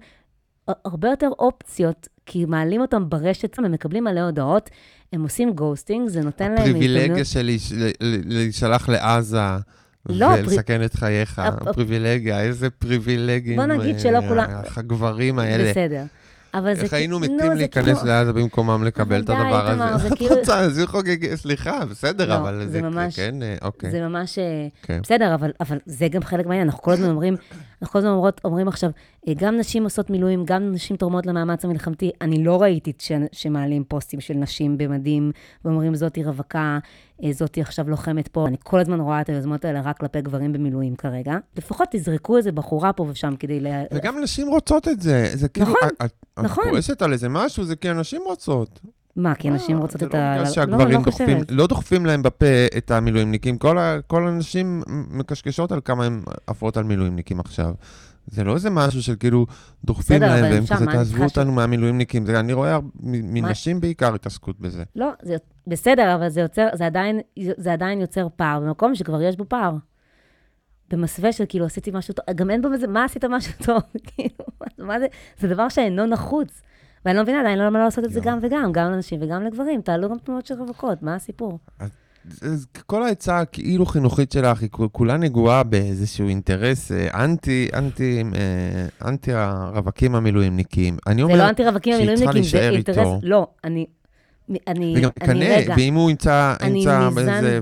הרבה 0.85 1.09
יותר 1.09 1.29
אופציות, 1.39 2.07
כי 2.25 2.45
מעלים 2.45 2.81
אותם 2.81 3.09
ברשת, 3.09 3.57
הם 3.59 3.71
מקבלים 3.71 4.03
מלא 4.03 4.19
הודעות, 4.19 4.69
הם 5.13 5.23
עושים 5.23 5.53
ghosting, 5.53 6.09
זה 6.09 6.21
נותן 6.21 6.51
להם 6.51 6.59
הפריבילגיה 6.61 7.25
של 7.25 7.49
להישלח 8.25 8.89
לעזה 8.89 9.39
לא, 10.09 10.27
ולסכן 10.27 10.83
את 10.83 10.93
חייך, 10.93 11.39
הפ- 11.39 11.67
הפריבילגיה, 11.67 12.41
איזה 12.41 12.69
פריבילגים. 12.69 13.55
בוא 13.55 13.65
נגיד 13.65 13.95
אה, 13.95 13.99
שלא 14.01 14.19
כולם- 14.27 14.49
הגברים 14.77 15.39
האלה. 15.39 15.71
בסדר. 15.71 16.03
אבל 16.53 16.75
זה 16.75 16.81
איך 16.81 16.93
היינו 16.93 17.19
מתים 17.19 17.37
זה 17.39 17.53
להיכנס 17.53 17.85
כאילו- 17.85 18.07
לעזה 18.07 18.33
במקומם 18.33 18.83
לקבל 18.83 19.19
את 19.21 19.25
די, 19.25 19.33
הדבר 19.33 19.67
הזה? 19.67 19.97
זה 19.97 20.07
את 20.07 20.13
כאילו- 20.17 20.35
רוצה, 20.35 20.59
אז 20.59 20.81
חוגג, 20.85 21.35
סליחה, 21.35 21.85
בסדר, 21.85 22.29
לא, 22.29 22.35
אבל 22.37 22.59
זה 22.65 22.71
זה 22.71 22.81
ממש- 22.81 23.15
כן, 23.15 23.43
אה, 23.43 23.55
אוקיי. 23.61 23.91
זה 23.91 24.01
ממש... 24.07 24.39
אה, 24.39 24.67
כן. 24.83 24.99
בסדר, 25.03 25.35
אבל, 25.35 25.51
אבל 25.59 25.77
זה 25.85 26.07
גם 26.07 26.23
חלק 26.23 26.45
מהעניין. 26.45 26.67
אנחנו 26.67 26.81
כל 26.81 26.91
הזמן 26.91 27.09
אומרים, 27.09 27.35
אנחנו 27.81 27.91
כל 27.93 27.99
הזמן 27.99 28.11
אומרות, 28.11 28.41
אומרים 28.45 28.67
עכשיו, 28.67 28.89
אה, 29.27 29.33
גם 29.37 29.57
נשים 29.57 29.83
עושות 29.83 30.09
מילואים, 30.09 30.45
גם 30.45 30.71
נשים 30.71 30.97
תורמות 30.97 31.25
למאמץ 31.25 31.65
המלחמתי. 31.65 32.11
אני 32.21 32.43
לא 32.43 32.61
ראיתי 32.61 32.93
ש, 32.99 33.11
שמעלים 33.31 33.83
פוסטים 33.83 34.19
של 34.21 34.33
נשים 34.33 34.77
במדים, 34.77 35.31
ואומרים, 35.65 35.95
זאתי 35.95 36.23
רווקה, 36.23 36.79
אה, 37.23 37.31
זאתי 37.33 37.61
עכשיו 37.61 37.89
לוחמת 37.89 38.27
פה. 38.27 38.47
אני 38.47 38.57
כל 38.63 38.79
הזמן 38.79 38.99
רואה 38.99 39.21
את 39.21 39.29
היוזמות 39.29 39.65
האלה 39.65 39.81
רק 39.81 39.97
כלפי 39.99 40.21
גברים 40.21 40.53
במילואים 40.53 40.95
כרגע. 40.95 41.37
לפחות 41.57 41.87
תזרקו 41.91 42.37
איזה 42.37 42.51
בחורה 42.51 42.93
פה 42.93 43.05
ושם 43.09 43.33
כדי 43.39 43.59
ל... 43.59 43.67
וגם 43.93 44.21
נשים 44.21 44.47
רוצות 44.47 44.87
את 44.87 45.01
זה. 45.01 45.29
זה 45.33 45.47
כאילו, 45.49 45.65
נכון, 45.67 45.89
את- 46.01 46.01
את 46.05 46.13
נכון. 46.43 46.63
כועסת 46.69 47.01
על 47.01 47.13
איזה 47.13 47.29
משהו, 47.29 47.63
זה 47.63 47.75
כי 47.75 47.89
הנשים 47.89 48.21
רוצות. 48.25 48.79
מה, 49.19 49.35
כי 49.35 49.49
נשים 49.49 49.75
אה, 49.77 49.81
רוצות 49.81 49.99
זה 49.99 50.05
את 50.07 50.13
לא 50.13 50.19
ה... 50.19 50.31
בגלל 50.33 50.45
לא, 50.45 50.49
שהגברים 50.51 50.87
לא 50.99 51.03
דוחפים, 51.05 51.25
חושבת. 51.39 51.51
לא 51.51 51.67
דוחפים 51.67 52.05
להם 52.05 52.23
בפה 52.23 52.45
את 52.77 52.91
המילואימניקים. 52.91 53.57
כל 54.07 54.27
הנשים 54.27 54.81
מקשקשות 55.09 55.71
על 55.71 55.79
כמה 55.85 56.05
הן 56.05 56.21
עפות 56.47 56.77
על 56.77 56.83
מילואימניקים 56.83 57.39
עכשיו. 57.39 57.73
זה 58.27 58.43
לא 58.43 58.53
איזה 58.55 58.69
משהו 58.69 59.03
של 59.03 59.15
כאילו 59.19 59.45
דוחפים 59.85 60.17
בסדר, 60.19 60.27
להם 60.41 60.53
והם 60.53 60.63
כזה, 60.75 60.85
תעזבו 60.85 61.29
ש- 61.29 61.37
אותנו 61.37 61.51
מהמילואימניקים. 61.51 62.25
זה- 62.25 62.39
אני 62.39 62.53
רואה 62.53 62.79
מנשים 63.03 63.81
בעיקר 63.81 64.15
התעסקות 64.15 64.59
בזה. 64.59 64.83
לא, 64.95 65.09
זה 65.21 65.35
בסדר, 65.67 66.15
אבל 66.15 66.29
זה 66.29 66.41
יוצר, 66.41 66.67
זה 66.73 66.85
עדיין, 66.85 67.19
זה 67.57 67.73
עדיין 67.73 68.01
יוצר 68.01 68.27
פער, 68.35 68.59
במקום 68.59 68.95
שכבר 68.95 69.21
יש 69.21 69.35
בו 69.37 69.45
פער. 69.47 69.75
במסווה 70.91 71.31
של 71.31 71.43
כאילו 71.49 71.65
עשיתי 71.65 71.91
משהו 71.93 72.13
טוב, 72.13 72.35
גם 72.35 72.49
אין 72.51 72.61
בו 72.61 72.73
איזה, 72.73 72.87
מה 72.87 73.03
עשית 73.05 73.25
משהו 73.25 73.53
טוב? 73.65 73.81
כאילו, 74.07 74.45
מה 74.87 74.99
זה, 74.99 75.05
זה 75.39 75.47
דבר 75.47 75.69
שאינו 75.69 76.05
נחוץ. 76.05 76.61
ואני 77.05 77.17
לא 77.17 77.23
מבינה 77.23 77.39
עדיין 77.39 77.59
למה 77.59 77.79
לא 77.79 77.85
לעשות 77.85 78.05
את 78.05 78.11
זה 78.11 78.19
לא. 78.19 78.25
גם 78.25 78.39
וגם, 78.41 78.71
גם 78.71 78.91
לנשים 78.91 79.19
וגם 79.23 79.43
לגברים. 79.43 79.81
תעלו 79.81 80.09
גם 80.09 80.17
תמונות 80.23 80.45
של 80.45 80.53
רווקות, 80.55 81.03
מה 81.03 81.15
הסיפור? 81.15 81.59
אז 82.41 82.67
כל 82.85 83.03
העצה 83.03 83.39
הכאילו 83.39 83.85
חינוכית 83.85 84.31
שלך 84.31 84.61
היא 84.61 84.69
כול- 84.69 84.87
כולה 84.91 85.17
נגועה 85.17 85.63
באיזשהו 85.63 86.27
אינטרס 86.27 86.91
אה, 86.91 87.23
אנטי, 87.23 87.69
אנטי, 87.73 88.23
אה, 88.35 89.07
אנטי 89.09 89.31
הרווקים 89.33 90.15
המילואימניקים. 90.15 90.97
אני 91.07 91.15
זה 91.17 91.23
אומר, 91.23 91.37
לא 91.37 91.49
אנטי 91.49 91.65
רווקים 91.65 91.93
המילואימניקים, 91.95 92.43
זה 92.43 92.69
אינטרס. 92.69 93.07
לא, 93.23 93.47
אני, 93.63 93.85
אני, 94.67 94.93
וגם 94.97 95.09
תקנא, 95.09 95.45
ואם 95.77 95.93
הוא 95.93 96.09
ימצא, 96.09 96.55
ימצא 96.67 97.09
בזה, 97.09 97.59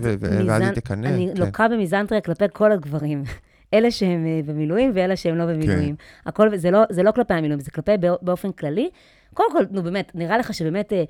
ואז 0.47 0.61
היא 0.61 0.71
תקנא. 0.71 1.07
אני 1.07 1.29
כן. 1.35 1.41
לוקה 1.41 1.67
במיזנטריה 1.67 2.21
כלפי 2.21 2.45
כל 2.53 2.71
הגברים. 2.71 3.23
אלה 3.73 3.91
שהם 3.91 4.25
אה, 4.25 4.39
במילואים 4.45 4.91
ואלה 4.95 5.15
שהם 5.15 5.35
לא 5.35 5.45
במילואים. 5.45 5.95
הכל, 6.25 6.57
זה 6.57 6.71
לא, 6.71 6.83
זה 6.89 7.03
לא 7.03 7.11
כלפי 7.11 7.33
המילואים, 7.33 7.59
זה 7.59 7.71
כלפי 7.71 7.97
בא- 7.97 8.15
באופן 8.21 8.51
כללי. 8.51 8.89
קודם 9.37 9.51
כל, 9.51 9.63
נו 9.71 9.83
באמת, 9.83 10.11
נראה 10.15 10.37
לך 10.37 10.53
שבאמת 10.53 10.93
אה, 10.93 11.03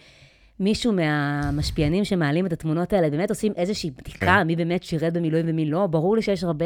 מישהו 0.60 0.94
מהמשפיענים 0.94 2.06
שמעלים 2.06 2.46
את 2.46 2.54
התמונות 2.54 2.94
האלה, 2.94 3.10
באמת 3.10 3.30
עושים 3.30 3.54
איזושהי 3.56 3.92
בדיקה, 3.92 4.26
כן. 4.26 4.48
מי 4.48 4.56
באמת 4.56 4.84
שירת 4.84 5.14
במילואים 5.14 5.46
ומי 5.50 5.66
לא. 5.66 5.88
ברור 5.88 6.16
לי 6.16 6.22
שיש 6.22 6.44
הרבה 6.44 6.66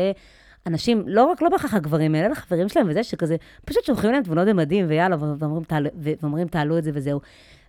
אנשים, 0.68 1.03
לא 1.07 1.26
רק, 1.26 1.41
לא 1.41 1.49
בהכרח 1.49 1.74
הגברים 1.74 2.16
האלה, 2.16 2.28
אלא 2.28 2.36
חברים 2.36 2.70
שלהם 2.70 2.88
וזה, 2.89 3.03
שכזה, 3.03 3.36
פשוט 3.66 3.84
שולחים 3.84 4.12
להם 4.12 4.24
תמונות 4.24 4.47
במדים, 4.47 4.86
ויאללה, 4.89 5.16
ואומרים, 5.20 5.64
תעלו, 5.64 5.89
ואומרים, 6.22 6.47
תעלו 6.47 6.78
את 6.78 6.84
זה 6.84 6.91
וזהו. 6.93 7.20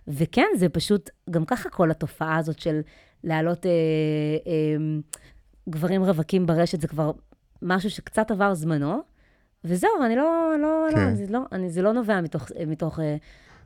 וכן, 0.07 0.47
זה 0.57 0.69
פשוט, 0.69 1.09
גם 1.29 1.45
ככה 1.45 1.69
כל 1.69 1.91
התופעה 1.91 2.37
הזאת 2.37 2.59
של 2.59 2.81
להעלות 3.23 3.65
אה, 3.65 3.71
אה, 4.47 4.75
גברים 5.69 6.03
רווקים 6.03 6.45
ברשת, 6.45 6.81
זה 6.81 6.87
כבר 6.87 7.11
משהו 7.61 7.89
שקצת 7.89 8.31
עבר 8.31 8.53
זמנו, 8.53 9.01
וזהו, 9.63 9.89
אני 10.05 10.15
לא, 10.15 10.53
לא, 10.61 10.87
כן. 10.91 11.09
לא, 11.09 11.15
זה 11.15 11.25
לא, 11.29 11.39
אני, 11.51 11.69
זה 11.69 11.81
לא 11.81 11.93
נובע 11.93 12.21
מתוך, 12.21 12.47
מתוך 12.67 12.99
אה, 12.99 13.15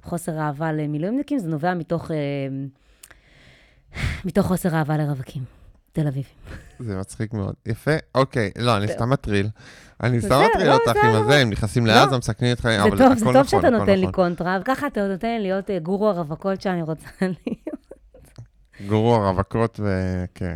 חוסר 0.03 0.39
אהבה 0.39 0.71
למילואימניקים, 0.71 1.39
זה 1.39 1.47
נובע 1.49 1.73
מתוך, 1.73 2.11
אה, 2.11 2.17
מתוך 4.25 4.45
חוסר 4.47 4.75
אהבה 4.75 4.97
לרווקים, 4.97 5.43
תל 5.91 6.07
אביב. 6.07 6.25
זה 6.79 6.97
מצחיק 6.97 7.33
מאוד. 7.33 7.55
יפה, 7.65 7.91
אוקיי. 8.15 8.51
לא, 8.57 8.77
אני 8.77 8.87
סתם 8.87 9.09
מטריל. 9.09 9.49
אני 10.03 10.21
סתם 10.21 10.39
מטריל 10.49 10.67
לא, 10.67 10.73
אותך 10.73 10.87
עם 10.87 10.95
בסדר. 10.95 11.23
הזה, 11.23 11.37
הם 11.37 11.49
נכנסים 11.49 11.85
לא. 11.85 11.93
לעזה, 11.93 12.17
מסכנים 12.17 12.51
אותך, 12.51 12.63
זה 12.63 12.83
אבל 12.83 12.87
הכל 12.87 12.97
זה 12.97 13.05
נכון, 13.21 13.33
טוב 13.33 13.47
שאתה 13.47 13.67
הכל 13.67 13.77
נותן 13.77 13.91
לי 13.91 14.01
נכון. 14.01 14.11
קונטרה, 14.11 14.57
וככה 14.61 14.87
אתה 14.87 15.07
נותן 15.07 15.27
לי 15.27 15.39
להיות 15.39 15.69
אה, 15.69 15.79
גורו 15.79 16.09
הרווקות 16.09 16.61
שאני 16.61 16.81
רוצה 16.81 17.07
להיות. 17.21 17.87
גורו 18.87 19.15
הרווקות 19.15 19.79
וכן. 19.79 20.55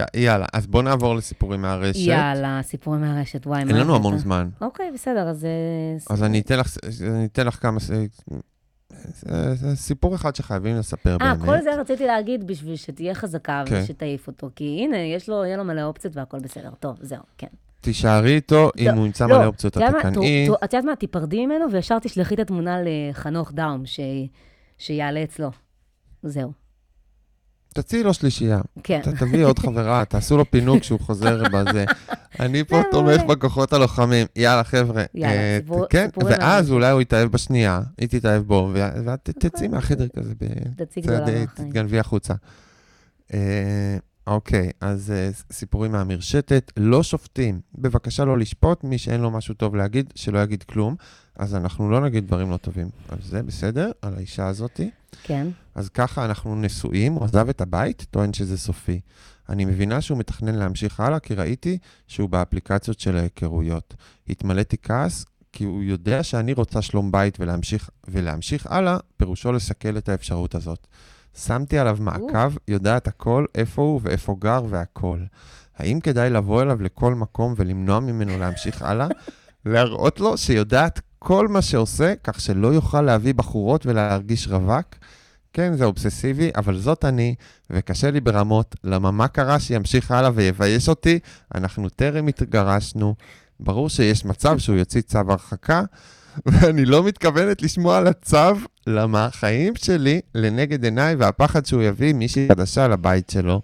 אה, 0.00 0.04
יאללה, 0.20 0.46
אז 0.52 0.66
בוא 0.66 0.82
נעבור 0.82 1.14
לסיפורים 1.14 1.62
מהרשת. 1.62 1.98
יאללה, 2.00 2.60
סיפורים 2.62 3.00
מהרשת, 3.00 3.46
וואי, 3.46 3.64
מה 3.64 3.70
אין 3.70 3.78
לנו? 3.80 3.94
המון 3.96 4.18
זמן. 4.18 4.48
אוקיי, 4.60 4.90
בסדר, 4.94 5.28
אז... 5.28 5.44
אה, 5.44 6.14
אז 6.14 6.22
אני 6.22 6.40
אתן 6.40 6.58
לך, 6.58 6.76
אני 7.02 7.24
אתן 7.24 7.46
לך 7.46 7.62
כמה, 7.62 7.78
זה- 7.80 8.06
זה 9.54 9.76
סיפור 9.76 10.14
אחד 10.14 10.36
שחייבים 10.36 10.76
לספר 10.76 11.12
אה, 11.22 11.34
באמת. 11.34 11.44
כל 11.48 11.62
זה 11.62 11.74
רציתי 11.80 12.06
להגיד 12.06 12.46
בשביל 12.46 12.76
שתהיה 12.76 13.14
חזקה 13.14 13.62
כן. 13.66 13.80
ושתעיף 13.82 14.26
אותו, 14.26 14.50
כי 14.56 14.80
הנה, 14.84 14.96
יש 14.96 15.28
לו, 15.28 15.44
יהיה 15.44 15.56
לו 15.56 15.64
מלא 15.64 15.82
אופציות 15.82 16.16
והכל 16.16 16.38
בסדר. 16.38 16.70
טוב, 16.80 16.96
זהו, 17.00 17.22
כן. 17.38 17.46
תישארי 17.80 18.34
איתו, 18.34 18.70
אם 18.78 18.86
לא, 18.86 18.90
הוא 18.92 19.06
ימצא 19.06 19.26
לא, 19.26 19.38
מלא 19.38 19.46
אופציות, 19.46 19.76
אתה 19.76 19.88
את 19.88 19.94
תקנאי. 19.98 20.48
את 20.64 20.72
יודעת 20.72 20.84
מה, 20.84 20.96
תיפרדי 20.96 21.46
ממנו 21.46 21.72
וישר 21.72 21.98
תשלחי 21.98 22.34
את 22.34 22.40
התמונה 22.40 22.78
לחנוך 22.84 23.52
דאום, 23.52 23.82
שיעלה 24.78 25.22
אצלו. 25.22 25.50
זהו. 26.22 26.52
תציעי 27.82 28.02
לו 28.02 28.14
שלישייה. 28.14 28.60
כן. 28.82 29.00
ת- 29.04 29.08
תביאי 29.08 29.42
עוד 29.42 29.58
חברה, 29.58 30.04
תעשו 30.08 30.36
לו 30.36 30.50
פינוק 30.50 30.80
כשהוא 30.80 31.00
חוזר 31.00 31.42
בזה. 31.52 31.84
אני 32.40 32.64
פה 32.64 32.82
תומך. 32.90 33.22
בכוחות 33.22 33.72
הלוחמים. 33.72 34.26
יאללה, 34.36 34.64
חבר'ה. 34.64 35.04
יאללה, 35.14 35.32
אה, 35.34 35.58
סיפור- 35.62 35.86
כן, 35.90 36.06
סיפורים 36.06 36.34
ואז. 36.40 36.70
אולי 36.70 36.90
הוא 36.90 37.00
יתאהב 37.00 37.32
בשנייה, 37.32 37.80
היא 37.98 38.08
תתאהב 38.08 38.42
בו, 38.42 38.70
ואת 38.74 39.24
תצאי 39.24 39.48
אוקיי. 39.50 39.68
מהחדר 39.68 40.06
כזה, 40.16 40.34
מהחיים. 41.06 41.46
תתגנבי 41.54 41.98
החוצה. 41.98 42.34
אה, 43.34 43.38
אוקיי, 44.26 44.70
אז 44.80 45.10
אה, 45.16 45.28
סיפורים 45.52 45.92
מהמרשתת. 45.92 46.72
לא 46.76 47.02
שופטים. 47.02 47.60
בבקשה 47.78 48.24
לא 48.24 48.38
לשפוט, 48.38 48.84
מי 48.84 48.98
שאין 48.98 49.20
לו 49.20 49.30
משהו 49.30 49.54
טוב 49.54 49.76
להגיד, 49.76 50.12
שלא 50.14 50.38
יגיד 50.42 50.62
כלום. 50.62 50.94
אז 51.38 51.54
אנחנו 51.54 51.90
לא 51.90 52.00
נגיד 52.00 52.26
דברים 52.26 52.50
לא 52.50 52.56
טובים. 52.56 52.88
אז 53.08 53.18
זה 53.22 53.42
בסדר, 53.42 53.90
על 54.02 54.14
האישה 54.16 54.46
הזאתי. 54.46 54.90
כן. 55.22 55.46
אז 55.74 55.88
ככה 55.88 56.24
אנחנו 56.24 56.56
נשואים, 56.56 57.12
הוא 57.12 57.24
עזב 57.24 57.48
את 57.48 57.60
הבית, 57.60 58.06
טוען 58.10 58.32
שזה 58.32 58.58
סופי. 58.58 59.00
אני 59.48 59.64
מבינה 59.64 60.00
שהוא 60.00 60.18
מתכנן 60.18 60.54
להמשיך 60.54 61.00
הלאה, 61.00 61.18
כי 61.18 61.34
ראיתי 61.34 61.78
שהוא 62.06 62.28
באפליקציות 62.28 63.00
של 63.00 63.16
ההיכרויות. 63.16 63.94
התמלאתי 64.28 64.76
כעס, 64.82 65.24
כי 65.52 65.64
הוא 65.64 65.82
יודע 65.82 66.22
שאני 66.22 66.52
רוצה 66.52 66.82
שלום 66.82 67.12
בית 67.12 67.40
ולהמשיך, 67.40 67.90
ולהמשיך 68.08 68.66
הלאה, 68.66 68.98
פירושו 69.16 69.52
לסכל 69.52 69.98
את 69.98 70.08
האפשרות 70.08 70.54
הזאת. 70.54 70.86
שמתי 71.36 71.78
עליו 71.78 71.96
מעקב, 72.00 72.56
יודעת 72.68 73.08
הכל, 73.08 73.44
איפה 73.54 73.82
הוא 73.82 74.00
ואיפה 74.02 74.36
גר 74.38 74.64
והכל. 74.68 75.18
האם 75.76 76.00
כדאי 76.00 76.30
לבוא 76.30 76.62
אליו 76.62 76.82
לכל 76.82 77.14
מקום 77.14 77.54
ולמנוע 77.56 78.00
ממנו 78.00 78.38
להמשיך 78.38 78.82
הלאה? 78.82 79.08
להראות 79.64 80.20
לו 80.20 80.38
שיודעת 80.38 81.00
כל 81.18 81.48
מה 81.48 81.62
שעושה, 81.62 82.14
כך 82.24 82.40
שלא 82.40 82.68
יוכל 82.68 83.02
להביא 83.02 83.34
בחורות 83.34 83.86
ולהרגיש 83.86 84.48
רווק? 84.48 84.86
כן, 85.52 85.76
זה 85.76 85.84
אובססיבי, 85.84 86.50
אבל 86.56 86.78
זאת 86.78 87.04
אני, 87.04 87.34
וקשה 87.70 88.10
לי 88.10 88.20
ברמות, 88.20 88.76
למה 88.84 89.10
מה 89.10 89.28
קרה 89.28 89.60
שימשיך 89.60 90.10
הלאה 90.10 90.30
ויבייש 90.34 90.88
אותי? 90.88 91.18
אנחנו 91.54 91.88
טרם 91.88 92.26
התגרשנו. 92.26 93.14
ברור 93.60 93.88
שיש 93.88 94.24
מצב 94.24 94.58
שהוא 94.58 94.76
יוציא 94.76 95.00
צו 95.00 95.18
הרחקה, 95.18 95.82
ואני 96.46 96.84
לא 96.84 97.04
מתכוונת 97.04 97.62
לשמוע 97.62 97.98
על 97.98 98.06
הצו, 98.06 98.54
למה 98.86 99.24
החיים 99.24 99.76
שלי 99.76 100.20
לנגד 100.34 100.84
עיניי 100.84 101.14
והפחד 101.14 101.66
שהוא 101.66 101.82
יביא 101.82 102.14
מישהי 102.14 102.48
חדשה 102.48 102.88
לבית 102.88 103.30
שלו. 103.30 103.62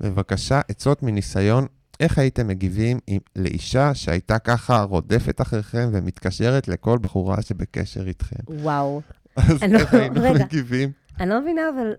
בבקשה, 0.00 0.60
עצות 0.68 1.02
מניסיון, 1.02 1.66
איך 2.00 2.18
הייתם 2.18 2.48
מגיבים 2.48 2.98
עם, 3.06 3.18
לאישה 3.36 3.94
שהייתה 3.94 4.38
ככה 4.38 4.82
רודפת 4.82 5.40
אחריכם 5.40 5.88
ומתקשרת 5.92 6.68
לכל 6.68 6.98
בחורה 6.98 7.42
שבקשר 7.42 8.06
איתכם? 8.08 8.36
וואו. 8.48 9.00
אז 9.36 9.62
אני 9.62 9.72
לא- 9.72 9.78
איך 9.78 9.94
היינו 9.94 10.20
רגע. 10.22 10.44
מגיבים? 10.44 10.92
אני 11.20 11.30
לא 11.30 11.40
מבינה, 11.40 11.62
אבל 11.76 11.94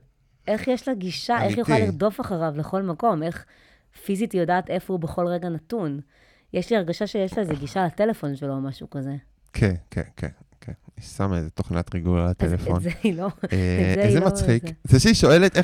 איך 0.47 0.67
יש 0.67 0.87
לה 0.87 0.93
גישה, 0.93 1.33
איך 1.35 1.41
היא 1.41 1.47
אמיתי. 1.47 1.61
יכולה 1.61 1.79
לרדוף 1.79 2.21
אחריו 2.21 2.53
לכל 2.57 2.83
מקום? 2.83 3.23
איך 3.23 3.45
פיזית 4.05 4.31
היא 4.31 4.41
יודעת 4.41 4.69
איפה 4.69 4.93
הוא 4.93 4.99
בכל 4.99 5.27
רגע 5.27 5.49
נתון? 5.49 5.99
יש 6.53 6.69
לי 6.69 6.77
הרגשה 6.77 7.07
שיש 7.07 7.33
לה 7.37 7.43
איזה 7.43 7.53
גישה 7.53 7.85
לטלפון 7.85 8.35
שלו 8.35 8.53
או 8.53 8.61
משהו 8.61 8.89
כזה. 8.89 9.15
כן, 9.53 9.73
כן, 9.91 10.01
כן, 10.17 10.27
כן. 10.67 10.73
היא 10.97 11.05
שמה 11.05 11.37
איזה 11.37 11.49
תוכנת 11.49 11.93
ריגול 11.93 12.19
על 12.19 12.27
הטלפון. 12.27 12.75
את 12.77 12.81
זה 12.81 12.89
היא 13.03 13.13
לא... 13.17 13.23
אה, 13.23 13.29
זה 13.95 14.01
איזה 14.01 14.17
היא 14.17 14.19
לא- 14.19 14.27
מצחיק. 14.27 14.63
זה. 14.83 14.99
שהיא 14.99 15.13
שואלת 15.13 15.57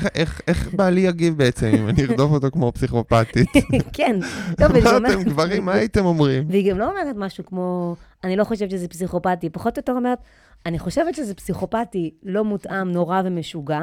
איך- 0.48 0.74
בעלי 0.74 1.00
יגיב 1.00 1.36
בעצם, 1.38 1.66
אם 1.66 1.88
אני 1.88 2.02
ארדוף 2.04 2.30
אותו 2.32 2.50
כמו 2.50 2.72
פסיכופתית. 2.72 3.48
כן. 3.96 4.16
לא, 4.60 4.68
מה 4.68 4.80
גם 4.80 4.80
אתם 4.80 4.96
אומרת- 4.96 5.24
גברים, 5.24 5.64
מה 5.64 5.72
הייתם 5.72 6.04
אומרים? 6.04 6.44
והיא 6.48 6.70
גם 6.72 6.78
לא 6.78 6.90
אומרת 6.90 7.16
משהו 7.18 7.44
כמו, 7.46 7.96
אני 8.24 8.36
לא 8.36 8.44
חושבת 8.44 8.70
שזה 8.70 8.88
פסיכופתי, 8.88 9.50
פחות 9.50 9.76
או 9.76 9.80
יותר 9.80 9.92
אומרת, 9.92 10.18
אני 10.66 10.78
חושבת 10.78 11.14
שזה 11.14 11.34
פסיכופתי 11.34 12.10
לא 12.22 12.44
מותאם, 12.44 12.92
נורא 12.92 13.22
ומשוגע, 13.24 13.82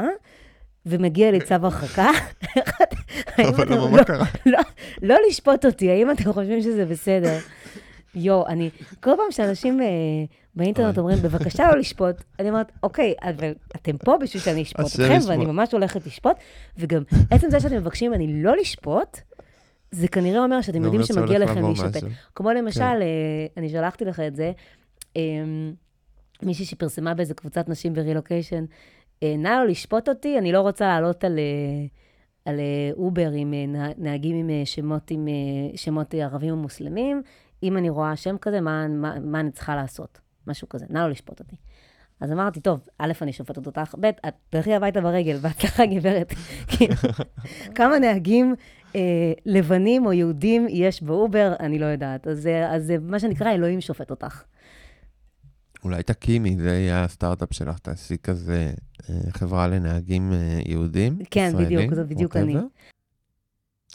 ומגיע 0.86 1.32
לי 1.32 1.40
צו 1.42 1.54
הרחקה. 1.54 2.10
אבל 3.50 3.66
למה, 3.66 3.76
לא- 3.76 3.90
מה 3.92 4.04
קרה? 4.04 4.26
לא, 4.46 4.60
לא 5.02 5.16
לשפוט 5.30 5.66
אותי, 5.66 5.90
האם 5.92 6.12
אתם 6.12 6.34
חושבים 6.34 6.62
שזה 6.62 6.86
בסדר? 6.86 7.38
יואו, 8.16 8.48
אני, 8.48 8.70
כל 9.04 9.12
פעם 9.18 9.32
שאנשים 9.32 9.82
אה, 9.82 9.88
באינטרנט 10.56 10.98
אומרים, 10.98 11.18
בבקשה 11.18 11.68
לא 11.72 11.78
לשפוט, 11.78 12.16
אני 12.40 12.50
אומרת, 12.50 12.72
אוקיי, 12.84 13.14
אבל 13.22 13.52
אתם 13.76 13.98
פה 13.98 14.16
בשביל 14.22 14.44
שאני 14.44 14.62
אשפוט 14.62 14.86
אתכם. 14.86 15.30
ואני 15.30 15.46
ממש 15.46 15.74
הולכת 15.74 16.06
לשפוט, 16.08 16.36
וגם 16.78 17.04
עצם 17.32 17.50
זה 17.50 17.60
שאתם 17.60 17.76
מבקשים 17.76 18.12
ממני 18.12 18.44
לא 18.44 18.58
לשפוט, 18.58 19.18
זה 19.92 20.08
כנראה 20.08 20.44
אומר 20.44 20.62
שאתם 20.62 20.84
יודעים 20.84 21.04
שמגיע 21.04 21.40
לכם 21.40 21.66
להישפט. 21.66 21.96
משהו. 21.96 22.08
כמו 22.36 22.52
למשל, 22.52 22.80
כן. 22.80 23.02
אה, 23.02 23.46
אני 23.58 23.70
שלחתי 23.70 24.06
לך 24.06 24.20
את 24.20 24.36
זה, 24.36 24.52
אה, 25.18 25.22
מישהי 26.44 26.66
שפרסמה 26.66 27.14
באיזה 27.14 27.34
קבוצת 27.34 27.70
נשים 27.70 27.94
ברילוקיישן, 27.94 28.66
אה, 29.24 29.36
נא 29.38 29.48
לא 29.50 29.68
לשפוט 29.68 30.10
אותי, 30.10 30.38
אני 30.38 30.52
לא 30.52 30.62
רוצה 30.62 30.88
לעלות 30.88 31.24
על, 31.24 31.40
אה, 31.40 31.86
על 32.52 32.60
אובר 32.98 33.32
עם 33.32 33.54
נה- 33.68 33.90
נהגים 33.98 34.36
עם 34.36 34.66
שמות, 34.66 35.12
עם 35.12 35.28
שמות 35.76 36.14
ערבים 36.14 36.54
ומוסלמים. 36.54 37.22
אם 37.64 37.78
אני 37.78 37.90
רואה 37.90 38.16
שם 38.16 38.36
כזה, 38.42 38.62
מה, 38.62 38.88
מה, 38.88 39.20
מה 39.20 39.40
אני 39.40 39.52
צריכה 39.52 39.76
לעשות? 39.76 40.20
משהו 40.48 40.70
כזה, 40.70 40.86
נא 40.90 41.00
לא 41.00 41.10
לשפוט 41.10 41.40
אותי. 41.40 41.56
אז 42.20 42.32
אמרתי, 42.32 42.60
טוב, 42.62 42.80
א', 42.98 43.12
אני 43.22 43.34
שופטת 43.34 43.66
אותך, 43.68 43.96
ב', 44.00 44.06
את 44.06 44.34
תלכי 44.50 44.74
הביתה 44.74 45.02
ברגל, 45.02 45.38
בהצלחה 45.38 45.86
גברת. 45.86 46.34
כאילו, 46.78 46.94
כמה 47.76 48.00
נהגים 48.00 48.56
אה, 48.96 49.02
לבנים 49.46 50.06
או 50.06 50.14
יהודים 50.14 50.68
יש 50.70 51.04
באובר, 51.04 51.54
אני 51.60 51.80
לא 51.80 51.86
יודעת. 51.86 52.28
אז, 52.28 52.42
זה- 52.42 52.70
אז 52.70 52.84
זה 52.86 52.98
מה 53.02 53.20
שנקרא, 53.20 53.52
אלוהים 53.52 53.82
שופט 53.82 54.10
אותך. 54.12 54.44
אולי 55.84 56.04
תקימי, 56.04 56.56
זה 56.60 56.70
יהיה 56.70 57.04
הסטארט-אפ 57.04 57.54
שלך, 57.54 57.80
תעשי 57.80 58.18
כזה 58.24 58.74
אה, 59.10 59.16
חברה 59.32 59.68
לנהגים 59.68 60.34
אה, 60.34 60.60
יהודים, 60.66 61.18
כן, 61.32 61.52
בדיוק, 61.54 61.70
ישראלים, 61.72 61.96
זה 61.96 62.04
בדיוק 62.04 62.36
whatever. 62.38 62.40
אני. 62.40 62.56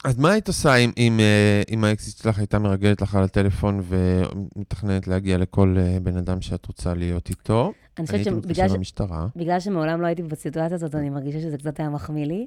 אז 0.04 0.18
מה 0.18 0.32
היית 0.32 0.48
עושה 0.48 0.76
אם, 0.76 0.90
אם, 0.96 1.20
אה, 1.20 1.62
אם 1.70 1.84
האקסית 1.84 2.16
שלך 2.16 2.38
הייתה 2.38 2.58
מרגלת 2.58 3.02
לך 3.02 3.14
על 3.14 3.24
הטלפון 3.24 3.82
ומתכננת 3.84 5.08
להגיע 5.08 5.38
לכל 5.38 5.76
אה, 5.78 5.98
בן 6.02 6.16
אדם 6.16 6.40
שאת 6.40 6.66
רוצה 6.66 6.94
להיות 6.94 7.28
איתו? 7.30 7.72
אני 7.98 8.06
חושבת 8.06 8.24
שבגלל 8.24 8.68
ש... 8.68 8.72
למשטרה. 8.72 9.26
בגלל 9.36 9.60
שמעולם 9.60 10.00
לא 10.00 10.06
הייתי 10.06 10.22
בסיטואציה 10.22 10.74
הזאת, 10.74 10.94
אני 10.94 11.10
מרגישה 11.10 11.40
שזה 11.40 11.58
קצת 11.58 11.80
היה 11.80 11.88
מחמיא 11.88 12.26
לי. 12.26 12.46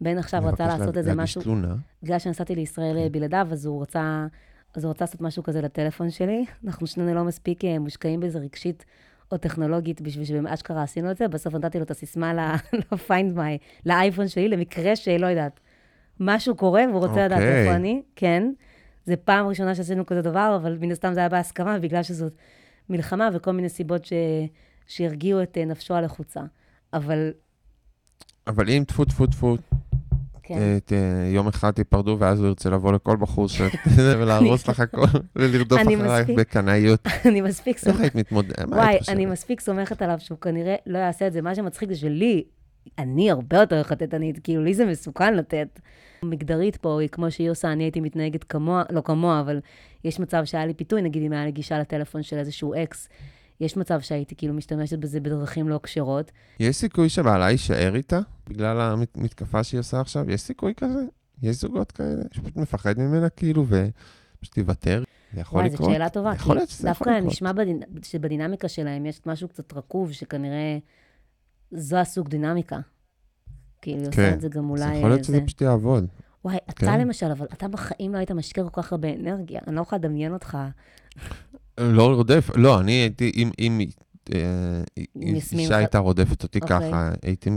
בן 0.00 0.18
עכשיו 0.18 0.42
רצה 0.44 0.64
מבקש 0.64 0.78
לעשות 0.80 0.94
לה- 0.94 1.00
איזה 1.00 1.14
משהו, 1.14 1.42
תלונה. 1.42 1.74
בגלל 2.02 2.18
שנסעתי 2.18 2.54
לישראל 2.54 2.96
אה, 2.98 3.08
בלעדיו, 3.10 3.48
אז 3.52 3.66
הוא 3.66 3.82
רצה, 3.82 4.26
אז 4.74 4.84
הוא 4.84 4.90
רצה 4.90 5.04
לעשות 5.04 5.20
משהו 5.20 5.42
כזה 5.42 5.60
לטלפון 5.60 6.10
שלי. 6.10 6.44
אנחנו 6.66 6.86
שנינו 6.86 7.14
לא 7.14 7.24
מספיק 7.24 7.64
אה, 7.64 7.78
מושקעים 7.78 8.20
בזה 8.20 8.38
רגשית 8.38 8.84
או 9.32 9.36
טכנולוגית 9.38 10.00
בשביל 10.00 10.24
שבאשכרה 10.24 10.82
עשינו 10.82 11.10
את 11.10 11.16
זה. 11.16 11.28
בסוף 11.28 11.54
נתתי 11.54 11.78
לו 11.78 11.84
את 11.84 11.90
הסיסמה 11.90 12.34
ל-find 12.34 13.34
my, 13.36 13.58
לאייפון 13.86 14.28
שלי, 14.28 14.48
למקרה 14.48 14.96
שלא 14.96 15.26
יודעת, 15.26 15.60
משהו 16.20 16.54
קורה 16.56 16.84
והוא 16.90 17.06
רוצה 17.06 17.24
לדעת 17.26 17.38
אוקיי. 17.38 17.62
איפה 17.62 17.76
אני. 17.76 18.02
כן. 18.16 18.52
זה 19.06 19.16
פעם 19.16 19.46
ראשונה 19.46 19.74
שעשינו 19.74 20.06
כזה 20.06 20.22
דבר, 20.22 20.58
אבל 20.62 20.78
מן 20.80 20.92
הסתם 20.92 21.12
זה 21.14 21.20
היה 21.20 21.28
בהסכמה, 21.28 21.78
בגלל 21.78 22.02
שזאת 22.02 22.32
מלחמה 22.88 23.28
וכל 23.32 23.52
מיני 23.52 23.68
סיבות 23.68 24.04
ש... 24.04 24.12
שהרגיעו 24.86 25.42
את 25.42 25.58
אה, 25.58 25.64
נפשו 25.64 25.94
הלחוצה. 25.94 26.40
אבל 26.92 27.32
אבל 28.46 28.70
אם 28.70 28.84
טפו 28.86 29.04
טפו 29.04 29.26
טפו, 29.26 29.56
כן. 30.42 30.78
ת- 30.78 30.92
ת- 30.92 31.32
יום 31.34 31.48
אחד 31.48 31.70
תיפרדו, 31.70 32.16
ואז 32.20 32.40
הוא 32.40 32.48
ירצה 32.48 32.70
לבוא 32.70 32.92
לכל 32.92 33.16
בחור 33.16 33.48
ש... 33.48 33.60
ולהרוס 33.96 34.68
לך 34.68 34.80
הכל, 34.80 35.06
ולרדוף 35.36 35.80
אחרייך. 35.80 36.30
בקנאיות. 36.36 37.06
אני 37.28 37.40
מספיק 37.40 37.76
איך 37.76 37.84
סומכת, 37.84 38.00
היית 38.00 38.14
מתמודדת? 38.14 38.68
וואי? 38.68 38.98
אני 39.08 39.26
מספיק 39.26 39.60
סומכת 39.60 40.02
עליו 40.02 40.16
שהוא 40.20 40.38
כנראה 40.38 40.74
לא 40.86 40.98
יעשה 40.98 41.26
את 41.26 41.32
זה. 41.32 41.42
מה 41.42 41.54
שמצחיק 41.54 41.88
זה 41.88 41.96
שלי, 41.96 42.44
אני 42.98 43.30
הרבה 43.30 43.56
יותר 43.56 43.82
חטטנית, 43.82 44.38
כאילו, 44.44 44.64
לי 44.64 44.74
זה 44.74 44.86
מסוכן 44.86 45.34
לתת. 45.34 45.80
מגדרית 46.22 46.76
פה 46.76 47.00
היא 47.00 47.08
כמו 47.08 47.30
שהיא 47.30 47.50
עושה, 47.50 47.72
אני 47.72 47.84
הייתי 47.84 48.00
מתנהגת 48.00 48.44
כמוה, 48.44 48.82
לא 48.90 49.00
כמוה, 49.00 49.40
אבל 49.40 49.60
יש 50.04 50.20
מצב 50.20 50.44
שהיה 50.44 50.66
לי 50.66 50.74
פיתוי, 50.74 51.02
נגיד 51.02 51.22
אם 51.22 51.32
היה 51.32 51.44
לי 51.44 51.52
גישה 51.52 51.78
לטלפון 51.78 52.22
של 52.22 52.36
איזשהו 52.38 52.74
אקס, 52.74 53.08
יש 53.60 53.76
מצב 53.76 54.00
שהייתי 54.00 54.34
כאילו 54.36 54.54
משתמשת 54.54 54.98
בזה 54.98 55.20
בדרכים 55.20 55.68
לא 55.68 55.80
כשרות. 55.82 56.30
יש 56.60 56.76
סיכוי 56.76 57.08
שבעלה 57.08 57.50
יישאר 57.50 57.96
איתה 57.96 58.20
בגלל 58.48 58.80
המתקפה 58.80 59.64
שהיא 59.64 59.78
עושה 59.78 60.00
עכשיו? 60.00 60.30
יש 60.30 60.40
סיכוי 60.40 60.74
כזה? 60.76 61.00
יש 61.42 61.56
זוגות 61.56 61.92
כאלה 61.92 62.22
שפשוט 62.32 62.56
מפחד 62.56 62.98
ממנה 62.98 63.28
כאילו 63.28 63.66
ופשוט 63.66 64.58
יוותר? 64.58 65.04
זה 65.34 65.40
יכול 65.40 65.58
וואי, 65.58 65.70
לקרות? 65.70 65.88
זאת 65.88 65.94
שאלה 65.94 66.08
טובה. 66.08 66.32
יכול 66.34 66.56
להיות 66.56 66.68
שזה 66.68 66.88
יכול 66.88 67.06
דווקא 67.06 67.18
לקרות. 67.18 67.32
נשמע 67.32 67.52
בדינ... 67.52 67.80
שבדינמיקה 68.02 68.68
שלהם 68.68 69.06
יש 69.06 69.20
משהו 69.26 69.48
קצת 69.48 69.72
רקוב, 69.72 70.12
שכנראה 70.12 70.78
זו 71.70 71.96
הסוג 71.96 72.28
דינמיקה. 72.28 72.78
כאילו, 73.82 73.98
היא 73.98 74.08
עושה 74.08 74.16
כן. 74.16 74.32
את 74.32 74.40
זה 74.40 74.48
גם 74.48 74.70
אולי... 74.70 74.96
יכול 74.96 75.08
להיות 75.08 75.20
אה, 75.20 75.24
שזה 75.24 75.36
זה. 75.36 75.46
פשוט 75.46 75.60
יעבוד. 75.60 76.06
וואי, 76.44 76.56
אתה 76.70 76.86
כן. 76.86 77.00
למשל, 77.00 77.30
אבל 77.30 77.46
אתה 77.52 77.68
בחיים 77.68 78.12
לא 78.12 78.18
היית 78.18 78.30
משקיע 78.30 78.64
כל 78.64 78.82
כך 78.82 78.92
הרבה 78.92 79.08
אנרגיה. 79.14 79.60
אני 79.66 79.76
לא 79.76 79.80
יכולה 79.80 79.98
לדמיין 79.98 80.32
אותך. 80.32 80.58
לא 81.78 82.14
רודף, 82.14 82.50
לא, 82.56 82.80
אני 82.80 82.92
הייתי, 82.92 83.32
אם, 83.36 83.50
אם 83.58 83.80
אה, 84.34 84.82
אישה 85.52 85.76
הייתה 85.76 85.98
רודפת 85.98 86.42
אותי 86.42 86.58
אוקיי. 86.62 86.80
ככה, 86.80 87.10
הייתי, 87.22 87.50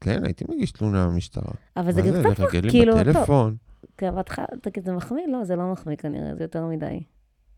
כן, 0.00 0.24
הייתי 0.24 0.44
מגיש 0.48 0.72
תלונה 0.72 1.06
במשטרה. 1.06 1.52
אבל 1.76 1.92
זה 1.92 2.02
גם 2.02 2.14
קצת, 2.34 2.44
כאילו, 2.70 2.92
טוב, 2.92 3.02
בטלפון? 3.02 3.56
כי 3.98 4.10
בהתחלה, 4.10 4.44
תגיד, 4.62 4.84
זה 4.84 4.92
מחמיא? 4.92 5.26
לא, 5.32 5.44
זה 5.44 5.56
לא 5.56 5.72
מחמיא 5.72 5.96
כנראה, 5.96 6.34
זה 6.36 6.44
יותר 6.44 6.66
מדי. 6.66 7.02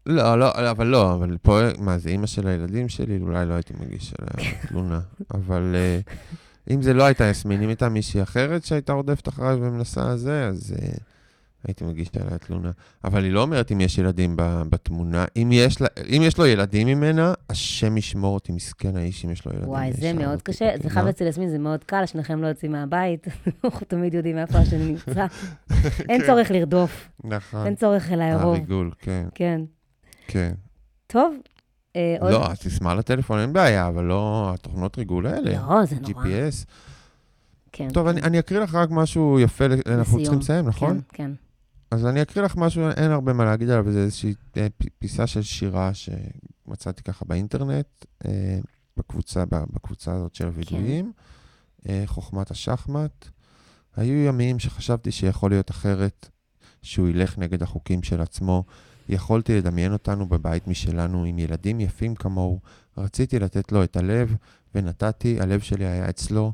לא, 0.07 0.39
לא, 0.39 0.71
אבל 0.71 0.87
לא, 0.87 1.15
אבל 1.15 1.37
פה, 1.43 1.61
מה, 1.79 1.99
זה 1.99 2.09
אימא 2.09 2.27
של 2.27 2.47
הילדים 2.47 2.89
שלי? 2.89 3.19
אולי 3.21 3.47
לא 3.47 3.55
הייתי 3.55 3.75
מגיש 3.81 4.15
עליה 4.19 4.53
תלונה. 4.69 5.01
אבל 5.35 5.75
אה, 5.75 6.01
אם 6.71 6.83
זה 6.83 6.95
לא 6.95 7.05
הייתה 7.05 7.25
יסמין, 7.25 7.63
אם 7.63 7.69
הייתה 7.69 7.89
מישהי 7.89 8.23
אחרת 8.23 8.65
שהייתה 8.65 8.93
רודפת 8.93 9.29
אחריי 9.29 9.55
ומנסה 9.55 10.17
זה, 10.17 10.47
אז 10.47 10.75
אה, 10.83 10.89
הייתי 11.67 11.85
מגיש 11.85 12.09
עליה 12.21 12.39
תלונה. 12.39 12.71
אבל 13.05 13.25
היא 13.25 13.33
לא 13.33 13.43
אומרת 13.43 13.73
אם 13.73 13.81
יש 13.81 13.99
ילדים 13.99 14.37
ב- 14.37 14.63
בתמונה. 14.69 15.25
אם 15.37 15.49
יש, 15.53 15.81
לה, 15.81 15.87
אם 16.17 16.23
יש 16.25 16.39
לו 16.39 16.47
ילדים 16.47 16.87
ממנה, 16.87 17.35
השם 17.51 17.97
ישמור 17.97 18.35
אותי, 18.35 18.53
מסכן 18.53 18.97
האיש 18.97 19.25
אם 19.25 19.31
יש 19.31 19.47
לו 19.47 19.53
ילדים. 19.53 19.69
וואי, 19.69 19.93
זה 19.93 20.13
מאוד 20.13 20.43
קשה. 20.43 20.65
זה 20.73 20.79
בפינה. 20.79 20.93
חייב 20.95 21.07
אצל 21.07 21.27
יסמין, 21.27 21.49
זה 21.49 21.59
מאוד 21.59 21.85
קל, 21.85 22.07
שניכם 22.07 22.43
לא 22.43 22.47
יוצאים 22.47 22.73
מהבית. 22.73 23.27
אנחנו 23.65 23.87
תמיד 23.89 24.15
יודעים 24.15 24.39
איפה 24.39 24.59
השני 24.59 24.85
נמצא. 25.07 25.27
אין 26.09 26.21
כן. 26.21 26.27
צורך 26.27 26.51
לרדוף, 26.51 27.09
נכון. 27.25 27.67
אין 27.67 27.75
צורך 27.75 28.11
לערוב. 28.11 28.55
הריגול, 28.57 28.91
כן, 28.99 29.27
כן. 29.35 29.61
כן. 30.29 30.53
טוב. 31.07 31.35
אה, 31.97 32.17
עוד- 32.21 32.31
לא, 32.33 32.51
הסיסמה 32.51 32.95
לטלפון 32.95 33.39
אין 33.39 33.53
בעיה, 33.53 33.89
אבל 33.89 34.05
לא 34.05 34.51
התוכנות 34.55 34.99
ריגול 34.99 35.27
האלה. 35.27 35.51
לא, 35.69 35.85
זה 35.85 35.97
נורא. 36.01 36.25
GPS. 36.25 36.65
כן. 37.73 37.89
טוב, 37.91 38.07
אני, 38.07 38.23
אני 38.23 38.39
אקריא 38.39 38.61
לך 38.61 38.75
רק 38.75 38.89
משהו 38.91 39.41
יפה, 39.41 39.67
ל- 39.67 39.73
אנחנו 39.73 40.03
לסיום. 40.19 40.23
צריכים 40.23 40.39
לסיים, 40.39 40.67
נכון? 40.69 41.01
כן, 41.09 41.17
כן. 41.17 41.31
אז 41.91 42.07
אני 42.07 42.23
אקריא 42.23 42.45
לך 42.45 42.57
משהו, 42.57 42.89
אין 42.97 43.11
הרבה 43.11 43.33
מה 43.33 43.45
להגיד 43.45 43.71
עליו, 43.71 43.93
זה 43.93 43.99
איזושהי 43.99 44.35
אה, 44.57 44.67
פיסה 44.99 45.27
של 45.27 45.43
שירה 45.43 45.91
שמצאתי 45.95 47.03
ככה 47.03 47.25
באינטרנט, 47.25 47.87
אה, 48.27 48.59
בקבוצה, 48.97 49.45
בקבוצה 49.51 50.13
הזאת 50.13 50.35
של 50.35 50.47
הווידויים, 50.47 51.13
אה, 51.89 52.03
חוכמת 52.07 52.51
השחמט. 52.51 53.29
היו 53.97 54.15
ימים 54.27 54.59
שחשבתי 54.59 55.13
שיכול 55.13 55.51
להיות 55.51 55.71
אחרת, 55.71 56.29
שהוא 56.83 57.09
ילך 57.09 57.39
נגד 57.39 57.63
החוקים 57.63 58.03
של 58.03 58.21
עצמו. 58.21 58.65
יכולתי 59.09 59.59
לדמיין 59.59 59.93
אותנו 59.93 60.29
בבית 60.29 60.69
משלנו 60.69 61.25
עם 61.25 61.39
ילדים 61.39 61.81
יפים 61.81 62.15
כמוהו. 62.15 62.61
רציתי 62.99 63.39
לתת 63.39 63.73
לו 63.73 63.85
את 63.85 63.97
הלב, 63.97 64.37
ונתתי, 64.75 65.41
הלב 65.41 65.61
שלי 65.61 65.87
היה 65.87 66.09
אצלו. 66.09 66.53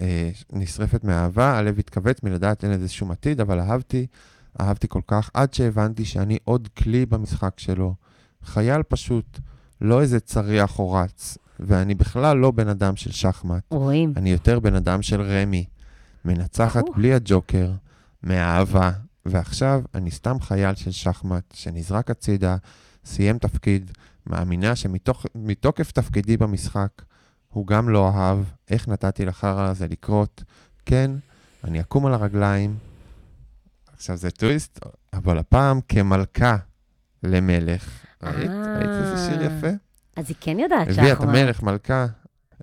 אה, 0.00 0.30
נשרפת 0.52 1.04
מאהבה, 1.04 1.58
הלב 1.58 1.78
התכווץ 1.78 2.22
מלדעת 2.22 2.64
אין 2.64 2.72
לזה 2.72 2.88
שום 2.88 3.10
עתיד, 3.10 3.40
אבל 3.40 3.60
אהבתי, 3.60 4.06
אהבתי 4.60 4.86
כל 4.88 5.00
כך, 5.06 5.30
עד 5.34 5.54
שהבנתי 5.54 6.04
שאני 6.04 6.38
עוד 6.44 6.68
כלי 6.68 7.06
במשחק 7.06 7.58
שלו. 7.58 7.94
חייל 8.44 8.82
פשוט, 8.82 9.38
לא 9.80 10.00
איזה 10.00 10.20
צריח 10.20 10.78
או 10.78 10.92
רץ, 10.92 11.38
ואני 11.60 11.94
בכלל 11.94 12.36
לא 12.36 12.50
בן 12.50 12.68
אדם 12.68 12.96
של 12.96 13.12
שחמט. 13.12 13.62
רואים. 13.70 14.12
אני 14.16 14.30
יותר 14.30 14.60
בן 14.60 14.74
אדם 14.74 15.02
של 15.02 15.20
רמי. 15.22 15.64
מנצחת. 16.24 16.84
בלי 16.96 17.14
הג'וקר, 17.14 17.70
מאהבה, 18.22 18.90
ועכשיו 19.26 19.82
אני 19.94 20.10
סתם 20.10 20.40
חייל 20.40 20.74
של 20.74 20.90
שחמט 20.90 21.44
שנזרק 21.54 22.10
הצידה, 22.10 22.56
סיים 23.04 23.38
תפקיד, 23.38 23.90
מאמינה 24.26 24.76
שמתוקף 24.76 25.90
תפקידי 25.92 26.36
במשחק, 26.36 27.02
הוא 27.48 27.66
גם 27.66 27.88
לא 27.88 28.08
אהב, 28.08 28.38
איך 28.70 28.88
נתתי 28.88 29.24
לחרא 29.24 29.68
הזה 29.68 29.86
לקרות. 29.86 30.44
כן, 30.86 31.10
אני 31.64 31.80
אקום 31.80 32.06
על 32.06 32.14
הרגליים. 32.14 32.76
עכשיו 33.92 34.16
זה 34.16 34.30
טוויסט, 34.30 34.80
אבל 35.12 35.38
הפעם 35.38 35.80
כמלכה 35.88 36.56
למלך. 37.22 37.90
ראית? 38.22 38.50
אה. 38.50 38.78
ראית 38.78 38.90
איזה 38.90 39.28
שיר 39.28 39.42
יפה? 39.42 39.68
אז 40.16 40.24
היא 40.28 40.36
כן 40.40 40.58
יודעת 40.58 40.88
הביאה 40.88 41.12
את 41.12 41.16
שחמט. 41.16 41.28
המלך, 41.28 41.62
מלכה. 41.62 42.06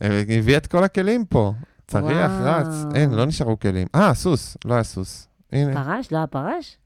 אה, 0.02 0.24
הביאה 0.30 0.58
את 0.58 0.68
כל 0.68 0.84
הכלים 0.84 1.26
פה. 1.26 1.54
צריח. 1.88 2.32
רץ. 2.44 2.96
אין, 2.96 3.12
לא 3.12 3.26
נשארו 3.26 3.60
כלים. 3.60 3.88
אה, 3.96 4.14
סוס, 4.14 4.58
לא 4.66 4.74
היה 4.74 4.84
סוס. 4.84 5.27
הנה, 5.52 5.84
פרש? 5.84 6.12
לא 6.12 6.18
היה 6.18 6.28
פרש? 6.28 6.78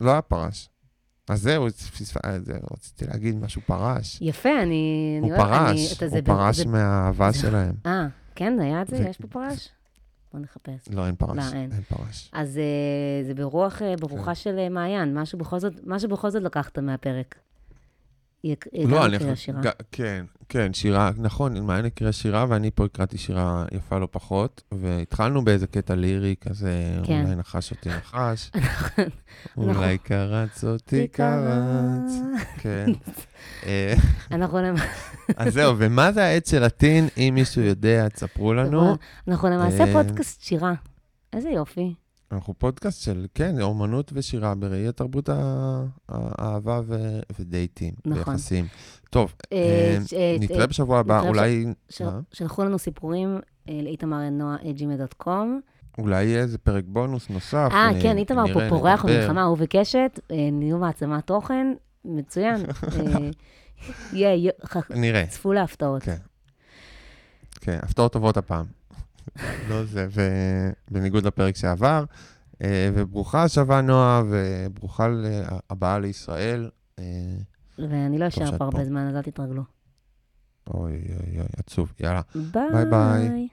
לא 0.00 0.10
היה 0.10 0.22
פרש. 0.22 0.68
אז 1.28 1.40
זהו, 1.42 1.66
אה, 2.24 2.36
רציתי 2.72 3.06
להגיד 3.06 3.36
משהו 3.36 3.60
פרש. 3.66 4.18
יפה, 4.20 4.62
אני... 4.62 5.18
הוא 5.22 5.36
פרש, 5.36 6.02
הוא 6.02 6.20
פרש 6.24 6.66
מהאהבה 6.66 7.32
שלהם. 7.32 7.74
אה, 7.86 8.06
כן, 8.34 8.60
היה 8.60 8.82
את 8.82 8.88
זה? 8.88 8.96
יש 8.96 9.16
פה 9.16 9.28
פרש? 9.28 9.68
בוא 10.32 10.40
נחפש. 10.40 10.88
לא, 10.90 11.06
אין 11.06 11.14
פרש. 11.14 11.36
לא, 11.36 11.58
אין. 11.58 11.72
אין 11.72 11.82
פרש. 11.82 12.30
אז 12.32 12.58
אה, 12.58 13.24
זה 13.26 13.34
ברוח, 13.34 13.82
אה, 13.82 13.94
ברוחה 14.00 14.24
כן. 14.24 14.34
של 14.34 14.68
מעיין, 14.68 15.18
משהו 15.18 15.38
בכל 15.38 15.58
זאת, 15.58 15.72
משהו 15.86 16.08
בכל 16.08 16.30
זאת 16.30 16.42
לקחת 16.42 16.78
מהפרק. 16.78 17.34
היא 18.72 18.88
לא, 18.88 18.96
גם 18.96 19.04
אני... 19.04 19.16
הקריאה 19.16 19.36
שירה. 19.36 19.60
ג- 19.60 19.68
כן, 19.92 20.24
כן, 20.48 20.72
שירה, 20.72 21.10
נכון, 21.16 21.58
מעיין 21.66 21.84
הקריאה 21.84 22.12
שירה, 22.12 22.46
ואני 22.48 22.70
פה 22.74 22.84
הקראתי 22.84 23.18
שירה 23.18 23.64
יפה 23.72 23.98
לא 23.98 24.08
פחות, 24.10 24.62
והתחלנו 24.72 25.44
באיזה 25.44 25.66
קטע 25.66 25.94
לירי 25.94 26.34
כזה, 26.40 26.72
כן. 27.04 27.22
אולי 27.24 27.36
נחש 27.36 27.70
אותי 27.70 27.88
נחש, 27.88 28.50
נכון. 28.54 29.04
אולי 29.56 29.98
קרץ 29.98 30.64
אותי 30.64 31.08
קרץ. 31.08 32.12
כן. 32.58 32.86
אה, 33.66 33.94
אנחנו 34.30 34.58
למ- 34.58 34.76
אז 35.36 35.52
זהו, 35.54 35.74
ומה 35.78 36.12
זה 36.12 36.24
העץ 36.24 36.50
של 36.50 36.64
הטין? 36.64 37.08
אם 37.16 37.32
מישהו 37.34 37.62
יודע, 37.62 38.08
תספרו 38.08 38.54
לנו. 38.54 38.96
אנחנו 39.28 39.48
למעשה 39.48 39.84
אה, 39.84 39.92
פודקאסט 39.92 40.42
שירה. 40.42 40.74
איזה 41.32 41.48
יופי. 41.48 41.94
אנחנו 42.32 42.54
פודקאסט 42.58 43.02
של, 43.02 43.26
כן, 43.34 43.60
אומנות 43.60 44.10
ושירה 44.14 44.54
בראי 44.54 44.88
התרבות 44.88 45.28
האהבה 46.08 46.80
ו- 46.86 47.20
ודייטים, 47.38 47.94
נכון. 48.04 48.32
ויחסים. 48.32 48.66
טוב, 49.10 49.34
אה, 49.52 49.58
אה, 49.58 50.18
אה, 50.18 50.36
נתראה 50.40 50.60
אה, 50.60 50.66
בשבוע 50.66 50.98
הבא, 50.98 51.20
אולי... 51.20 51.66
שלחו 52.32 52.64
לנו 52.64 52.78
סיפורים 52.78 53.38
אה, 53.68 53.80
לאיתמר 53.82 54.30
נועה, 54.30 54.56
gmail.com. 54.56 55.28
אולי 55.98 56.24
יהיה 56.24 56.40
איזה 56.40 56.58
פרק 56.58 56.84
בונוס 56.86 57.30
נוסף. 57.30 57.68
אה, 57.72 57.90
כן, 58.02 58.18
איתמר 58.18 58.44
פה 58.52 58.60
פורח. 58.68 59.04
במלחמה, 59.04 59.42
הוא 59.42 59.56
וקשת, 59.60 60.20
נהיו 60.52 60.78
מעצמת 60.78 61.26
תוכן, 61.26 61.66
מצוין. 62.04 62.56
יהיה, 64.12 65.26
צפו 65.28 65.52
להפתעות. 65.52 66.02
כן. 66.02 66.16
כן, 67.60 67.78
הפתעות 67.82 68.12
טובות 68.12 68.36
הפעם. 68.36 68.75
לא 69.68 69.84
זה, 69.84 70.08
ובניגוד 70.90 71.26
לפרק 71.26 71.56
שעבר. 71.56 72.04
אה, 72.62 72.90
וברוכה 72.94 73.42
השבה 73.42 73.80
נועה, 73.80 74.22
וברוכה 74.30 75.08
הבאה 75.70 75.98
לישראל. 75.98 76.70
אה, 76.98 77.04
ואני 77.78 78.18
לא 78.18 78.28
אשאר 78.28 78.58
פה 78.58 78.64
הרבה. 78.64 78.84
זמן, 78.84 79.08
אז 79.08 79.16
אל 79.16 79.22
תתרגלו. 79.22 79.62
אוי 80.74 80.92
אוי 80.92 81.38
אוי, 81.38 81.46
עצוב. 81.56 81.92
יאללה. 82.00 82.20
ביי. 82.34 82.84
ביי. 82.90 83.48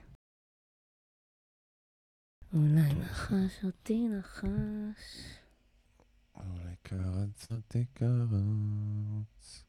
אולי 2.54 2.94
נחש 2.94 3.64
אותי 3.64 4.08
נחש. 4.08 5.38
אולי 6.36 6.74
קרץ 6.82 7.48
אותי 7.50 7.84
קרץ. 7.94 9.63